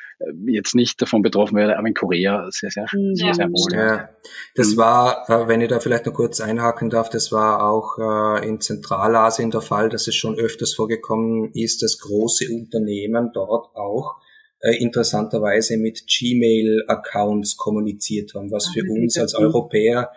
jetzt 0.47 0.75
nicht 0.75 1.01
davon 1.01 1.23
betroffen 1.23 1.57
wäre, 1.57 1.77
aber 1.77 1.89
in 1.89 1.95
Korea 1.95 2.47
sehr, 2.51 2.71
sehr, 2.71 2.87
mhm. 2.93 3.15
sehr, 3.15 3.35
sehr 3.35 3.49
wohl. 3.49 3.73
Ja. 3.73 4.09
Das 4.55 4.73
mhm. 4.73 4.77
war, 4.77 5.29
äh, 5.29 5.49
wenn 5.49 5.61
ich 5.61 5.69
da 5.69 5.81
vielleicht 5.81 6.07
noch 6.07 6.15
kurz 6.15 6.41
einhaken 6.41 6.91
darf, 6.91 7.11
das 7.11 7.33
war 7.33 7.69
auch 7.69 7.99
äh, 7.99 8.49
in 8.49 8.61
Zentralasien 8.61 9.51
der 9.51 9.61
Fall, 9.61 9.89
dass 9.89 10.07
es 10.07 10.15
schon 10.15 10.39
öfters 10.39 10.75
vorgekommen 10.75 11.51
ist, 11.53 11.83
dass 11.83 11.99
große 11.99 12.47
Unternehmen 12.51 13.31
dort 13.33 13.75
auch 13.75 14.17
interessanterweise 14.79 15.77
mit 15.77 16.07
Gmail-Accounts 16.07 17.59
kommuniziert 17.59 18.33
haben, 18.35 18.51
was 18.51 18.69
für 18.69 18.81
ah, 18.81 18.93
uns 18.93 19.19
als 19.19 19.35
Europäer 19.35 20.11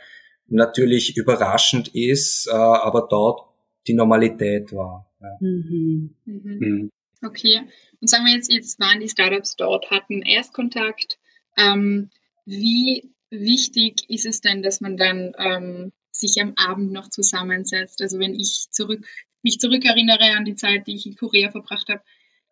natürlich 0.47 1.17
überraschend 1.17 1.93
ist, 1.93 2.49
aber 2.49 3.07
dort 3.09 3.41
die 3.87 3.93
Normalität 3.93 4.71
war. 4.71 5.11
Mhm. 5.41 6.15
Mhm. 6.23 6.91
Okay. 7.23 7.61
Und 7.99 8.09
sagen 8.09 8.25
wir 8.25 8.33
jetzt, 8.33 8.51
jetzt 8.51 8.79
waren 8.79 8.99
die 8.99 9.09
Startups 9.09 9.55
dort, 9.55 9.89
hatten 9.89 10.21
Erstkontakt. 10.21 11.17
Ähm, 11.57 12.09
wie 12.45 13.11
wichtig 13.29 14.09
ist 14.09 14.25
es 14.25 14.41
denn, 14.41 14.61
dass 14.61 14.81
man 14.81 14.97
dann 14.97 15.33
ähm, 15.37 15.91
sich 16.11 16.41
am 16.41 16.53
Abend 16.55 16.91
noch 16.91 17.09
zusammensetzt? 17.09 18.01
Also 18.01 18.19
wenn 18.19 18.35
ich 18.35 18.67
zurück, 18.71 19.05
mich 19.41 19.59
zurückerinnere 19.59 20.35
an 20.35 20.45
die 20.45 20.55
Zeit, 20.55 20.87
die 20.87 20.95
ich 20.95 21.05
in 21.05 21.15
Korea 21.15 21.51
verbracht 21.51 21.89
habe, 21.89 22.01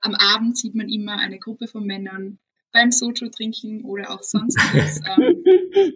am 0.02 0.16
Abend 0.16 0.58
sieht 0.58 0.76
man 0.76 0.90
immer 0.90 1.18
eine 1.18 1.40
Gruppe 1.40 1.68
von 1.68 1.86
Männern 1.86 2.40
beim 2.72 2.92
Soju 2.92 3.30
trinken 3.30 3.86
oder 3.86 4.12
auch 4.12 4.22
sonst 4.22 4.58
was. 4.58 5.00
ähm, 5.18 5.44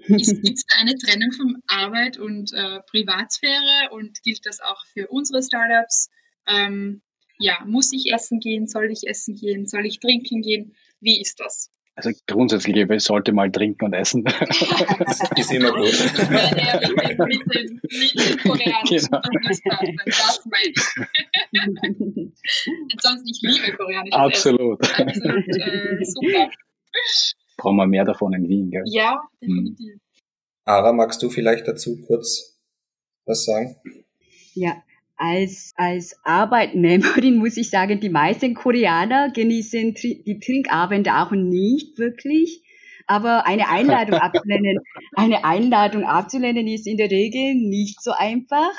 Gibt 0.08 0.58
es 0.58 0.66
da 0.66 0.80
eine 0.80 0.96
Trennung 0.96 1.32
von 1.34 1.62
Arbeit 1.68 2.18
und 2.18 2.54
äh, 2.54 2.80
Privatsphäre 2.90 3.92
und 3.92 4.24
gilt 4.24 4.46
das 4.46 4.62
auch 4.62 4.86
für 4.94 5.08
unsere 5.08 5.44
Startups? 5.44 6.10
Ähm, 6.48 7.02
ja, 7.40 7.64
muss 7.66 7.92
ich 7.94 8.12
essen 8.14 8.40
gehen? 8.40 8.68
Soll 8.68 8.92
ich 8.92 9.08
essen 9.08 9.36
gehen? 9.36 9.66
Soll 9.66 9.86
ich 9.86 10.00
trinken 10.00 10.42
gehen? 10.42 10.76
Wie 11.00 11.20
ist 11.22 11.40
das? 11.40 11.72
Also 11.96 12.12
grundsätzlich 12.28 12.78
ich 12.78 13.04
sollte 13.04 13.34
mal 13.34 13.52
trinken 13.52 13.86
und 13.86 13.94
essen. 13.94 14.24
ist 15.36 15.52
immer 15.52 15.74
gut. 15.74 15.92
genau. 18.88 19.22
Das 20.06 20.46
meine 20.46 20.70
ich. 20.70 20.82
Ansonsten, 22.94 23.28
ich 23.28 23.42
liebe 23.42 23.76
koreanisches 23.76 24.18
Absolut. 24.18 24.82
Essen. 24.82 25.10
Absolut. 25.10 25.48
Äh, 25.58 26.06
super. 26.06 26.50
Brauchen 27.58 27.76
wir 27.76 27.88
mehr 27.88 28.06
davon 28.06 28.32
in 28.34 28.48
Wien, 28.48 28.72
gell? 28.72 28.84
Ja, 28.86 29.22
definitiv. 29.42 29.94
Hm. 29.94 30.00
Ara, 30.64 30.94
magst 30.94 31.22
du 31.22 31.30
vielleicht 31.30 31.68
dazu 31.68 32.00
kurz 32.08 32.58
was 33.26 33.44
sagen? 33.44 33.76
Ja, 34.54 34.82
als, 35.20 35.74
als 35.76 36.18
Arbeitnehmerin 36.24 37.36
muss 37.40 37.58
ich 37.58 37.70
sagen, 37.70 38.00
die 38.00 38.10
meisten 38.10 38.56
Koreaner 38.56 39.32
genießen 39.32 39.94
die 39.94 40.40
Trinkabende 40.40 41.16
auch 41.16 41.32
nicht 41.32 42.00
wirklich. 42.00 42.64
Aber 43.06 43.46
eine 43.46 43.70
Einladung 43.70 44.16
abzulehnen, 44.20 44.80
eine 45.16 45.44
Einladung 45.44 46.06
abzulehnen 46.06 46.68
ist 46.68 46.88
in 46.88 46.98
der 46.98 47.12
Regel 47.12 47.56
nicht 47.56 48.02
so 48.02 48.12
einfach 48.12 48.72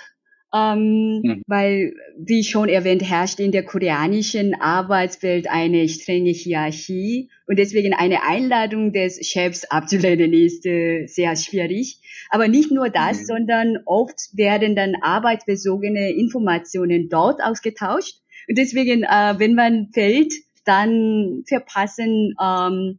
ähm, 0.54 1.20
mhm. 1.22 1.42
weil, 1.46 1.94
wie 2.18 2.42
schon 2.44 2.68
erwähnt, 2.68 3.02
herrscht 3.02 3.40
in 3.40 3.52
der 3.52 3.64
koreanischen 3.64 4.54
Arbeitswelt 4.54 5.48
eine 5.48 5.88
strenge 5.88 6.30
Hierarchie 6.30 7.30
und 7.46 7.58
deswegen 7.58 7.94
eine 7.94 8.22
Einladung 8.22 8.92
des 8.92 9.26
Chefs 9.26 9.64
abzulehnen 9.64 10.32
ist 10.32 10.66
äh, 10.66 11.06
sehr 11.06 11.36
schwierig. 11.36 11.98
Aber 12.30 12.48
nicht 12.48 12.70
nur 12.70 12.90
das, 12.90 13.20
mhm. 13.20 13.24
sondern 13.26 13.78
oft 13.86 14.18
werden 14.32 14.74
dann 14.74 14.94
arbeitsbezogene 15.00 16.12
Informationen 16.12 17.08
dort 17.08 17.40
ausgetauscht 17.42 18.16
und 18.48 18.58
deswegen, 18.58 19.04
äh, 19.04 19.34
wenn 19.38 19.54
man 19.54 19.90
fällt, 19.92 20.34
dann 20.64 21.44
verpassen 21.46 22.34
ähm, 22.42 22.98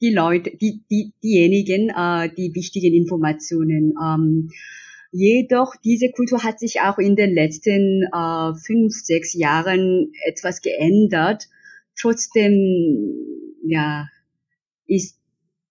die 0.00 0.12
Leute, 0.12 0.56
die, 0.56 0.82
die, 0.90 1.12
diejenigen, 1.22 1.90
äh, 1.90 2.28
die 2.36 2.52
wichtigen 2.54 2.94
Informationen. 2.94 3.94
Ähm, 4.02 4.50
Jedoch 5.10 5.74
diese 5.82 6.10
Kultur 6.10 6.44
hat 6.44 6.60
sich 6.60 6.80
auch 6.80 6.98
in 6.98 7.16
den 7.16 7.34
letzten 7.34 8.02
äh, 8.12 8.54
fünf, 8.66 8.94
sechs 8.94 9.32
Jahren 9.32 10.12
etwas 10.26 10.60
geändert. 10.60 11.48
Trotzdem, 11.98 13.14
ja, 13.66 14.06
ist 14.86 15.18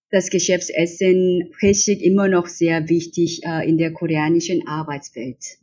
das 0.09 0.29
Geschäftsessen 0.29 1.51
Pesik 1.59 2.01
immer 2.01 2.27
noch 2.27 2.47
sehr 2.47 2.89
wichtig 2.89 3.41
äh, 3.43 3.67
in 3.67 3.77
der 3.77 3.93
koreanischen 3.93 4.67
Arbeitswelt. 4.67 5.57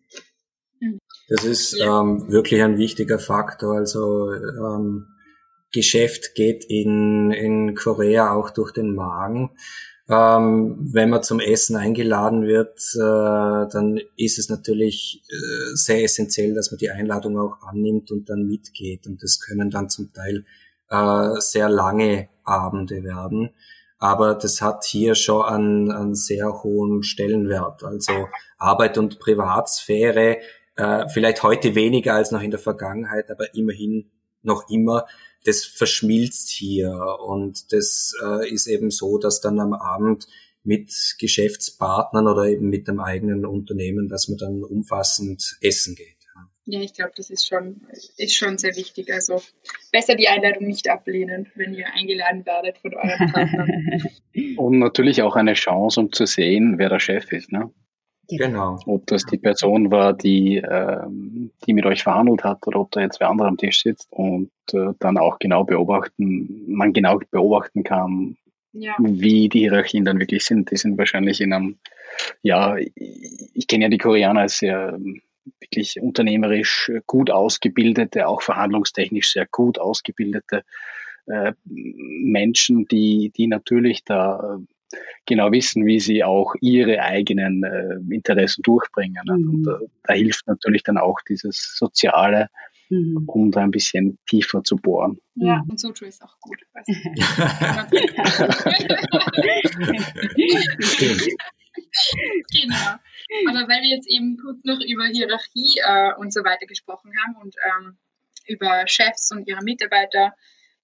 Das 1.28 1.44
ist 1.44 1.80
ähm, 1.80 2.30
wirklich 2.30 2.62
ein 2.62 2.78
wichtiger 2.78 3.18
Faktor. 3.18 3.76
Also 3.76 4.32
ähm, 4.32 5.06
Geschäft 5.72 6.34
geht 6.34 6.64
in, 6.68 7.32
in 7.32 7.74
Korea 7.74 8.32
auch 8.32 8.50
durch 8.50 8.72
den 8.72 8.94
Magen. 8.94 9.50
Ähm, 10.08 10.76
wenn 10.80 11.08
man 11.08 11.22
zum 11.22 11.40
Essen 11.40 11.76
eingeladen 11.76 12.42
wird, 12.42 12.78
äh, 12.94 13.68
dann 13.72 13.98
ist 14.16 14.38
es 14.38 14.50
natürlich 14.50 15.22
äh, 15.30 15.74
sehr 15.74 16.04
essentiell, 16.04 16.54
dass 16.54 16.70
man 16.70 16.78
die 16.78 16.90
Einladung 16.90 17.38
auch 17.38 17.62
annimmt 17.62 18.10
und 18.10 18.28
dann 18.28 18.46
mitgeht. 18.46 19.06
Und 19.06 19.22
das 19.22 19.40
können 19.40 19.70
dann 19.70 19.88
zum 19.88 20.12
Teil 20.12 20.44
äh, 20.90 21.40
sehr 21.40 21.70
lange 21.70 22.28
Abende 22.44 23.02
werden. 23.02 23.50
Aber 23.98 24.34
das 24.34 24.60
hat 24.60 24.84
hier 24.84 25.14
schon 25.14 25.42
einen, 25.46 25.90
einen 25.90 26.14
sehr 26.14 26.62
hohen 26.62 27.02
Stellenwert. 27.02 27.82
Also 27.84 28.28
Arbeit 28.58 28.98
und 28.98 29.18
Privatsphäre, 29.18 30.38
äh, 30.76 31.08
vielleicht 31.08 31.42
heute 31.42 31.74
weniger 31.74 32.14
als 32.14 32.30
noch 32.30 32.42
in 32.42 32.50
der 32.50 32.60
Vergangenheit, 32.60 33.30
aber 33.30 33.54
immerhin 33.54 34.10
noch 34.42 34.68
immer 34.68 35.06
das 35.44 35.64
verschmilzt 35.64 36.50
hier 36.50 37.18
und 37.26 37.72
das 37.72 38.12
äh, 38.24 38.50
ist 38.50 38.66
eben 38.66 38.90
so, 38.90 39.18
dass 39.18 39.40
dann 39.40 39.60
am 39.60 39.72
Abend 39.72 40.26
mit 40.62 41.16
Geschäftspartnern 41.18 42.26
oder 42.26 42.46
eben 42.46 42.70
mit 42.70 42.88
dem 42.88 42.98
eigenen 42.98 43.44
Unternehmen, 43.44 44.08
dass 44.08 44.28
man 44.28 44.38
dann 44.38 44.64
umfassend 44.64 45.58
essen 45.60 45.94
geht. 45.94 46.14
Ja, 46.66 46.80
ich 46.80 46.94
glaube, 46.94 47.12
das 47.14 47.28
ist 47.28 47.46
schon, 47.46 47.82
ist 48.16 48.34
schon 48.34 48.56
sehr 48.56 48.74
wichtig. 48.74 49.12
Also 49.12 49.42
besser 49.92 50.14
die 50.14 50.28
Einladung 50.28 50.66
nicht 50.66 50.88
ablehnen, 50.88 51.46
wenn 51.56 51.74
ihr 51.74 51.86
eingeladen 51.92 52.46
werdet 52.46 52.78
von 52.78 52.94
euren 52.94 53.32
Partnern. 53.32 54.02
Und 54.56 54.78
natürlich 54.78 55.20
auch 55.20 55.36
eine 55.36 55.52
Chance, 55.52 56.00
um 56.00 56.10
zu 56.10 56.24
sehen, 56.24 56.78
wer 56.78 56.88
der 56.88 57.00
Chef 57.00 57.30
ist. 57.32 57.52
Ne? 57.52 57.70
Genau. 58.28 58.78
Ob 58.86 59.06
das 59.06 59.24
die 59.24 59.38
Person 59.38 59.90
war, 59.90 60.12
die, 60.12 60.56
äh, 60.56 61.06
die 61.66 61.72
mit 61.72 61.86
euch 61.86 62.02
verhandelt 62.02 62.44
hat 62.44 62.66
oder 62.66 62.80
ob 62.80 62.90
da 62.90 63.00
jetzt 63.00 63.20
wer 63.20 63.28
andere 63.28 63.48
am 63.48 63.56
Tisch 63.56 63.82
sitzt 63.82 64.08
und 64.10 64.50
äh, 64.72 64.92
dann 64.98 65.18
auch 65.18 65.38
genau 65.38 65.64
beobachten, 65.64 66.64
man 66.66 66.92
genau 66.92 67.18
beobachten 67.30 67.82
kann, 67.84 68.36
ja. 68.72 68.94
wie 68.98 69.48
die 69.48 69.60
Hierarchien 69.60 70.04
dann 70.04 70.18
wirklich 70.18 70.44
sind. 70.44 70.70
Die 70.70 70.76
sind 70.76 70.98
wahrscheinlich 70.98 71.40
in 71.40 71.52
einem, 71.52 71.78
ja, 72.42 72.76
ich, 72.76 72.92
ich 73.54 73.66
kenne 73.66 73.84
ja 73.84 73.88
die 73.88 73.98
Koreaner 73.98 74.40
als 74.40 74.58
sehr 74.58 74.98
wirklich 75.60 76.00
unternehmerisch 76.00 76.90
gut 77.06 77.30
ausgebildete, 77.30 78.26
auch 78.26 78.42
verhandlungstechnisch 78.42 79.32
sehr 79.32 79.46
gut 79.50 79.78
ausgebildete 79.78 80.62
äh, 81.26 81.52
Menschen, 81.64 82.86
die, 82.86 83.32
die 83.36 83.46
natürlich 83.46 84.04
da 84.04 84.58
genau 85.26 85.52
wissen, 85.52 85.86
wie 85.86 86.00
sie 86.00 86.24
auch 86.24 86.54
ihre 86.60 87.00
eigenen 87.00 87.62
äh, 87.64 88.14
Interessen 88.14 88.62
durchbringen. 88.62 89.22
Mhm. 89.26 89.48
Und 89.48 89.66
äh, 89.68 89.86
da 90.04 90.14
hilft 90.14 90.46
natürlich 90.46 90.82
dann 90.82 90.98
auch 90.98 91.18
dieses 91.28 91.76
Soziale, 91.76 92.48
mhm. 92.90 93.24
um 93.26 93.50
da 93.50 93.60
ein 93.60 93.70
bisschen 93.70 94.18
tiefer 94.26 94.62
zu 94.62 94.76
bohren. 94.76 95.18
Ja, 95.34 95.62
mhm. 95.62 95.70
und 95.70 95.80
Soju 95.80 96.06
ist 96.06 96.22
auch 96.22 96.38
gut. 96.40 96.58
genau. 102.52 102.98
Aber 103.48 103.68
weil 103.68 103.82
wir 103.82 103.96
jetzt 103.96 104.08
eben 104.08 104.36
kurz 104.36 104.64
noch 104.64 104.80
über 104.80 105.06
Hierarchie 105.06 105.80
äh, 105.84 106.12
und 106.18 106.32
so 106.32 106.44
weiter 106.44 106.66
gesprochen 106.66 107.10
haben 107.24 107.36
und 107.42 107.54
ähm, 107.64 107.96
über 108.46 108.84
Chefs 108.86 109.30
und 109.32 109.48
ihre 109.48 109.62
Mitarbeiter. 109.62 110.34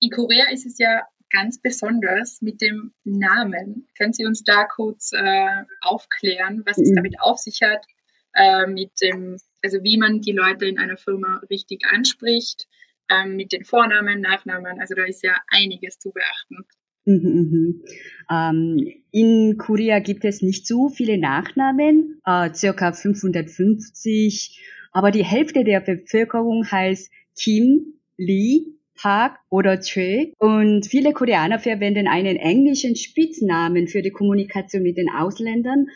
In 0.01 0.11
Korea 0.11 0.51
ist 0.51 0.67
es 0.67 0.79
ja 0.79 1.03
ganz 1.31 1.61
besonders 1.61 2.43
mit 2.43 2.61
dem 2.61 2.93
Namen. 3.05 3.89
Können 3.97 4.13
Sie 4.13 4.27
uns 4.27 4.43
da 4.43 4.65
kurz 4.65 5.13
äh, 5.13 5.65
aufklären, 5.81 6.63
was 6.67 6.79
es 6.79 6.91
mhm. 6.91 6.97
damit 6.97 7.21
auf 7.21 7.39
sich 7.39 7.61
hat, 7.63 7.87
äh, 8.35 8.67
mit 8.67 8.91
dem, 9.01 9.37
also 9.63 9.83
wie 9.83 9.97
man 9.97 10.21
die 10.21 10.33
Leute 10.33 10.67
in 10.67 10.79
einer 10.79 10.97
Firma 10.97 11.41
richtig 11.51 11.83
anspricht, 11.91 12.69
äh, 13.09 13.27
mit 13.27 13.53
den 13.53 13.65
Vornamen, 13.65 14.21
Nachnamen. 14.21 14.81
Also 14.81 14.95
da 14.95 15.05
ist 15.05 15.23
ja 15.23 15.37
einiges 15.49 15.99
zu 15.99 16.13
beachten. 16.13 16.67
Mhm, 17.07 17.15
mhm. 17.15 17.85
Ähm, 18.31 19.03
in 19.11 19.57
Korea 19.59 20.01
gibt 20.01 20.25
es 20.25 20.43
nicht 20.43 20.67
so 20.67 20.89
viele 20.89 21.19
Nachnamen, 21.19 22.21
äh, 22.25 22.53
circa 22.55 22.93
550, 22.93 24.61
aber 24.93 25.11
die 25.11 25.25
Hälfte 25.25 25.65
der 25.65 25.81
Bevölkerung 25.81 26.71
heißt 26.71 27.11
Kim, 27.37 27.95
Lee, 28.17 28.67
Park 29.01 29.39
oder 29.49 29.81
Choi. 29.81 30.33
Und 30.39 30.87
viele 30.87 31.13
Koreaner 31.13 31.59
verwenden 31.59 32.07
einen 32.07 32.37
englischen 32.37 32.97
Spitznamen 32.97 33.89
für 33.89 34.03
die 34.03 34.11
Kommunikation 34.11 34.83
mit 34.83 34.97
den 34.97 35.09
Ausländern. 35.09 35.87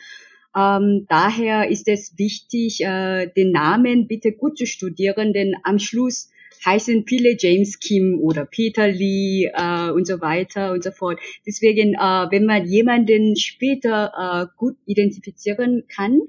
Ähm, 0.55 1.05
daher 1.09 1.69
ist 1.69 1.87
es 1.87 2.17
wichtig, 2.17 2.81
äh, 2.81 3.27
den 3.27 3.51
Namen 3.51 4.07
bitte 4.07 4.31
gut 4.31 4.57
zu 4.57 4.65
studieren, 4.65 5.33
denn 5.33 5.55
am 5.63 5.79
Schluss 5.79 6.31
heißen 6.65 7.05
viele 7.05 7.35
James 7.37 7.79
Kim 7.79 8.19
oder 8.21 8.45
Peter 8.45 8.87
Lee 8.87 9.51
äh, 9.53 9.91
und 9.91 10.07
so 10.07 10.21
weiter 10.21 10.71
und 10.71 10.83
so 10.83 10.91
fort. 10.91 11.19
Deswegen, 11.45 11.93
äh, 11.93 12.27
wenn 12.31 12.45
man 12.45 12.65
jemanden 12.65 13.35
später 13.35 14.13
äh, 14.17 14.57
gut 14.57 14.77
identifizieren 14.85 15.83
kann, 15.93 16.21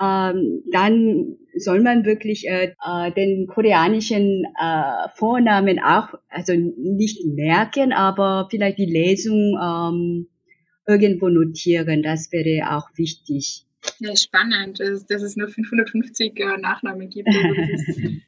ähm, 0.00 0.62
dann 0.72 1.36
soll 1.56 1.82
man 1.82 2.04
wirklich 2.04 2.48
äh, 2.48 2.74
äh, 2.84 3.12
den 3.12 3.46
koreanischen 3.46 4.44
äh, 4.60 5.08
Vornamen 5.14 5.78
auch, 5.78 6.14
also 6.28 6.54
nicht 6.54 7.24
merken, 7.26 7.92
aber 7.92 8.48
vielleicht 8.50 8.78
die 8.78 8.86
Lesung 8.86 9.58
ähm, 9.60 10.28
irgendwo 10.86 11.28
notieren. 11.28 12.02
Das 12.02 12.32
wäre 12.32 12.76
auch 12.76 12.88
wichtig. 12.96 13.66
Ja, 13.98 14.14
spannend, 14.16 14.80
dass, 14.80 15.06
dass 15.06 15.22
es 15.22 15.36
nur 15.36 15.48
550 15.48 16.38
äh, 16.38 16.56
Nachnamen 16.60 17.08
gibt. 17.08 17.28
Also 17.42 17.72
ist, 17.72 17.98
ähm, 17.98 18.22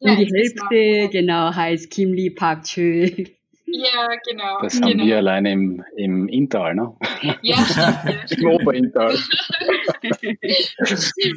ja, 0.00 0.12
Und 0.12 0.18
die 0.18 0.34
Hälfte, 0.34 1.08
genau, 1.12 1.54
heißt 1.54 1.88
Kim 1.88 2.12
Lee 2.12 2.30
Park 2.30 2.64
Chö. 2.64 3.28
Ja, 3.66 4.08
genau. 4.28 4.60
Das 4.60 4.80
haben 4.80 4.92
genau. 4.92 5.04
wir 5.04 5.16
alleine 5.16 5.52
im, 5.52 5.84
im 5.96 6.28
Intal, 6.28 6.74
ne? 6.74 6.94
Ja, 7.42 7.56
stimmt. 8.26 8.42
Im 8.42 8.50
Oberintal. 8.50 9.14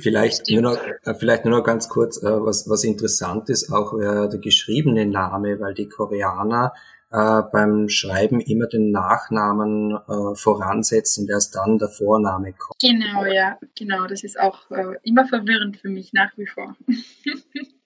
vielleicht, 0.01 0.49
nur 0.49 0.61
noch, 0.61 0.77
äh, 1.05 1.13
vielleicht 1.13 1.45
nur 1.45 1.57
noch 1.57 1.63
ganz 1.63 1.89
kurz, 1.89 2.21
äh, 2.21 2.25
was, 2.25 2.69
was 2.69 2.83
interessant 2.83 3.49
ist, 3.49 3.71
auch 3.71 3.97
äh, 3.97 4.29
der 4.29 4.39
geschriebene 4.39 5.05
Name, 5.05 5.59
weil 5.59 5.73
die 5.73 5.87
Koreaner 5.87 6.73
äh, 7.11 7.41
beim 7.51 7.87
Schreiben 7.87 8.41
immer 8.41 8.67
den 8.67 8.91
Nachnamen 8.91 9.91
äh, 9.91 10.35
voransetzen 10.35 11.23
und 11.23 11.29
erst 11.29 11.55
dann 11.55 11.77
der 11.77 11.87
Vorname 11.87 12.53
kommt. 12.53 12.79
Genau, 12.81 13.25
ja, 13.25 13.57
genau. 13.77 14.07
Das 14.07 14.23
ist 14.23 14.39
auch 14.39 14.69
äh, 14.71 14.95
immer 15.03 15.25
verwirrend 15.25 15.77
für 15.77 15.89
mich 15.89 16.11
nach 16.13 16.37
wie 16.37 16.47
vor. 16.47 16.75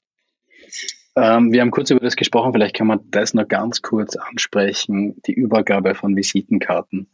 Ähm, 1.15 1.51
wir 1.51 1.61
haben 1.61 1.71
kurz 1.71 1.89
über 1.89 1.99
das 1.99 2.15
gesprochen, 2.15 2.53
vielleicht 2.53 2.75
kann 2.75 2.87
man 2.87 3.01
das 3.09 3.33
noch 3.33 3.47
ganz 3.47 3.81
kurz 3.81 4.15
ansprechen, 4.15 5.21
die 5.25 5.33
Übergabe 5.33 5.93
von 5.93 6.15
Visitenkarten 6.15 7.09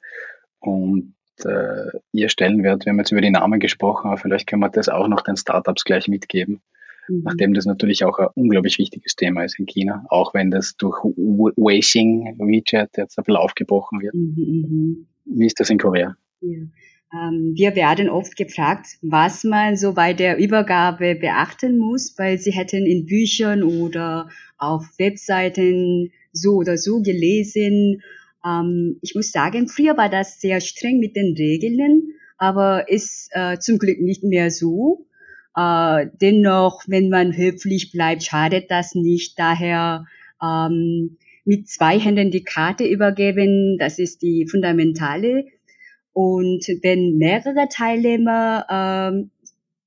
und 0.60 1.16
äh, 1.44 1.98
ihr 2.12 2.30
Stellenwert. 2.30 2.86
Wir 2.86 2.92
haben 2.92 3.00
jetzt 3.00 3.12
über 3.12 3.22
die 3.22 3.32
Namen 3.32 3.60
gesprochen, 3.60 4.08
aber 4.08 4.18
vielleicht 4.18 4.48
können 4.48 4.62
wir 4.62 4.70
das 4.70 4.90
auch 4.90 5.08
noch 5.08 5.22
den 5.22 5.38
Startups 5.38 5.84
gleich 5.84 6.08
mitgeben, 6.08 6.62
mhm. 7.08 7.24
nachdem 7.24 7.54
das 7.56 7.66
natürlich 7.66 8.04
auch 8.04 8.20
ein 8.20 8.28
unglaublich 8.36 8.78
wichtiges 8.78 9.16
Thema 9.16 9.44
ist 9.44 9.58
in 9.58 9.66
China, 9.66 10.06
auch 10.10 10.34
wenn 10.36 10.52
das 10.52 10.78
durch 10.78 10.98
Weixing, 11.04 12.36
WeChat 12.38 12.98
jetzt 12.98 13.18
ein 13.18 13.24
bisschen 13.24 13.38
aufgebrochen 13.38 14.02
wird. 14.02 14.14
Mhm, 14.14 14.36
mhm. 14.38 15.08
Wie 15.26 15.48
ist 15.48 15.60
das 15.60 15.72
in 15.72 15.80
Korea? 15.80 16.16
Ja. 16.42 16.60
Ähm, 17.14 17.54
wir 17.56 17.76
werden 17.76 18.10
oft 18.10 18.36
gefragt, 18.36 18.98
was 19.02 19.44
man 19.44 19.78
so 19.78 19.94
bei 19.94 20.14
der 20.14 20.38
Übergabe 20.38 21.16
beachten 21.16 21.78
muss, 21.78 22.14
weil 22.18 22.38
sie 22.38 22.52
hätten 22.52 22.86
in 22.86 23.06
Büchern 23.06 23.64
oder 23.64 24.30
auf 24.58 24.86
Webseiten 24.98 26.12
so 26.34 26.56
oder 26.56 26.78
so 26.78 27.02
gelesen. 27.02 28.02
Ähm, 28.46 28.98
ich 29.02 29.16
muss 29.16 29.32
sagen, 29.32 29.68
früher 29.70 29.96
war 29.98 30.10
das 30.10 30.42
sehr 30.42 30.60
streng 30.60 31.00
mit 31.00 31.16
den 31.16 31.34
Regeln, 31.38 32.10
aber 32.38 32.90
ist 32.90 33.30
äh, 33.32 33.58
zum 33.60 33.78
Glück 33.78 34.02
nicht 34.02 34.24
mehr 34.24 34.52
so. 34.52 35.06
Äh, 35.56 36.08
dennoch, 36.22 36.84
wenn 36.88 37.10
man 37.10 37.36
höflich 37.36 37.92
bleibt, 37.92 38.24
schadet 38.24 38.70
das 38.70 38.96
nicht. 38.96 39.40
Daher 39.40 40.06
ähm, 40.44 41.18
mit 41.46 41.70
zwei 41.70 41.98
Händen 41.98 42.32
die 42.32 42.44
Karte 42.44 42.86
übergeben, 42.86 43.78
das 43.80 43.98
ist 43.98 44.22
die 44.22 44.46
fundamentale 44.46 45.46
und 46.18 46.66
wenn 46.82 47.20
mehrere 47.20 47.68
Teilnehmer, 47.70 48.66
ähm, 48.72 49.30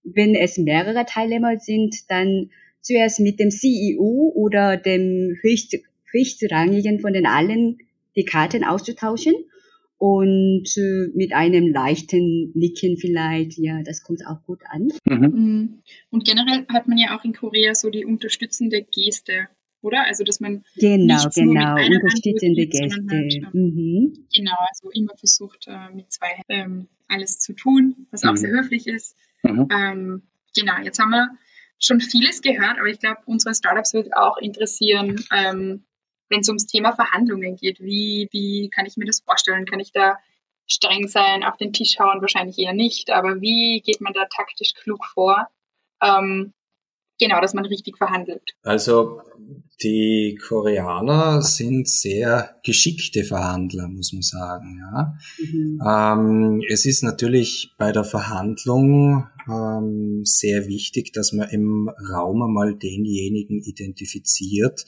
wenn 0.04 0.36
es 0.36 0.58
mehrere 0.58 1.04
Teilnehmer 1.04 1.58
sind, 1.58 2.08
dann 2.08 2.50
zuerst 2.80 3.18
mit 3.18 3.40
dem 3.40 3.50
CEO 3.50 4.30
oder 4.36 4.76
dem 4.76 5.36
höchst, 5.42 5.76
höchstrangigen 6.12 7.00
von 7.00 7.14
den 7.14 7.26
allen 7.26 7.78
die 8.14 8.24
Karten 8.24 8.62
auszutauschen 8.62 9.34
und 9.98 10.68
äh, 10.76 11.08
mit 11.14 11.32
einem 11.32 11.66
leichten 11.66 12.52
Nicken 12.54 12.96
vielleicht, 12.96 13.58
ja, 13.58 13.82
das 13.82 14.04
kommt 14.04 14.24
auch 14.24 14.40
gut 14.46 14.60
an. 14.68 14.92
Mhm. 15.06 15.34
mhm. 15.34 15.78
Und 16.10 16.24
generell 16.24 16.64
hat 16.68 16.86
man 16.86 16.96
ja 16.96 17.18
auch 17.18 17.24
in 17.24 17.32
Korea 17.32 17.74
so 17.74 17.90
die 17.90 18.04
unterstützende 18.04 18.82
Geste 18.82 19.48
oder? 19.82 20.04
Also 20.06 20.24
dass 20.24 20.40
man 20.40 20.64
genau, 20.76 21.28
genau, 21.34 21.74
unterstützende 21.74 22.66
Gäste. 22.66 23.04
Halt, 23.10 23.54
mhm. 23.54 24.26
Genau, 24.34 24.56
also 24.68 24.90
immer 24.92 25.16
versucht 25.16 25.66
äh, 25.66 25.90
mit 25.94 26.12
zwei 26.12 26.42
ähm, 26.48 26.88
alles 27.08 27.38
zu 27.38 27.54
tun, 27.54 28.06
was 28.10 28.24
auch 28.24 28.32
mhm. 28.32 28.36
sehr 28.36 28.50
höflich 28.50 28.86
ist. 28.86 29.16
Mhm. 29.42 29.68
Ähm, 29.70 30.22
genau, 30.54 30.78
jetzt 30.82 30.98
haben 30.98 31.10
wir 31.10 31.28
schon 31.78 32.00
vieles 32.00 32.42
gehört, 32.42 32.78
aber 32.78 32.88
ich 32.88 33.00
glaube, 33.00 33.20
unsere 33.26 33.54
Startups 33.54 33.94
wird 33.94 34.14
auch 34.14 34.36
interessieren, 34.36 35.24
ähm, 35.32 35.84
wenn 36.28 36.40
es 36.40 36.48
ums 36.48 36.66
Thema 36.66 36.92
Verhandlungen 36.92 37.56
geht. 37.56 37.80
Wie, 37.80 38.28
wie 38.32 38.68
kann 38.70 38.86
ich 38.86 38.96
mir 38.96 39.06
das 39.06 39.20
vorstellen? 39.20 39.64
Kann 39.64 39.80
ich 39.80 39.92
da 39.92 40.18
streng 40.66 41.08
sein, 41.08 41.42
auf 41.42 41.56
den 41.56 41.72
Tisch 41.72 41.98
hauen? 41.98 42.20
Wahrscheinlich 42.20 42.58
eher 42.58 42.74
nicht, 42.74 43.10
aber 43.10 43.40
wie 43.40 43.80
geht 43.84 44.00
man 44.00 44.12
da 44.12 44.26
taktisch 44.26 44.74
klug 44.74 45.04
vor? 45.06 45.48
Ähm, 46.02 46.52
genau, 47.20 47.40
dass 47.40 47.54
man 47.54 47.66
richtig 47.66 47.98
verhandelt. 47.98 48.42
Also 48.62 49.20
die 49.82 50.38
Koreaner 50.46 51.42
sind 51.42 51.88
sehr 51.88 52.56
geschickte 52.64 53.24
Verhandler, 53.24 53.88
muss 53.88 54.12
man 54.12 54.22
sagen. 54.22 54.78
Ja. 54.78 55.14
Mhm. 55.38 55.80
Ähm, 55.86 56.62
es 56.68 56.84
ist 56.84 57.02
natürlich 57.02 57.74
bei 57.78 57.92
der 57.92 58.04
Verhandlung 58.04 59.26
ähm, 59.48 60.22
sehr 60.24 60.66
wichtig, 60.66 61.12
dass 61.12 61.32
man 61.32 61.48
im 61.50 61.90
Raum 62.12 62.42
einmal 62.42 62.74
denjenigen 62.76 63.62
identifiziert, 63.62 64.84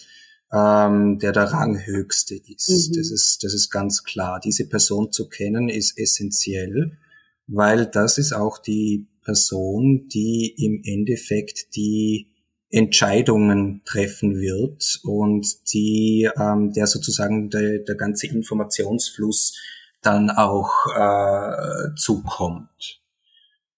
ähm, 0.53 1.19
der 1.19 1.33
der 1.33 1.45
Ranghöchste 1.45 2.35
ist. 2.35 2.91
Mhm. 2.91 2.97
Das 2.97 3.11
ist. 3.11 3.39
Das 3.43 3.55
ist 3.55 3.71
ganz 3.71 4.05
klar. 4.05 4.41
Diese 4.45 4.69
Person 4.69 5.11
zu 5.13 5.29
kennen 5.29 5.69
ist 5.69 5.99
essentiell, 5.99 6.99
weil 7.47 7.87
das 7.87 8.19
ist 8.19 8.33
auch 8.33 8.59
die 8.59 9.09
Person, 9.25 10.09
die 10.09 10.55
im 10.59 10.83
Endeffekt 10.85 11.75
die 11.77 12.29
Entscheidungen 12.71 13.83
treffen 13.85 14.41
wird 14.41 15.01
und 15.05 15.73
die 15.73 16.29
ähm, 16.39 16.73
der 16.73 16.87
sozusagen 16.87 17.51
der, 17.51 17.81
der 17.81 17.97
ganze 17.97 18.27
Informationsfluss 18.29 19.59
dann 20.01 20.31
auch 20.31 20.71
äh, 20.97 21.95
zukommt. 21.97 23.01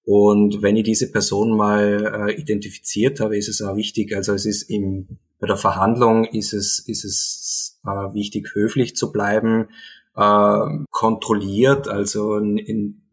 Und 0.05 0.63
wenn 0.63 0.77
ich 0.77 0.85
diese 0.85 1.11
Person 1.11 1.57
mal 1.57 2.29
äh, 2.29 2.41
identifiziert 2.41 3.21
habe, 3.21 3.37
ist 3.37 3.49
es 3.49 3.63
auch 3.63 3.75
wichtig, 3.75 4.15
also 4.15 4.35
es 4.35 4.47
ist 4.47 4.71
im, 4.71 5.19
bei 5.41 5.47
der 5.47 5.57
Verhandlung 5.57 6.25
ist 6.25 6.53
es, 6.53 6.79
ist 6.87 7.05
es 7.05 7.81
äh, 7.85 8.15
wichtig, 8.15 8.51
höflich 8.55 8.97
zu 8.97 9.13
bleiben, 9.13 9.69
äh, 10.15 10.85
kontrolliert, 10.91 11.89
also 11.89 12.35
ein, 12.35 12.59
ein 12.59 13.04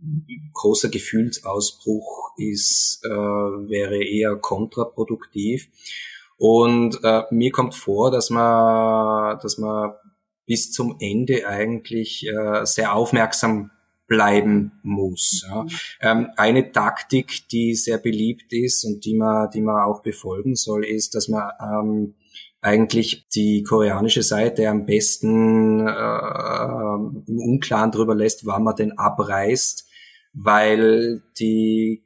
großer 0.54 0.90
Gefühlsausbruch 0.90 2.32
ist, 2.38 3.02
äh, 3.04 3.10
wäre 3.10 4.04
eher 4.04 4.36
kontraproduktiv. 4.36 5.70
Und 6.38 7.00
äh, 7.04 7.24
mir 7.30 7.52
kommt 7.52 7.76
vor, 7.76 8.10
dass 8.12 8.30
man, 8.30 9.38
dass 9.40 9.58
man 9.58 9.94
bis 10.48 10.72
zum 10.72 10.98
Ende 11.00 11.48
eigentlich 11.48 12.28
äh, 12.28 12.66
sehr 12.66 12.96
aufmerksam 12.96 13.72
bleiben 14.08 14.74
muss. 14.84 15.46
Ja. 15.48 15.66
Ähm, 16.02 16.32
eine 16.36 16.72
Taktik, 16.74 17.48
die 17.50 17.76
sehr 17.76 17.98
beliebt 17.98 18.52
ist 18.52 18.84
und 18.84 19.06
die 19.06 19.16
man, 19.16 19.50
die 19.52 19.62
man 19.62 19.84
auch 19.84 20.02
befolgen 20.02 20.56
soll, 20.56 20.84
ist, 20.84 21.16
dass 21.16 21.30
man 21.30 21.50
ähm, 21.62 22.16
eigentlich 22.60 23.28
die 23.30 23.64
koreanische 23.64 24.22
Seite 24.22 24.68
am 24.68 24.86
besten 24.86 25.88
äh, 25.88 27.32
im 27.32 27.40
Unklaren 27.40 27.92
darüber 27.92 28.14
lässt, 28.14 28.46
wann 28.46 28.64
man 28.64 28.76
denn 28.76 28.98
abreist, 28.98 29.88
weil 30.34 31.22
die 31.40 32.04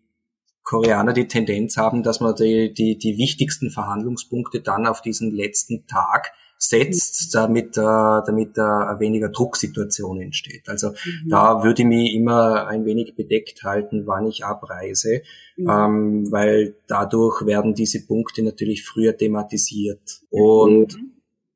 Koreaner 0.64 1.14
die 1.14 1.28
Tendenz 1.28 1.78
haben, 1.78 2.02
dass 2.02 2.20
man 2.20 2.36
die, 2.36 2.74
die, 2.74 2.98
die 2.98 3.18
wichtigsten 3.18 3.70
Verhandlungspunkte 3.70 4.62
dann 4.62 4.88
auf 4.88 5.02
diesen 5.02 5.32
letzten 5.32 5.86
Tag 5.86 6.34
setzt, 6.58 7.36
damit, 7.36 7.78
äh, 7.78 7.82
damit 7.82 8.58
äh, 8.58 9.00
weniger 9.00 9.30
Drucksituation 9.30 10.22
entsteht. 10.22 10.68
Also 10.68 10.90
mhm. 10.90 11.30
da 11.30 11.64
würde 11.64 11.84
ich 11.84 11.88
mich 11.88 12.14
immer 12.14 12.68
ein 12.68 12.86
wenig 12.86 13.16
bedeckt 13.16 13.64
halten, 13.64 14.08
wann 14.08 14.26
ich 14.26 14.44
abreise, 14.46 15.22
mhm. 15.58 15.70
ähm, 15.70 16.32
weil 16.32 16.76
dadurch 16.88 17.46
werden 17.46 17.76
diese 17.76 18.06
Punkte 18.06 18.42
natürlich 18.42 18.86
früher 18.86 19.16
thematisiert. 19.16 20.22
Und 20.30 20.96
mhm. 20.96 21.12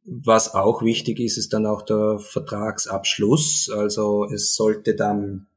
was 0.05 0.53
auch 0.53 0.84
wichtig 0.84 1.20
ist, 1.20 1.38
ist 1.38 1.53
dann 1.53 1.65
auch 1.65 1.82
der 1.82 2.20
Vertragsabschluss. 2.20 3.72
Also 3.74 4.26
es 4.26 4.53
sollte 4.53 4.95
dann 4.95 5.47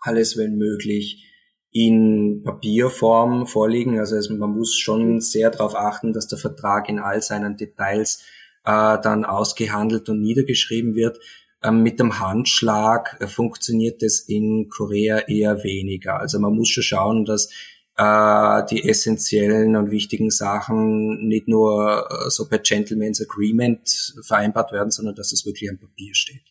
alles, 0.00 0.36
wenn 0.36 0.56
möglich, 0.56 1.26
in 1.72 2.42
Papierform 2.44 3.46
vorliegen. 3.46 3.98
Also 3.98 4.16
man 4.34 4.50
muss 4.50 4.76
schon 4.76 5.20
sehr 5.20 5.50
darauf 5.50 5.76
achten, 5.76 6.12
dass 6.12 6.26
der 6.26 6.38
Vertrag 6.38 6.88
in 6.88 6.98
all 6.98 7.22
seinen 7.22 7.56
Details 7.56 8.22
äh, 8.64 8.98
dann 9.02 9.24
ausgehandelt 9.24 10.08
und 10.08 10.20
niedergeschrieben 10.20 10.94
wird. 10.94 11.18
Ähm, 11.62 11.82
mit 11.82 12.00
dem 12.00 12.18
Handschlag 12.18 13.18
äh, 13.20 13.26
funktioniert 13.26 14.02
es 14.02 14.20
in 14.20 14.68
Korea 14.68 15.18
eher 15.28 15.62
weniger. 15.62 16.18
Also 16.18 16.38
man 16.40 16.54
muss 16.54 16.70
schon 16.70 16.82
schauen, 16.82 17.24
dass 17.24 17.50
äh, 17.96 18.62
die 18.70 18.88
essentiellen 18.88 19.76
und 19.76 19.90
wichtigen 19.90 20.30
Sachen 20.30 21.28
nicht 21.28 21.48
nur 21.48 22.08
äh, 22.10 22.30
so 22.30 22.48
per 22.48 22.58
Gentleman's 22.60 23.20
Agreement 23.20 24.14
vereinbart 24.22 24.72
werden, 24.72 24.90
sondern 24.90 25.14
dass 25.14 25.32
es 25.32 25.44
wirklich 25.44 25.70
am 25.70 25.78
Papier 25.78 26.14
steht. 26.14 26.42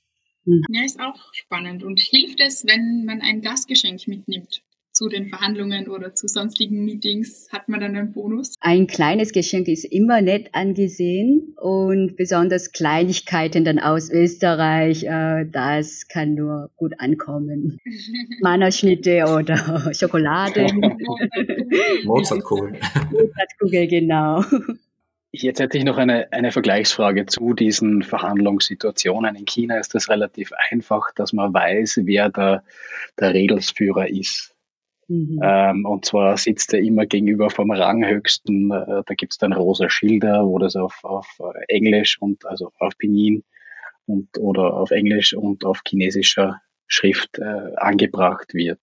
Ja, 0.45 0.83
ist 0.83 0.99
auch 0.99 1.33
spannend. 1.33 1.83
Und 1.83 1.99
hilft 1.99 2.39
es, 2.39 2.65
wenn 2.65 3.05
man 3.05 3.21
ein 3.21 3.41
Gastgeschenk 3.41 4.07
mitnimmt? 4.07 4.61
zu 4.99 5.07
den 5.07 5.29
Verhandlungen 5.29 5.87
oder 5.87 6.13
zu 6.13 6.27
sonstigen 6.27 6.83
Meetings 6.83 7.47
hat 7.53 7.69
man 7.69 7.79
dann 7.79 7.95
einen 7.95 8.11
Bonus? 8.11 8.55
Ein 8.59 8.85
kleines 8.85 9.31
Geschenk 9.31 9.69
ist 9.69 9.85
immer 9.85 10.21
nett 10.21 10.49
angesehen 10.51 11.55
und 11.55 12.17
besonders 12.17 12.73
Kleinigkeiten 12.73 13.63
dann 13.63 13.79
aus 13.79 14.09
Österreich, 14.09 15.05
äh, 15.05 15.45
das 15.49 16.07
kann 16.09 16.33
nur 16.33 16.69
gut 16.75 16.93
ankommen. 16.97 17.79
Mannerschnitte 18.41 19.23
oder 19.23 19.89
Schokolade. 19.93 20.67
Mozartkugel. 22.03 22.73
Mozartkugel, 23.11 23.87
genau. 23.87 24.43
Jetzt 25.31 25.59
hätte 25.59 25.77
ich 25.77 25.83
noch 25.83 25.97
eine, 25.97 26.31
eine 26.31 26.51
Vergleichsfrage 26.51 27.27
zu 27.27 27.53
diesen 27.53 28.01
Verhandlungssituationen. 28.01 29.35
In 29.35 29.45
China 29.45 29.77
ist 29.77 29.93
das 29.93 30.09
relativ 30.09 30.51
einfach, 30.71 31.11
dass 31.15 31.33
man 31.33 31.53
weiß, 31.53 32.01
wer 32.03 32.29
der, 32.29 32.63
der 33.19 33.33
Redelsführer 33.33 34.09
ist. 34.09 34.55
Mhm. 35.07 35.39
Ähm, 35.43 35.85
und 35.85 36.05
zwar 36.05 36.35
sitzt 36.37 36.73
er 36.73 36.79
immer 36.79 37.05
gegenüber 37.05 37.51
vom 37.51 37.69
Ranghöchsten. 37.69 38.71
Äh, 38.71 39.03
da 39.05 39.13
gibt 39.15 39.33
es 39.33 39.37
dann 39.37 39.53
rosa 39.53 39.89
Schilder, 39.89 40.45
wo 40.45 40.57
das 40.57 40.75
auf, 40.75 41.03
auf 41.03 41.27
Englisch 41.67 42.19
und 42.19 42.45
also 42.45 42.71
auf 42.79 42.97
Pinyin 42.97 43.43
und 44.07 44.29
oder 44.39 44.73
auf 44.73 44.89
Englisch 44.89 45.33
und 45.33 45.63
auf 45.63 45.81
chinesischer 45.87 46.59
Schrift 46.87 47.37
äh, 47.37 47.75
angebracht 47.75 48.55
wird. 48.55 48.79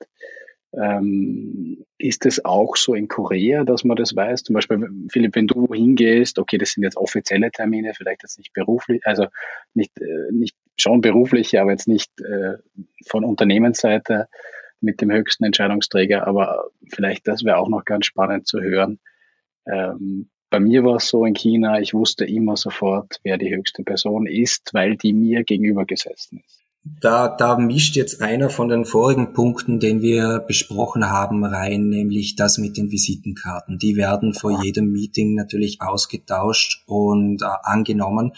Ähm, 0.76 1.84
ist 1.98 2.26
es 2.26 2.44
auch 2.44 2.76
so 2.76 2.94
in 2.94 3.08
Korea, 3.08 3.64
dass 3.64 3.84
man 3.84 3.96
das 3.96 4.14
weiß? 4.14 4.42
Zum 4.42 4.54
Beispiel, 4.54 4.86
Philipp, 5.10 5.34
wenn 5.34 5.46
du 5.46 5.72
hingehst, 5.72 6.38
okay, 6.38 6.58
das 6.58 6.72
sind 6.72 6.82
jetzt 6.84 6.98
offizielle 6.98 7.50
Termine, 7.50 7.94
vielleicht 7.94 8.22
jetzt 8.22 8.38
nicht 8.38 8.52
beruflich, 8.52 9.00
also 9.04 9.26
nicht, 9.72 9.98
äh, 10.00 10.32
nicht 10.32 10.54
schon 10.76 11.00
berufliche, 11.00 11.62
aber 11.62 11.70
jetzt 11.70 11.88
nicht 11.88 12.10
äh, 12.20 12.58
von 13.06 13.24
Unternehmensseite 13.24 14.28
mit 14.80 15.00
dem 15.00 15.10
höchsten 15.10 15.44
Entscheidungsträger, 15.44 16.26
aber 16.26 16.68
vielleicht 16.92 17.26
das 17.26 17.44
wäre 17.44 17.56
auch 17.56 17.68
noch 17.68 17.86
ganz 17.86 18.04
spannend 18.04 18.46
zu 18.46 18.60
hören. 18.60 18.98
Ähm, 19.66 20.28
bei 20.50 20.60
mir 20.60 20.84
war 20.84 20.96
es 20.96 21.08
so 21.08 21.24
in 21.24 21.34
China, 21.34 21.80
ich 21.80 21.94
wusste 21.94 22.26
immer 22.26 22.56
sofort, 22.56 23.18
wer 23.24 23.38
die 23.38 23.54
höchste 23.54 23.82
Person 23.82 24.26
ist, 24.26 24.74
weil 24.74 24.96
die 24.96 25.14
mir 25.14 25.42
gegenüber 25.42 25.86
gesessen 25.86 26.42
ist. 26.46 26.65
Da, 27.00 27.28
da 27.28 27.58
mischt 27.58 27.96
jetzt 27.96 28.22
einer 28.22 28.48
von 28.48 28.68
den 28.68 28.84
vorigen 28.84 29.32
Punkten, 29.32 29.80
den 29.80 30.02
wir 30.02 30.38
besprochen 30.38 31.10
haben, 31.10 31.44
rein, 31.44 31.88
nämlich 31.88 32.36
das 32.36 32.58
mit 32.58 32.76
den 32.76 32.92
Visitenkarten. 32.92 33.78
Die 33.78 33.96
werden 33.96 34.34
vor 34.34 34.62
jedem 34.62 34.92
Meeting 34.92 35.34
natürlich 35.34 35.80
ausgetauscht 35.80 36.84
und 36.86 37.42
äh, 37.42 37.46
angenommen. 37.62 38.32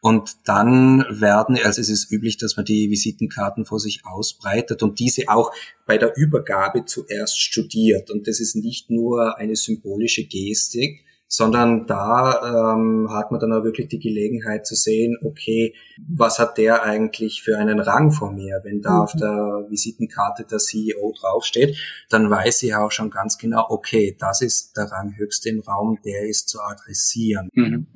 Und 0.00 0.36
dann 0.44 1.06
werden, 1.08 1.58
also 1.64 1.80
es 1.80 1.88
ist 1.88 2.12
üblich, 2.12 2.36
dass 2.36 2.56
man 2.56 2.66
die 2.66 2.90
Visitenkarten 2.90 3.64
vor 3.64 3.80
sich 3.80 4.04
ausbreitet 4.04 4.82
und 4.82 4.98
diese 4.98 5.22
auch 5.28 5.50
bei 5.86 5.96
der 5.96 6.14
Übergabe 6.14 6.84
zuerst 6.84 7.40
studiert. 7.40 8.10
Und 8.10 8.28
das 8.28 8.38
ist 8.38 8.54
nicht 8.54 8.90
nur 8.90 9.38
eine 9.38 9.56
symbolische 9.56 10.24
Gestik, 10.24 11.03
sondern 11.36 11.86
da 11.86 12.74
ähm, 12.76 13.08
hat 13.10 13.32
man 13.32 13.40
dann 13.40 13.52
auch 13.52 13.64
wirklich 13.64 13.88
die 13.88 13.98
Gelegenheit 13.98 14.66
zu 14.66 14.76
sehen, 14.76 15.16
okay, 15.24 15.74
was 16.06 16.38
hat 16.38 16.58
der 16.58 16.84
eigentlich 16.84 17.42
für 17.42 17.58
einen 17.58 17.80
Rang 17.80 18.12
vor 18.12 18.30
mir? 18.30 18.60
Wenn 18.62 18.80
da 18.80 18.90
mhm. 18.90 19.00
auf 19.00 19.12
der 19.14 19.66
Visitenkarte 19.68 20.44
der 20.44 20.58
CEO 20.58 21.12
draufsteht, 21.18 21.76
dann 22.08 22.30
weiß 22.30 22.62
ich 22.62 22.74
auch 22.74 22.92
schon 22.92 23.10
ganz 23.10 23.36
genau, 23.36 23.66
okay, 23.68 24.16
das 24.18 24.42
ist 24.42 24.76
der 24.76 24.84
Ranghöchste 24.84 25.48
im 25.48 25.60
Raum, 25.60 25.98
der 26.04 26.28
ist 26.28 26.48
zu 26.48 26.60
adressieren. 26.60 27.48
Mhm. 27.52 27.86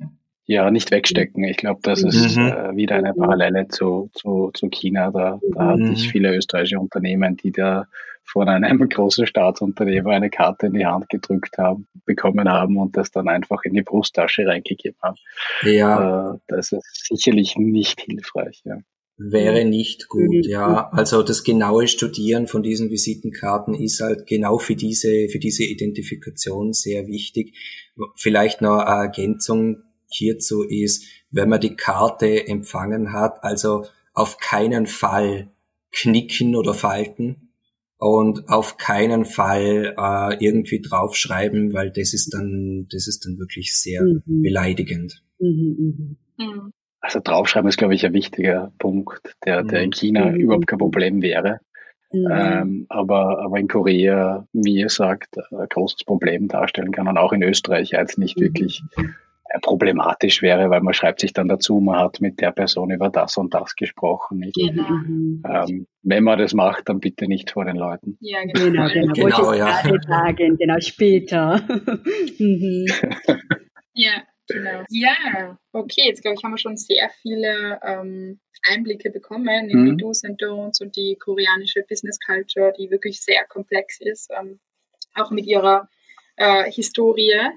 Ja, 0.45 0.69
nicht 0.71 0.91
wegstecken. 0.91 1.43
Ich 1.43 1.57
glaube, 1.57 1.79
das 1.83 2.01
ist 2.01 2.35
mhm. 2.35 2.47
äh, 2.47 2.75
wieder 2.75 2.95
eine 2.95 3.13
Parallele 3.13 3.67
zu, 3.67 4.09
zu, 4.15 4.49
zu 4.53 4.67
China. 4.69 5.11
Da, 5.11 5.39
da 5.53 5.67
hatte 5.67 5.91
ich 5.93 6.07
mhm. 6.07 6.09
viele 6.09 6.35
österreichische 6.35 6.79
Unternehmen, 6.79 7.37
die 7.37 7.51
da 7.51 7.85
von 8.31 8.47
einem 8.49 8.89
großen 8.89 9.27
Staatsunternehmer 9.27 10.11
eine 10.11 10.29
Karte 10.29 10.67
in 10.67 10.73
die 10.73 10.85
Hand 10.85 11.09
gedrückt 11.09 11.57
haben, 11.57 11.87
bekommen 12.05 12.49
haben 12.49 12.77
und 12.77 12.95
das 12.97 13.11
dann 13.11 13.27
einfach 13.27 13.63
in 13.63 13.73
die 13.73 13.81
Brusttasche 13.81 14.45
reingegeben 14.45 14.97
haben. 15.01 15.17
Ja. 15.63 16.33
Äh, 16.33 16.37
das 16.47 16.71
ist 16.71 17.07
sicherlich 17.07 17.57
nicht 17.57 18.01
hilfreich, 18.01 18.61
ja. 18.65 18.77
Wäre 19.21 19.65
nicht 19.65 20.07
gut, 20.07 20.45
ja. 20.45 20.89
Also 20.91 21.23
das 21.23 21.43
genaue 21.43 21.89
Studieren 21.89 22.47
von 22.47 22.63
diesen 22.63 22.89
Visitenkarten 22.89 23.73
ist 23.73 23.99
halt 23.99 24.25
genau 24.25 24.59
für 24.59 24.77
diese, 24.77 25.27
für 25.29 25.39
diese 25.39 25.65
Identifikation 25.65 26.71
sehr 26.71 27.05
wichtig. 27.05 27.53
Vielleicht 28.15 28.61
noch 28.61 28.79
eine 28.79 29.01
Ergänzung 29.07 29.83
hierzu 30.07 30.63
ist, 30.63 31.03
wenn 31.31 31.49
man 31.49 31.59
die 31.59 31.75
Karte 31.75 32.47
empfangen 32.47 33.11
hat, 33.11 33.43
also 33.43 33.85
auf 34.13 34.37
keinen 34.37 34.87
Fall 34.87 35.51
knicken 35.91 36.55
oder 36.55 36.73
falten, 36.73 37.48
und 37.99 38.47
auf 38.47 38.77
keinen 38.77 39.25
Fall 39.25 39.93
äh, 39.97 40.43
irgendwie 40.43 40.81
draufschreiben, 40.81 41.73
weil 41.73 41.91
das 41.91 42.13
ist 42.13 42.33
dann, 42.33 42.87
das 42.89 43.07
ist 43.07 43.25
dann 43.25 43.37
wirklich 43.37 43.75
sehr 43.75 44.01
mhm. 44.01 44.41
beleidigend. 44.41 45.21
Mhm, 45.39 46.15
mh. 46.37 46.45
Mhm. 46.45 46.73
Also 47.01 47.19
draufschreiben 47.21 47.69
ist, 47.69 47.77
glaube 47.77 47.95
ich, 47.95 48.05
ein 48.05 48.13
wichtiger 48.13 48.71
Punkt, 48.79 49.35
der, 49.45 49.63
der 49.63 49.81
in 49.81 49.91
China 49.91 50.31
mhm. 50.31 50.35
überhaupt 50.35 50.67
kein 50.67 50.79
Problem 50.79 51.21
wäre. 51.21 51.59
Mhm. 52.11 52.27
Ähm, 52.31 52.85
aber, 52.89 53.39
aber 53.39 53.59
in 53.59 53.67
Korea, 53.67 54.47
wie 54.53 54.77
ihr 54.77 54.89
sagt, 54.89 55.37
ein 55.51 55.67
großes 55.69 56.05
Problem 56.05 56.47
darstellen 56.47 56.91
kann 56.91 57.07
und 57.07 57.17
auch 57.17 57.33
in 57.33 57.43
Österreich 57.43 57.91
jetzt 57.91 58.17
nicht 58.17 58.37
mhm. 58.37 58.43
wirklich 58.43 58.81
problematisch 59.61 60.41
wäre, 60.41 60.69
weil 60.69 60.81
man 60.81 60.93
schreibt 60.93 61.19
sich 61.19 61.33
dann 61.33 61.47
dazu, 61.47 61.79
man 61.79 61.99
hat 61.99 62.21
mit 62.21 62.39
der 62.39 62.51
Person 62.51 62.91
über 62.91 63.09
das 63.09 63.37
und 63.37 63.53
das 63.53 63.75
gesprochen. 63.75 64.51
Genau. 64.53 64.87
Ähm, 64.87 65.87
wenn 66.03 66.23
man 66.23 66.39
das 66.39 66.53
macht, 66.53 66.87
dann 66.89 66.99
bitte 66.99 67.27
nicht 67.27 67.51
vor 67.51 67.65
den 67.65 67.75
Leuten. 67.75 68.17
Ja, 68.19 68.43
genau, 68.43 68.87
genau. 68.87 68.87
genau, 68.93 69.13
genau 69.13 69.53
ja. 69.53 69.81
Sagen, 70.07 70.57
genau, 70.57 70.79
später. 70.79 71.61
mhm. 72.39 72.85
ja, 73.93 74.23
genau. 74.47 74.83
Ja, 74.89 75.57
okay, 75.71 76.03
jetzt 76.05 76.21
glaube 76.21 76.35
ich, 76.37 76.43
haben 76.43 76.51
wir 76.51 76.57
schon 76.57 76.77
sehr 76.77 77.09
viele 77.21 77.79
ähm, 77.83 78.39
Einblicke 78.67 79.09
bekommen 79.09 79.69
in 79.69 79.79
mhm. 79.79 79.85
die 79.85 79.97
Do's 79.97 80.23
and 80.23 80.41
Don'ts 80.41 80.81
und 80.81 80.95
die 80.95 81.17
koreanische 81.19 81.83
Business 81.89 82.19
Culture, 82.19 82.73
die 82.77 82.91
wirklich 82.91 83.21
sehr 83.21 83.45
komplex 83.47 83.99
ist, 83.99 84.29
ähm, 84.39 84.59
auch 85.15 85.31
mit 85.31 85.45
ihrer 85.47 85.89
äh, 86.35 86.71
Historie. 86.71 87.49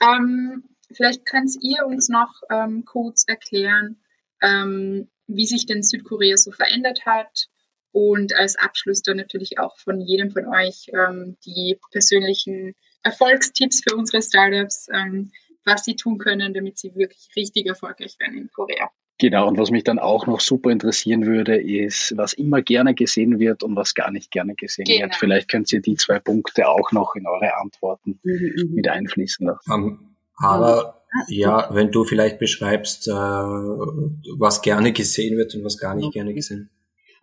Ähm, 0.00 0.64
Vielleicht 0.94 1.26
könnt 1.26 1.50
ihr 1.60 1.86
uns 1.86 2.08
noch 2.08 2.42
ähm, 2.50 2.84
kurz 2.84 3.24
erklären, 3.26 3.96
ähm, 4.42 5.08
wie 5.26 5.46
sich 5.46 5.66
denn 5.66 5.82
Südkorea 5.82 6.36
so 6.36 6.50
verändert 6.50 7.06
hat 7.06 7.48
und 7.92 8.34
als 8.34 8.56
Abschluss 8.56 9.02
dann 9.02 9.16
natürlich 9.16 9.58
auch 9.58 9.78
von 9.78 10.00
jedem 10.00 10.30
von 10.30 10.46
euch 10.46 10.90
ähm, 10.92 11.36
die 11.46 11.78
persönlichen 11.92 12.74
Erfolgstipps 13.02 13.82
für 13.86 13.96
unsere 13.96 14.22
Startups, 14.22 14.88
ähm, 14.92 15.30
was 15.64 15.84
sie 15.84 15.96
tun 15.96 16.18
können, 16.18 16.54
damit 16.54 16.78
sie 16.78 16.94
wirklich 16.94 17.28
richtig 17.36 17.66
erfolgreich 17.66 18.16
werden 18.18 18.38
in 18.38 18.50
Korea. 18.52 18.90
Genau, 19.18 19.46
und 19.46 19.56
was 19.58 19.70
mich 19.70 19.84
dann 19.84 20.00
auch 20.00 20.26
noch 20.26 20.40
super 20.40 20.70
interessieren 20.70 21.24
würde, 21.24 21.56
ist, 21.56 22.16
was 22.16 22.32
immer 22.32 22.62
gerne 22.62 22.94
gesehen 22.94 23.38
wird 23.38 23.62
und 23.62 23.76
was 23.76 23.94
gar 23.94 24.10
nicht 24.10 24.32
gerne 24.32 24.56
gesehen 24.56 24.86
genau. 24.86 25.02
wird. 25.02 25.14
Vielleicht 25.14 25.48
könnt 25.48 25.72
ihr 25.72 25.80
die 25.80 25.94
zwei 25.94 26.18
Punkte 26.18 26.68
auch 26.68 26.90
noch 26.90 27.14
in 27.14 27.26
eure 27.28 27.56
Antworten 27.56 28.18
mhm. 28.24 28.54
mhm. 28.56 28.74
mit 28.74 28.88
einfließen 28.88 29.46
lassen. 29.46 29.72
Um, 29.72 30.13
aber 30.36 31.02
ja, 31.28 31.68
wenn 31.72 31.92
du 31.92 32.04
vielleicht 32.04 32.38
beschreibst, 32.38 33.08
äh, 33.08 33.12
was 33.12 34.62
gerne 34.62 34.92
gesehen 34.92 35.36
wird 35.36 35.54
und 35.54 35.64
was 35.64 35.78
gar 35.78 35.94
nicht 35.94 36.12
gerne 36.12 36.34
gesehen. 36.34 36.70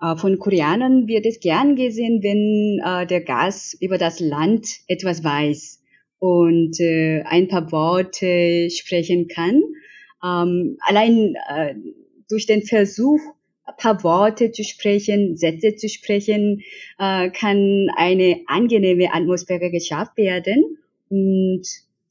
Äh, 0.01 0.15
von 0.15 0.39
Koreanern 0.39 1.07
wird 1.07 1.25
es 1.25 1.39
gern 1.39 1.75
gesehen, 1.75 2.21
wenn 2.23 2.79
äh, 2.83 3.05
der 3.05 3.21
Gast 3.21 3.81
über 3.81 3.97
das 3.97 4.19
Land 4.19 4.67
etwas 4.87 5.23
weiß 5.23 5.81
und 6.19 6.79
äh, 6.79 7.23
ein 7.25 7.47
paar 7.47 7.71
Worte 7.71 8.69
sprechen 8.69 9.27
kann. 9.27 9.61
Ähm, 10.23 10.77
allein 10.81 11.35
äh, 11.49 11.75
durch 12.29 12.45
den 12.45 12.63
Versuch, 12.63 13.19
ein 13.65 13.75
paar 13.77 14.03
Worte 14.03 14.51
zu 14.51 14.63
sprechen, 14.63 15.35
Sätze 15.35 15.75
zu 15.75 15.89
sprechen, 15.89 16.61
äh, 16.99 17.29
kann 17.31 17.87
eine 17.95 18.41
angenehme 18.47 19.13
Atmosphäre 19.13 19.71
geschafft 19.71 20.17
werden. 20.17 20.77
Und 21.09 21.63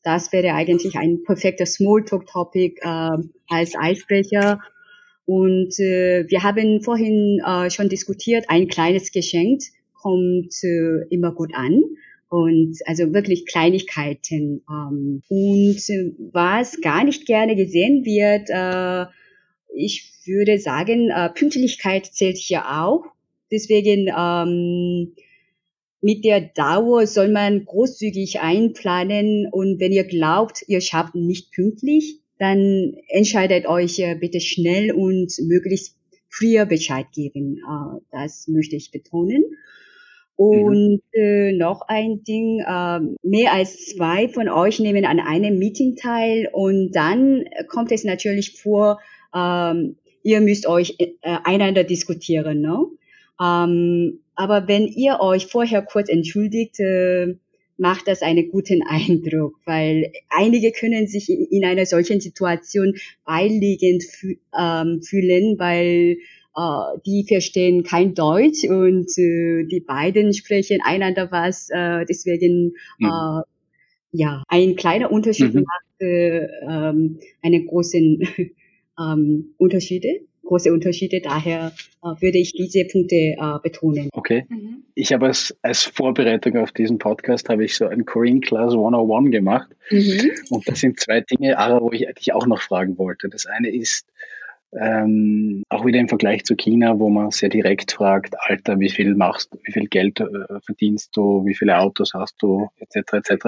das 0.02 0.32
wäre 0.32 0.54
eigentlich 0.54 0.96
ein 0.96 1.22
perfekter 1.24 1.66
Smalltalk-Topic 1.66 2.80
äh, 2.80 3.10
als 3.48 3.74
Eisbrecher. 3.78 4.60
Und 5.26 5.78
äh, 5.78 6.24
wir 6.28 6.42
haben 6.42 6.82
vorhin 6.82 7.40
äh, 7.46 7.70
schon 7.70 7.88
diskutiert, 7.88 8.46
ein 8.48 8.68
kleines 8.68 9.12
Geschenk 9.12 9.62
kommt 9.92 10.54
äh, 10.64 11.06
immer 11.10 11.32
gut 11.32 11.52
an. 11.54 11.82
Und 12.28 12.78
also 12.86 13.12
wirklich 13.12 13.44
Kleinigkeiten. 13.46 14.62
Ähm, 14.70 15.22
und 15.28 15.88
äh, 15.88 16.12
was 16.32 16.80
gar 16.80 17.04
nicht 17.04 17.26
gerne 17.26 17.56
gesehen 17.56 18.04
wird, 18.04 18.48
äh, 18.50 19.10
ich 19.74 20.12
würde 20.24 20.58
sagen, 20.58 21.10
äh, 21.10 21.28
Pünktlichkeit 21.30 22.06
zählt 22.06 22.36
hier 22.36 22.64
auch. 22.70 23.04
Deswegen 23.50 24.08
ähm, 24.16 25.12
mit 26.02 26.24
der 26.24 26.40
Dauer 26.40 27.06
soll 27.06 27.28
man 27.28 27.64
großzügig 27.64 28.40
einplanen 28.40 29.48
und 29.50 29.80
wenn 29.80 29.92
ihr 29.92 30.04
glaubt, 30.04 30.64
ihr 30.66 30.80
schafft 30.80 31.14
nicht 31.14 31.52
pünktlich, 31.52 32.20
dann 32.38 32.94
entscheidet 33.08 33.66
euch 33.66 33.98
äh, 33.98 34.14
bitte 34.14 34.40
schnell 34.40 34.92
und 34.92 35.32
möglichst 35.42 35.96
früher 36.30 36.64
Bescheid 36.64 37.06
geben. 37.14 37.58
Äh, 37.58 38.00
das 38.10 38.48
möchte 38.48 38.76
ich 38.76 38.90
betonen. 38.90 39.44
Und 40.36 41.02
mhm. 41.12 41.20
äh, 41.20 41.52
noch 41.52 41.82
ein 41.86 42.24
Ding, 42.24 42.60
äh, 42.60 43.00
mehr 43.22 43.52
als 43.52 43.84
zwei 43.88 44.26
von 44.28 44.48
euch 44.48 44.80
nehmen 44.80 45.04
an 45.04 45.20
einem 45.20 45.58
Meeting 45.58 45.96
teil 45.96 46.48
und 46.50 46.92
dann 46.92 47.44
kommt 47.68 47.92
es 47.92 48.04
natürlich 48.04 48.58
vor, 48.58 49.00
ähm, 49.34 49.96
ihr 50.22 50.40
müsst 50.40 50.66
euch 50.66 50.96
äh, 50.98 51.08
einander 51.20 51.84
diskutieren. 51.84 52.62
Ne? 52.62 52.86
Ähm, 53.38 54.20
aber 54.40 54.68
wenn 54.68 54.88
ihr 54.88 55.20
euch 55.20 55.48
vorher 55.48 55.82
kurz 55.82 56.08
entschuldigt, 56.08 56.80
äh, 56.80 57.34
macht 57.76 58.08
das 58.08 58.22
einen 58.22 58.50
guten 58.50 58.80
Eindruck, 58.82 59.56
weil 59.66 60.12
einige 60.30 60.72
können 60.72 61.06
sich 61.06 61.28
in, 61.28 61.44
in 61.50 61.64
einer 61.66 61.84
solchen 61.84 62.22
Situation 62.22 62.94
beiliegend 63.26 64.02
fü 64.02 64.36
ähm, 64.58 65.02
fühlen, 65.02 65.58
weil 65.58 66.16
äh, 66.56 66.98
die 67.04 67.26
verstehen 67.28 67.82
kein 67.82 68.14
Deutsch 68.14 68.64
und 68.64 69.10
äh, 69.18 69.66
die 69.66 69.84
beiden 69.86 70.32
sprechen 70.32 70.78
einander 70.82 71.30
was. 71.30 71.68
Äh, 71.68 72.06
deswegen 72.08 72.72
mhm. 72.98 73.42
ja, 74.10 74.42
ein 74.48 74.74
kleiner 74.74 75.12
Unterschied 75.12 75.52
mhm. 75.52 75.64
macht 75.64 76.00
äh, 76.00 76.46
ähm, 76.66 77.18
einen 77.42 77.66
großen 77.66 78.22
ähm, 78.98 79.54
Unterschiede 79.58 80.20
große 80.50 80.72
Unterschiede. 80.72 81.20
Daher 81.22 81.72
äh, 82.02 82.06
würde 82.20 82.38
ich 82.38 82.52
diese 82.52 82.84
Punkte 82.84 83.14
äh, 83.14 83.58
betonen. 83.62 84.08
Okay. 84.12 84.46
Mhm. 84.48 84.82
Ich 84.94 85.12
habe 85.12 85.26
als, 85.26 85.56
als 85.62 85.84
Vorbereitung 85.84 86.56
auf 86.56 86.72
diesen 86.72 86.98
Podcast 86.98 87.48
habe 87.48 87.64
ich 87.64 87.76
so 87.76 87.86
ein 87.86 88.04
Korean 88.04 88.40
Class 88.40 88.72
101 88.72 89.30
gemacht. 89.30 89.70
Mhm. 89.90 90.32
Und 90.50 90.68
das 90.68 90.80
sind 90.80 90.98
zwei 90.98 91.20
Dinge, 91.20 91.56
Ara, 91.56 91.80
wo 91.80 91.92
ich 91.92 92.06
dich 92.18 92.32
auch 92.32 92.46
noch 92.46 92.60
fragen 92.60 92.98
wollte. 92.98 93.28
Das 93.28 93.46
eine 93.46 93.70
ist, 93.70 94.06
ähm, 94.72 95.64
auch 95.68 95.84
wieder 95.84 95.98
im 95.98 96.08
Vergleich 96.08 96.44
zu 96.44 96.54
China, 96.54 96.98
wo 96.98 97.08
man 97.08 97.30
sehr 97.30 97.48
direkt 97.48 97.92
fragt, 97.92 98.34
Alter, 98.38 98.78
wie 98.78 98.90
viel 98.90 99.14
machst 99.14 99.52
du, 99.52 99.58
wie 99.64 99.72
viel 99.72 99.88
Geld 99.88 100.20
äh, 100.20 100.26
verdienst 100.64 101.16
du, 101.16 101.44
wie 101.44 101.54
viele 101.54 101.78
Autos 101.78 102.12
hast 102.14 102.36
du, 102.40 102.68
etc. 102.78 103.14
etc. 103.14 103.46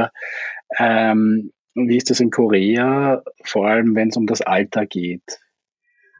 Ähm, 0.78 1.52
wie 1.74 1.96
ist 1.96 2.10
das 2.10 2.20
in 2.20 2.30
Korea, 2.30 3.22
vor 3.44 3.66
allem 3.66 3.94
wenn 3.94 4.08
es 4.08 4.16
um 4.16 4.26
das 4.26 4.40
Alter 4.40 4.86
geht? 4.86 5.40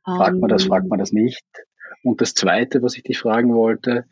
Fragt 0.05 0.39
man 0.39 0.49
das, 0.49 0.65
fragt 0.65 0.89
man 0.89 0.99
das 0.99 1.13
nicht? 1.13 1.45
Und 2.03 2.21
das 2.21 2.35
Zweite, 2.35 2.83
was 2.83 2.97
ich 2.97 3.05
dich 3.05 3.19
fragen 3.19 3.55
wollte, 3.55 4.07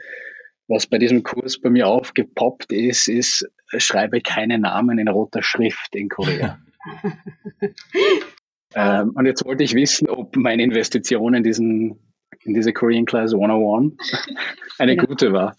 was 0.69 0.87
bei 0.87 0.99
diesem 0.99 1.25
Kurs 1.25 1.61
bei 1.61 1.69
mir 1.69 1.89
aufgepoppt 1.89 2.73
ist, 2.73 3.09
ist, 3.09 3.49
schreibe 3.77 4.21
keine 4.21 4.59
Namen 4.59 4.99
in 4.99 5.09
roter 5.09 5.43
Schrift 5.43 5.95
in 5.95 6.09
Korea. 6.09 6.61
ähm, 8.75 9.11
und 9.15 9.27
jetzt 9.27 9.45
wollte 9.45 9.65
ich 9.65 9.75
wissen, 9.75 10.09
ob 10.09 10.37
meine 10.37 10.63
Investition 10.63 11.35
in 11.35 11.43
diesen, 11.43 11.99
in 12.45 12.55
diese 12.55 12.73
Korean 12.73 13.05
Class 13.05 13.35
101 13.35 13.95
eine 14.79 14.95
ja. 14.95 15.03
gute 15.03 15.33
war. 15.33 15.57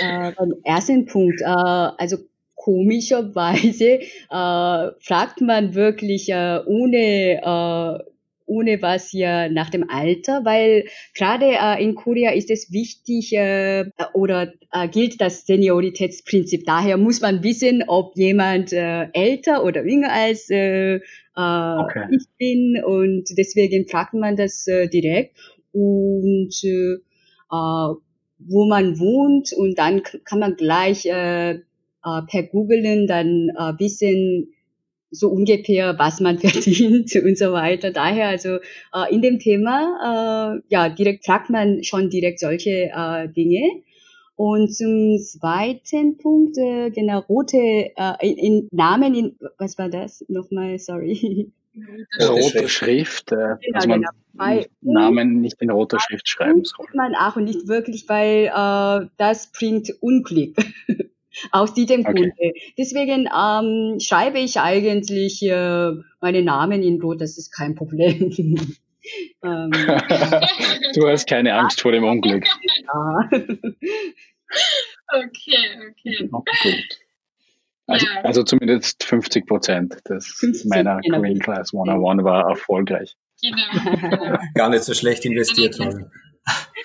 Äh, 0.00 0.32
beim 0.32 0.54
ersten 0.64 1.06
Punkt, 1.06 1.40
äh, 1.40 1.44
also 1.44 2.18
komischerweise 2.56 4.00
äh, 4.00 4.90
fragt 5.00 5.40
man 5.40 5.74
wirklich 5.74 6.28
äh, 6.30 6.60
ohne 6.66 7.40
äh, 7.40 8.10
ohne 8.50 8.82
was 8.82 9.12
ja 9.12 9.48
nach 9.48 9.70
dem 9.70 9.88
Alter, 9.88 10.44
weil 10.44 10.84
gerade 11.14 11.46
äh, 11.46 11.82
in 11.82 11.94
Korea 11.94 12.32
ist 12.32 12.50
es 12.50 12.72
wichtig 12.72 13.32
äh, 13.32 13.84
oder 14.12 14.52
äh, 14.72 14.88
gilt 14.88 15.20
das 15.20 15.46
Senioritätsprinzip. 15.46 16.64
Daher 16.66 16.96
muss 16.96 17.20
man 17.20 17.44
wissen, 17.44 17.84
ob 17.86 18.16
jemand 18.16 18.72
äh, 18.72 19.06
älter 19.12 19.64
oder 19.64 19.86
jünger 19.86 20.12
als 20.12 20.50
äh, 20.50 20.96
äh, 20.96 21.00
okay. 21.36 22.08
ich 22.10 22.26
bin 22.38 22.82
und 22.84 23.24
deswegen 23.38 23.86
fragt 23.88 24.14
man 24.14 24.34
das 24.36 24.66
äh, 24.66 24.88
direkt 24.88 25.36
und 25.72 26.52
äh, 26.64 26.94
äh 27.52 27.94
wo 28.42 28.64
man 28.66 28.98
wohnt 28.98 29.52
und 29.52 29.78
dann 29.78 30.02
kann 30.24 30.38
man 30.38 30.56
gleich 30.56 31.04
äh, 31.04 31.50
äh, 32.04 32.22
per 32.26 32.42
Googlen 32.44 33.06
dann 33.06 33.50
äh, 33.50 33.78
wissen, 33.78 34.54
so 35.10 35.28
ungefähr, 35.28 35.98
was 35.98 36.20
man 36.20 36.38
verdient 36.40 37.14
und 37.16 37.38
so 37.38 37.52
weiter. 37.52 37.90
Daher 37.90 38.28
also 38.28 38.56
äh, 38.94 39.12
in 39.14 39.22
dem 39.22 39.38
Thema, 39.38 40.58
äh, 40.58 40.62
ja, 40.68 40.88
direkt 40.88 41.24
fragt 41.24 41.50
man 41.50 41.82
schon 41.82 42.10
direkt 42.10 42.40
solche 42.40 42.90
äh, 42.94 43.28
Dinge. 43.28 43.82
Und 44.36 44.74
zum 44.74 45.18
zweiten 45.18 46.16
Punkt, 46.16 46.56
äh, 46.56 46.90
genau, 46.90 47.18
rote 47.20 47.58
äh, 47.58 48.14
in, 48.22 48.38
in 48.38 48.68
Namen, 48.72 49.14
in, 49.14 49.36
was 49.58 49.76
war 49.76 49.90
das? 49.90 50.24
Nochmal, 50.28 50.78
sorry. 50.78 51.52
Rote 52.18 52.68
Schrift, 52.68 53.32
äh, 53.32 53.36
genau, 53.36 53.56
dass 53.74 53.86
man 53.86 54.00
genau. 54.00 54.64
Namen 54.80 55.40
nicht 55.40 55.60
in 55.60 55.70
roter 55.70 55.98
Schrift 56.00 56.28
schreiben 56.28 56.64
soll. 56.64 56.86
Man 56.94 57.14
auch 57.14 57.36
nicht 57.36 57.68
wirklich, 57.68 58.08
weil 58.08 58.46
äh, 58.46 59.08
das 59.18 59.52
bringt 59.52 59.92
Unglück. 60.00 60.56
Aus 61.52 61.74
diesem 61.74 62.00
okay. 62.00 62.12
Grunde. 62.12 62.52
Deswegen 62.76 63.28
ähm, 63.28 63.98
schreibe 64.00 64.38
ich 64.38 64.58
eigentlich 64.58 65.42
äh, 65.42 65.92
meine 66.20 66.42
Namen 66.42 66.82
in 66.82 67.00
Rot, 67.00 67.20
das 67.20 67.38
ist 67.38 67.50
kein 67.52 67.74
Problem. 67.74 68.30
ähm, 69.44 69.70
du 70.94 71.08
hast 71.08 71.28
keine 71.28 71.54
Angst 71.54 71.80
vor 71.80 71.92
dem 71.92 72.04
Unglück. 72.04 72.46
Ja. 72.46 73.28
okay, 75.12 75.90
okay. 75.90 76.28
gut. 76.28 76.98
Also, 77.86 78.06
ja. 78.06 78.20
also, 78.22 78.42
zumindest 78.44 79.02
50 79.02 79.46
Prozent 79.46 79.96
meiner 80.66 81.00
genau. 81.00 81.20
Green 81.20 81.40
Class 81.40 81.72
101 81.74 82.22
war 82.22 82.48
erfolgreich. 82.48 83.16
Genau. 83.42 84.38
Gar 84.54 84.68
nicht 84.70 84.84
so 84.84 84.94
schlecht 84.94 85.24
investiert 85.24 85.78
worden. 85.78 86.10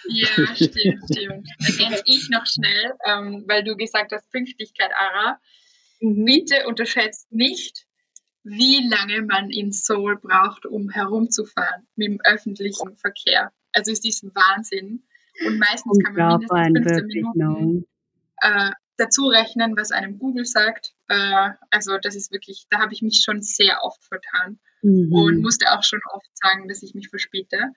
Ja, 0.08 0.28
stimmt, 0.56 1.03
stimmt. 1.12 1.47
Ergänze 1.66 2.03
ich 2.06 2.30
noch 2.30 2.45
schnell, 2.45 2.93
ähm, 3.08 3.43
weil 3.47 3.64
du 3.64 3.76
gesagt 3.76 4.12
hast, 4.12 4.30
Pünktlichkeit, 4.32 4.91
Ara. 4.93 5.39
Mhm. 6.01 6.26
Bitte 6.26 6.68
unterschätzt 6.68 7.32
nicht, 7.32 7.86
wie 8.43 8.88
lange 8.88 9.24
man 9.24 9.49
in 9.49 9.72
Seoul 9.72 10.18
braucht, 10.18 10.66
um 10.66 10.89
herumzufahren 10.89 11.88
mit 11.95 12.10
dem 12.10 12.20
öffentlichen 12.24 12.95
Verkehr. 12.97 13.51
Also 13.74 13.91
es 13.91 14.06
ist 14.06 14.24
Wahnsinn. 14.24 15.03
Und 15.45 15.58
meistens 15.58 15.97
kann 16.03 16.16
man 16.16 16.39
mindestens 16.39 17.01
15 17.03 17.06
Minuten 17.08 17.88
äh, 18.41 18.72
dazu 18.97 19.28
rechnen, 19.28 19.76
was 19.76 19.91
einem 19.91 20.18
Google 20.20 20.45
sagt. 20.45 20.93
Äh, 21.08 21.49
also 21.72 21.97
das 22.01 22.16
ist 22.16 22.32
wirklich, 22.32 22.68
da 22.70 22.80
habe 22.80 22.93
ich 22.93 23.01
mich 23.01 23.22
schon 23.24 23.41
sehr 23.41 23.84
oft 23.84 24.03
vertan 24.06 24.60
mhm. 24.82 25.12
und 25.12 25.41
musste 25.41 25.72
auch 25.72 25.84
schon 25.84 25.99
oft 26.14 26.30
sagen, 26.36 26.68
dass 26.70 26.84
ich 26.84 26.93
mich 26.93 27.10
verspäte 27.10 27.74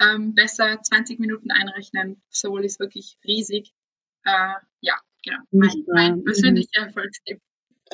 ähm, 0.00 0.34
besser 0.34 0.80
20 0.82 1.18
Minuten 1.18 1.50
einrechnen. 1.50 2.22
Seoul 2.30 2.64
ist 2.64 2.80
wirklich 2.80 3.18
riesig. 3.24 3.74
Äh, 4.24 4.54
ja, 4.80 4.94
genau. 5.24 5.38
Mein, 5.50 5.84
mein 5.92 6.24
persönlicher 6.24 6.86
Erfolgstipp. 6.86 7.40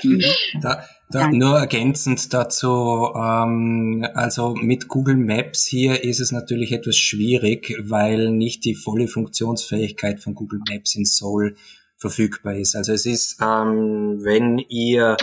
Mhm. 0.02 0.24
Da, 0.60 0.84
da 1.10 1.28
nur 1.28 1.58
ergänzend 1.58 2.34
dazu, 2.34 3.12
ähm, 3.14 4.06
also 4.14 4.54
mit 4.54 4.88
Google 4.88 5.16
Maps 5.16 5.66
hier 5.66 6.02
ist 6.02 6.20
es 6.20 6.32
natürlich 6.32 6.72
etwas 6.72 6.96
schwierig, 6.96 7.76
weil 7.80 8.30
nicht 8.30 8.64
die 8.64 8.74
volle 8.74 9.06
Funktionsfähigkeit 9.06 10.20
von 10.20 10.34
Google 10.34 10.60
Maps 10.68 10.96
in 10.96 11.04
Seoul 11.04 11.56
verfügbar 11.96 12.56
ist. 12.56 12.74
Also 12.74 12.92
es 12.92 13.06
ist, 13.06 13.40
ähm, 13.40 14.18
wenn 14.22 14.58
ihr 14.58 15.16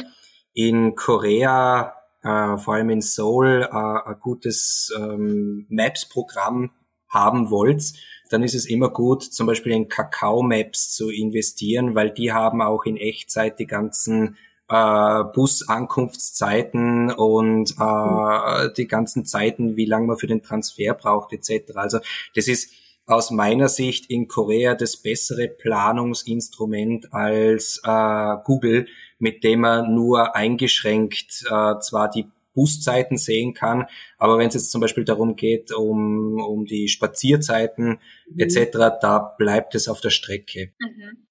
in 0.54 0.96
Korea 0.96 1.94
äh, 2.24 2.58
vor 2.58 2.76
allem 2.76 2.90
in 2.90 3.02
Seoul 3.02 3.64
äh, 3.64 3.76
ein 3.76 4.20
gutes 4.20 4.94
ähm, 4.98 5.66
Maps-Programm 5.70 6.72
haben 7.10 7.50
wollt, 7.50 7.94
dann 8.30 8.44
ist 8.44 8.56
es 8.56 8.66
immer 8.66 8.90
gut, 8.90 9.24
zum 9.24 9.48
Beispiel 9.48 9.74
in 9.74 9.90
Kakao 9.90 10.42
Maps 10.42 10.94
zu 10.94 11.10
investieren, 11.10 11.96
weil 11.96 12.12
die 12.12 12.32
haben 12.32 12.62
auch 12.62 12.86
in 12.86 12.96
Echtzeit 12.96 13.60
die 13.60 13.68
ganzen 13.68 14.38
äh, 14.70 15.24
Busankunftszeiten 15.34 17.12
und 17.12 17.76
äh, 17.78 18.70
die 18.78 18.88
ganzen 18.88 19.26
Zeiten, 19.26 19.76
wie 19.76 19.86
lange 19.86 20.08
man 20.08 20.18
für 20.18 20.28
den 20.28 20.42
Transfer 20.42 20.94
braucht 20.94 21.34
etc. 21.34 21.76
Also 21.76 22.00
das 22.36 22.48
ist 22.48 22.72
aus 23.06 23.32
meiner 23.32 23.68
Sicht 23.68 24.10
in 24.10 24.30
Korea 24.30 24.76
das 24.76 24.96
bessere 24.96 25.50
Planungsinstrument 25.50 27.14
als 27.14 27.82
äh, 27.84 28.36
Google, 28.46 28.88
mit 29.22 29.44
dem 29.44 29.62
man 29.62 29.94
nur 29.94 30.36
eingeschränkt 30.36 31.44
äh, 31.50 31.80
zwar 31.80 32.10
die 32.10 32.26
Buszeiten 32.54 33.18
sehen 33.18 33.54
kann, 33.54 33.86
aber 34.18 34.38
wenn 34.38 34.50
es 34.50 34.56
jetzt 34.56 34.72
zum 34.72 34.82
Beispiel 34.82 35.06
darum 35.06 35.36
geht, 35.36 35.72
um, 35.72 36.42
um 36.42 36.66
die 36.66 36.90
Spazierzeiten 36.90 38.00
mhm. 38.30 38.40
etc., 38.40 38.98
da 39.02 39.36
bleibt 39.38 39.74
es 39.76 39.88
auf 39.88 40.02
der 40.02 40.10
Strecke. 40.10 40.72
Mhm. 40.80 41.28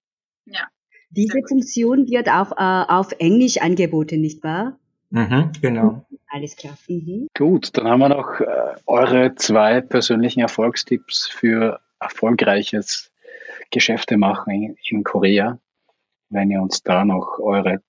Ja. 0.47 0.69
Diese 1.11 1.41
Funktion 1.47 2.09
wird 2.09 2.29
auch 2.29 2.53
äh, 2.53 2.91
auf 2.93 3.13
Englisch 3.19 3.59
angeboten, 3.59 4.21
nicht 4.21 4.43
wahr? 4.43 4.79
Mhm, 5.11 5.51
genau. 5.61 6.07
Alles 6.29 6.57
klar. 6.57 6.79
Mhm. 6.89 7.27
Gut, 7.37 7.77
dann 7.77 7.89
haben 7.89 8.01
wir 8.01 8.09
noch 8.09 8.41
äh, 8.41 8.47
eure 8.87 9.35
zwei 9.35 9.81
persönlichen 9.81 10.41
Erfolgstipps 10.41 11.27
für 11.27 11.81
erfolgreiches 11.99 13.11
Geschäfte 13.71 14.17
machen 14.17 14.51
in, 14.53 14.77
in 14.89 15.05
Korea. 15.05 15.59
Wenn 16.31 16.51
ihr 16.51 16.63
uns 16.63 16.83
da 16.83 17.05
noch 17.05 17.39
eure 17.41 17.81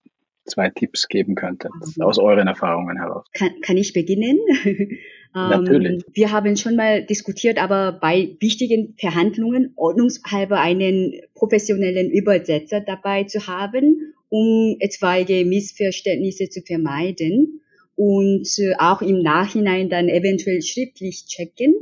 zwei 0.46 0.70
Tipps 0.70 1.08
geben 1.08 1.36
könntet, 1.36 1.72
mhm. 1.74 2.04
aus 2.04 2.18
euren 2.18 2.48
Erfahrungen 2.48 2.98
heraus. 2.98 3.26
Kann, 3.34 3.52
kann 3.62 3.78
ich 3.78 3.94
beginnen? 3.94 4.40
Natürlich. 5.34 6.04
Ähm, 6.04 6.14
wir 6.14 6.32
haben 6.32 6.58
schon 6.58 6.76
mal 6.76 7.06
diskutiert, 7.06 7.62
aber 7.62 7.94
bei 8.02 8.36
wichtigen 8.40 8.96
Verhandlungen 9.00 9.74
ordnungshalber 9.78 10.60
einen 10.60 11.14
professionellen 11.36 12.12
Übersetzer 12.12 12.82
dabei 12.82 13.24
zu 13.24 13.48
haben, 13.48 14.14
um 14.30 14.76
etwaige 14.80 15.46
Missverständnisse 15.46 16.50
zu 16.50 16.62
vermeiden 16.62 17.62
und 17.96 18.48
äh, 18.58 18.74
auch 18.78 19.02
im 19.02 19.22
Nachhinein 19.22 19.90
dann 19.90 20.10
eventuell 20.10 20.62
schriftlich 20.62 21.26
checken, 21.28 21.74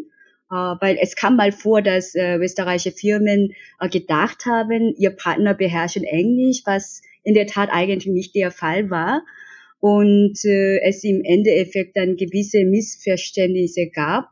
weil 0.55 0.97
es 1.01 1.15
kam 1.15 1.35
mal 1.35 1.51
vor, 1.51 1.81
dass 1.81 2.15
äh, 2.15 2.37
österreichische 2.37 2.91
Firmen 2.91 3.53
äh, 3.79 3.89
gedacht 3.89 4.45
haben, 4.45 4.95
ihr 4.97 5.11
Partner 5.11 5.53
beherrschen 5.53 6.03
Englisch, 6.03 6.61
was 6.65 7.01
in 7.23 7.33
der 7.33 7.47
Tat 7.47 7.69
eigentlich 7.71 8.11
nicht 8.13 8.35
der 8.35 8.51
Fall 8.51 8.89
war 8.89 9.23
und 9.79 10.43
äh, 10.45 10.79
es 10.81 11.03
im 11.03 11.21
Endeffekt 11.23 11.95
dann 11.95 12.15
gewisse 12.15 12.65
Missverständnisse 12.65 13.89
gab. 13.93 14.29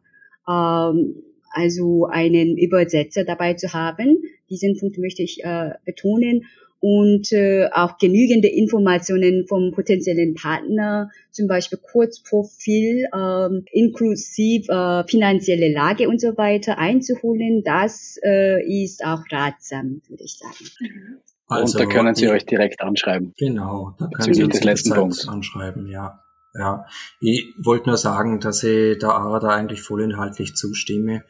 Ähm, 0.47 1.23
also 1.51 2.05
einen 2.05 2.57
Übersetzer 2.57 3.23
dabei 3.23 3.55
zu 3.55 3.73
haben. 3.73 4.21
Diesen 4.49 4.77
Punkt 4.79 4.97
möchte 4.99 5.23
ich 5.23 5.43
äh, 5.43 5.71
betonen 5.85 6.45
und 6.79 7.31
äh, 7.31 7.69
auch 7.71 7.97
genügende 7.97 8.47
Informationen 8.47 9.45
vom 9.47 9.71
potenziellen 9.71 10.35
Partner, 10.35 11.09
zum 11.31 11.47
Beispiel 11.47 11.79
Kurzprofil, 11.79 13.07
ähm, 13.13 13.65
inklusive 13.71 14.71
äh, 14.71 15.09
finanzielle 15.09 15.73
Lage 15.73 16.07
und 16.07 16.21
so 16.21 16.37
weiter 16.37 16.77
einzuholen. 16.77 17.63
Das 17.63 18.19
äh, 18.23 18.61
ist 18.83 19.03
auch 19.03 19.21
ratsam, 19.31 20.01
würde 20.07 20.23
ich 20.23 20.37
sagen. 20.37 21.21
Also, 21.47 21.77
und 21.77 21.85
da 21.85 21.91
können 21.91 22.13
Sie 22.13 22.25
die, 22.25 22.31
euch 22.31 22.45
direkt 22.45 22.81
anschreiben. 22.81 23.33
Genau, 23.37 23.95
da 23.97 24.07
können 24.07 24.33
Sie 24.33 24.43
uns 24.43 24.63
letzten 24.63 24.93
Punkts 24.93 25.27
anschreiben, 25.27 25.87
ja. 25.87 26.19
Ja, 26.57 26.85
ich 27.19 27.53
wollte 27.59 27.87
nur 27.87 27.97
sagen, 27.97 28.39
dass 28.39 28.63
ich 28.63 28.97
der 28.97 29.09
Ara 29.09 29.39
da 29.39 29.49
eigentlich 29.49 29.81
vollinhaltlich 29.81 30.55
zustimme. 30.55 31.23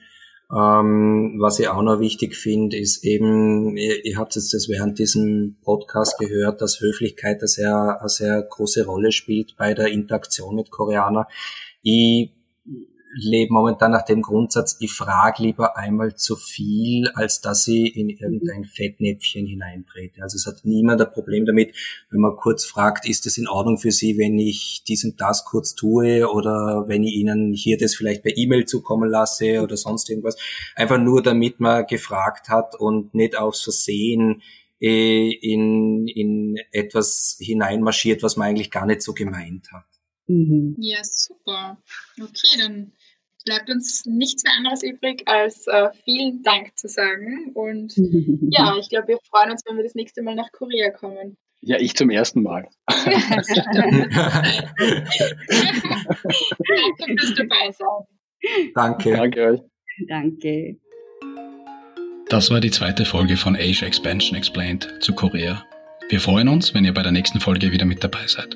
Ähm, 0.49 1.35
was 1.39 1.59
ich 1.59 1.67
auch 1.67 1.81
noch 1.81 1.99
wichtig 1.99 2.35
finde, 2.35 2.77
ist 2.77 3.03
eben, 3.03 3.75
ihr, 3.75 4.05
ihr 4.05 4.17
habt 4.17 4.35
jetzt 4.35 4.53
das 4.53 4.69
während 4.69 4.97
diesem 4.97 5.57
Podcast 5.61 6.17
gehört, 6.17 6.61
dass 6.61 6.79
Höflichkeit 6.79 7.39
eine 7.39 7.47
sehr, 7.47 7.97
eine 7.99 8.09
sehr 8.09 8.41
große 8.43 8.85
Rolle 8.85 9.11
spielt 9.11 9.57
bei 9.57 9.73
der 9.73 9.87
Interaktion 9.87 10.55
mit 10.55 10.71
Koreaner. 10.71 11.27
Ich 11.81 12.31
lebe 13.15 13.53
momentan 13.53 13.91
nach 13.91 14.05
dem 14.05 14.21
Grundsatz, 14.21 14.77
ich 14.79 14.91
frage 14.91 15.43
lieber 15.43 15.77
einmal 15.77 16.15
zu 16.15 16.35
viel, 16.35 17.09
als 17.15 17.41
dass 17.41 17.67
ich 17.67 17.95
in 17.95 18.09
irgendein 18.09 18.65
Fettnäpfchen 18.65 19.45
hineintrete. 19.45 20.21
Also 20.21 20.35
es 20.35 20.45
hat 20.45 20.65
niemand 20.65 21.01
ein 21.01 21.11
Problem 21.11 21.45
damit, 21.45 21.75
wenn 22.09 22.21
man 22.21 22.35
kurz 22.35 22.65
fragt, 22.65 23.07
ist 23.07 23.25
es 23.25 23.37
in 23.37 23.47
Ordnung 23.47 23.77
für 23.77 23.91
Sie, 23.91 24.17
wenn 24.17 24.37
ich 24.37 24.83
dies 24.87 25.03
und 25.05 25.19
das 25.21 25.45
kurz 25.45 25.75
tue 25.75 26.29
oder 26.29 26.85
wenn 26.87 27.03
ich 27.03 27.13
Ihnen 27.13 27.53
hier 27.53 27.77
das 27.77 27.95
vielleicht 27.95 28.23
per 28.23 28.35
E-Mail 28.35 28.65
zukommen 28.65 29.09
lasse 29.09 29.61
oder 29.61 29.77
sonst 29.77 30.09
irgendwas. 30.09 30.37
Einfach 30.75 30.99
nur, 30.99 31.21
damit 31.21 31.59
man 31.59 31.85
gefragt 31.85 32.49
hat 32.49 32.75
und 32.79 33.13
nicht 33.13 33.37
aufs 33.37 33.61
Versehen 33.61 34.41
äh, 34.79 35.31
in, 35.31 36.07
in 36.07 36.57
etwas 36.71 37.37
hineinmarschiert, 37.39 38.21
was 38.21 38.37
man 38.37 38.49
eigentlich 38.49 38.71
gar 38.71 38.85
nicht 38.85 39.01
so 39.01 39.13
gemeint 39.13 39.71
hat. 39.71 39.85
Mhm. 40.27 40.75
Ja, 40.77 40.99
super. 41.03 41.77
Okay, 42.21 42.57
dann 42.59 42.91
bleibt 43.47 43.69
uns 43.69 44.05
nichts 44.05 44.43
mehr 44.43 44.53
anderes 44.57 44.83
übrig, 44.83 45.23
als 45.25 45.65
äh, 45.67 45.89
vielen 46.03 46.43
Dank 46.43 46.77
zu 46.77 46.87
sagen. 46.87 47.51
Und 47.53 47.93
ja, 48.51 48.75
ich 48.79 48.89
glaube, 48.89 49.07
wir 49.07 49.17
freuen 49.29 49.51
uns, 49.51 49.63
wenn 49.65 49.77
wir 49.77 49.83
das 49.83 49.95
nächste 49.95 50.21
Mal 50.21 50.35
nach 50.35 50.51
Korea 50.51 50.91
kommen. 50.91 51.37
Ja, 51.61 51.77
ich 51.79 51.95
zum 51.95 52.09
ersten 52.11 52.43
Mal. 52.43 52.67
Danke 52.87 53.15
fürs 57.17 57.33
dabei 57.35 57.71
sein. 57.71 58.05
Danke. 58.75 59.11
Danke 59.13 59.45
euch. 59.45 59.61
Danke. 60.07 60.77
Das 62.29 62.51
war 62.51 62.59
die 62.59 62.71
zweite 62.71 63.05
Folge 63.05 63.37
von 63.37 63.55
Asia 63.55 63.87
Expansion 63.87 64.37
Explained 64.37 64.93
zu 64.99 65.15
Korea. 65.15 65.63
Wir 66.09 66.19
freuen 66.19 66.49
uns, 66.49 66.73
wenn 66.73 66.85
ihr 66.85 66.93
bei 66.93 67.01
der 67.01 67.13
nächsten 67.13 67.39
Folge 67.39 67.71
wieder 67.71 67.85
mit 67.85 68.03
dabei 68.03 68.27
seid. 68.27 68.55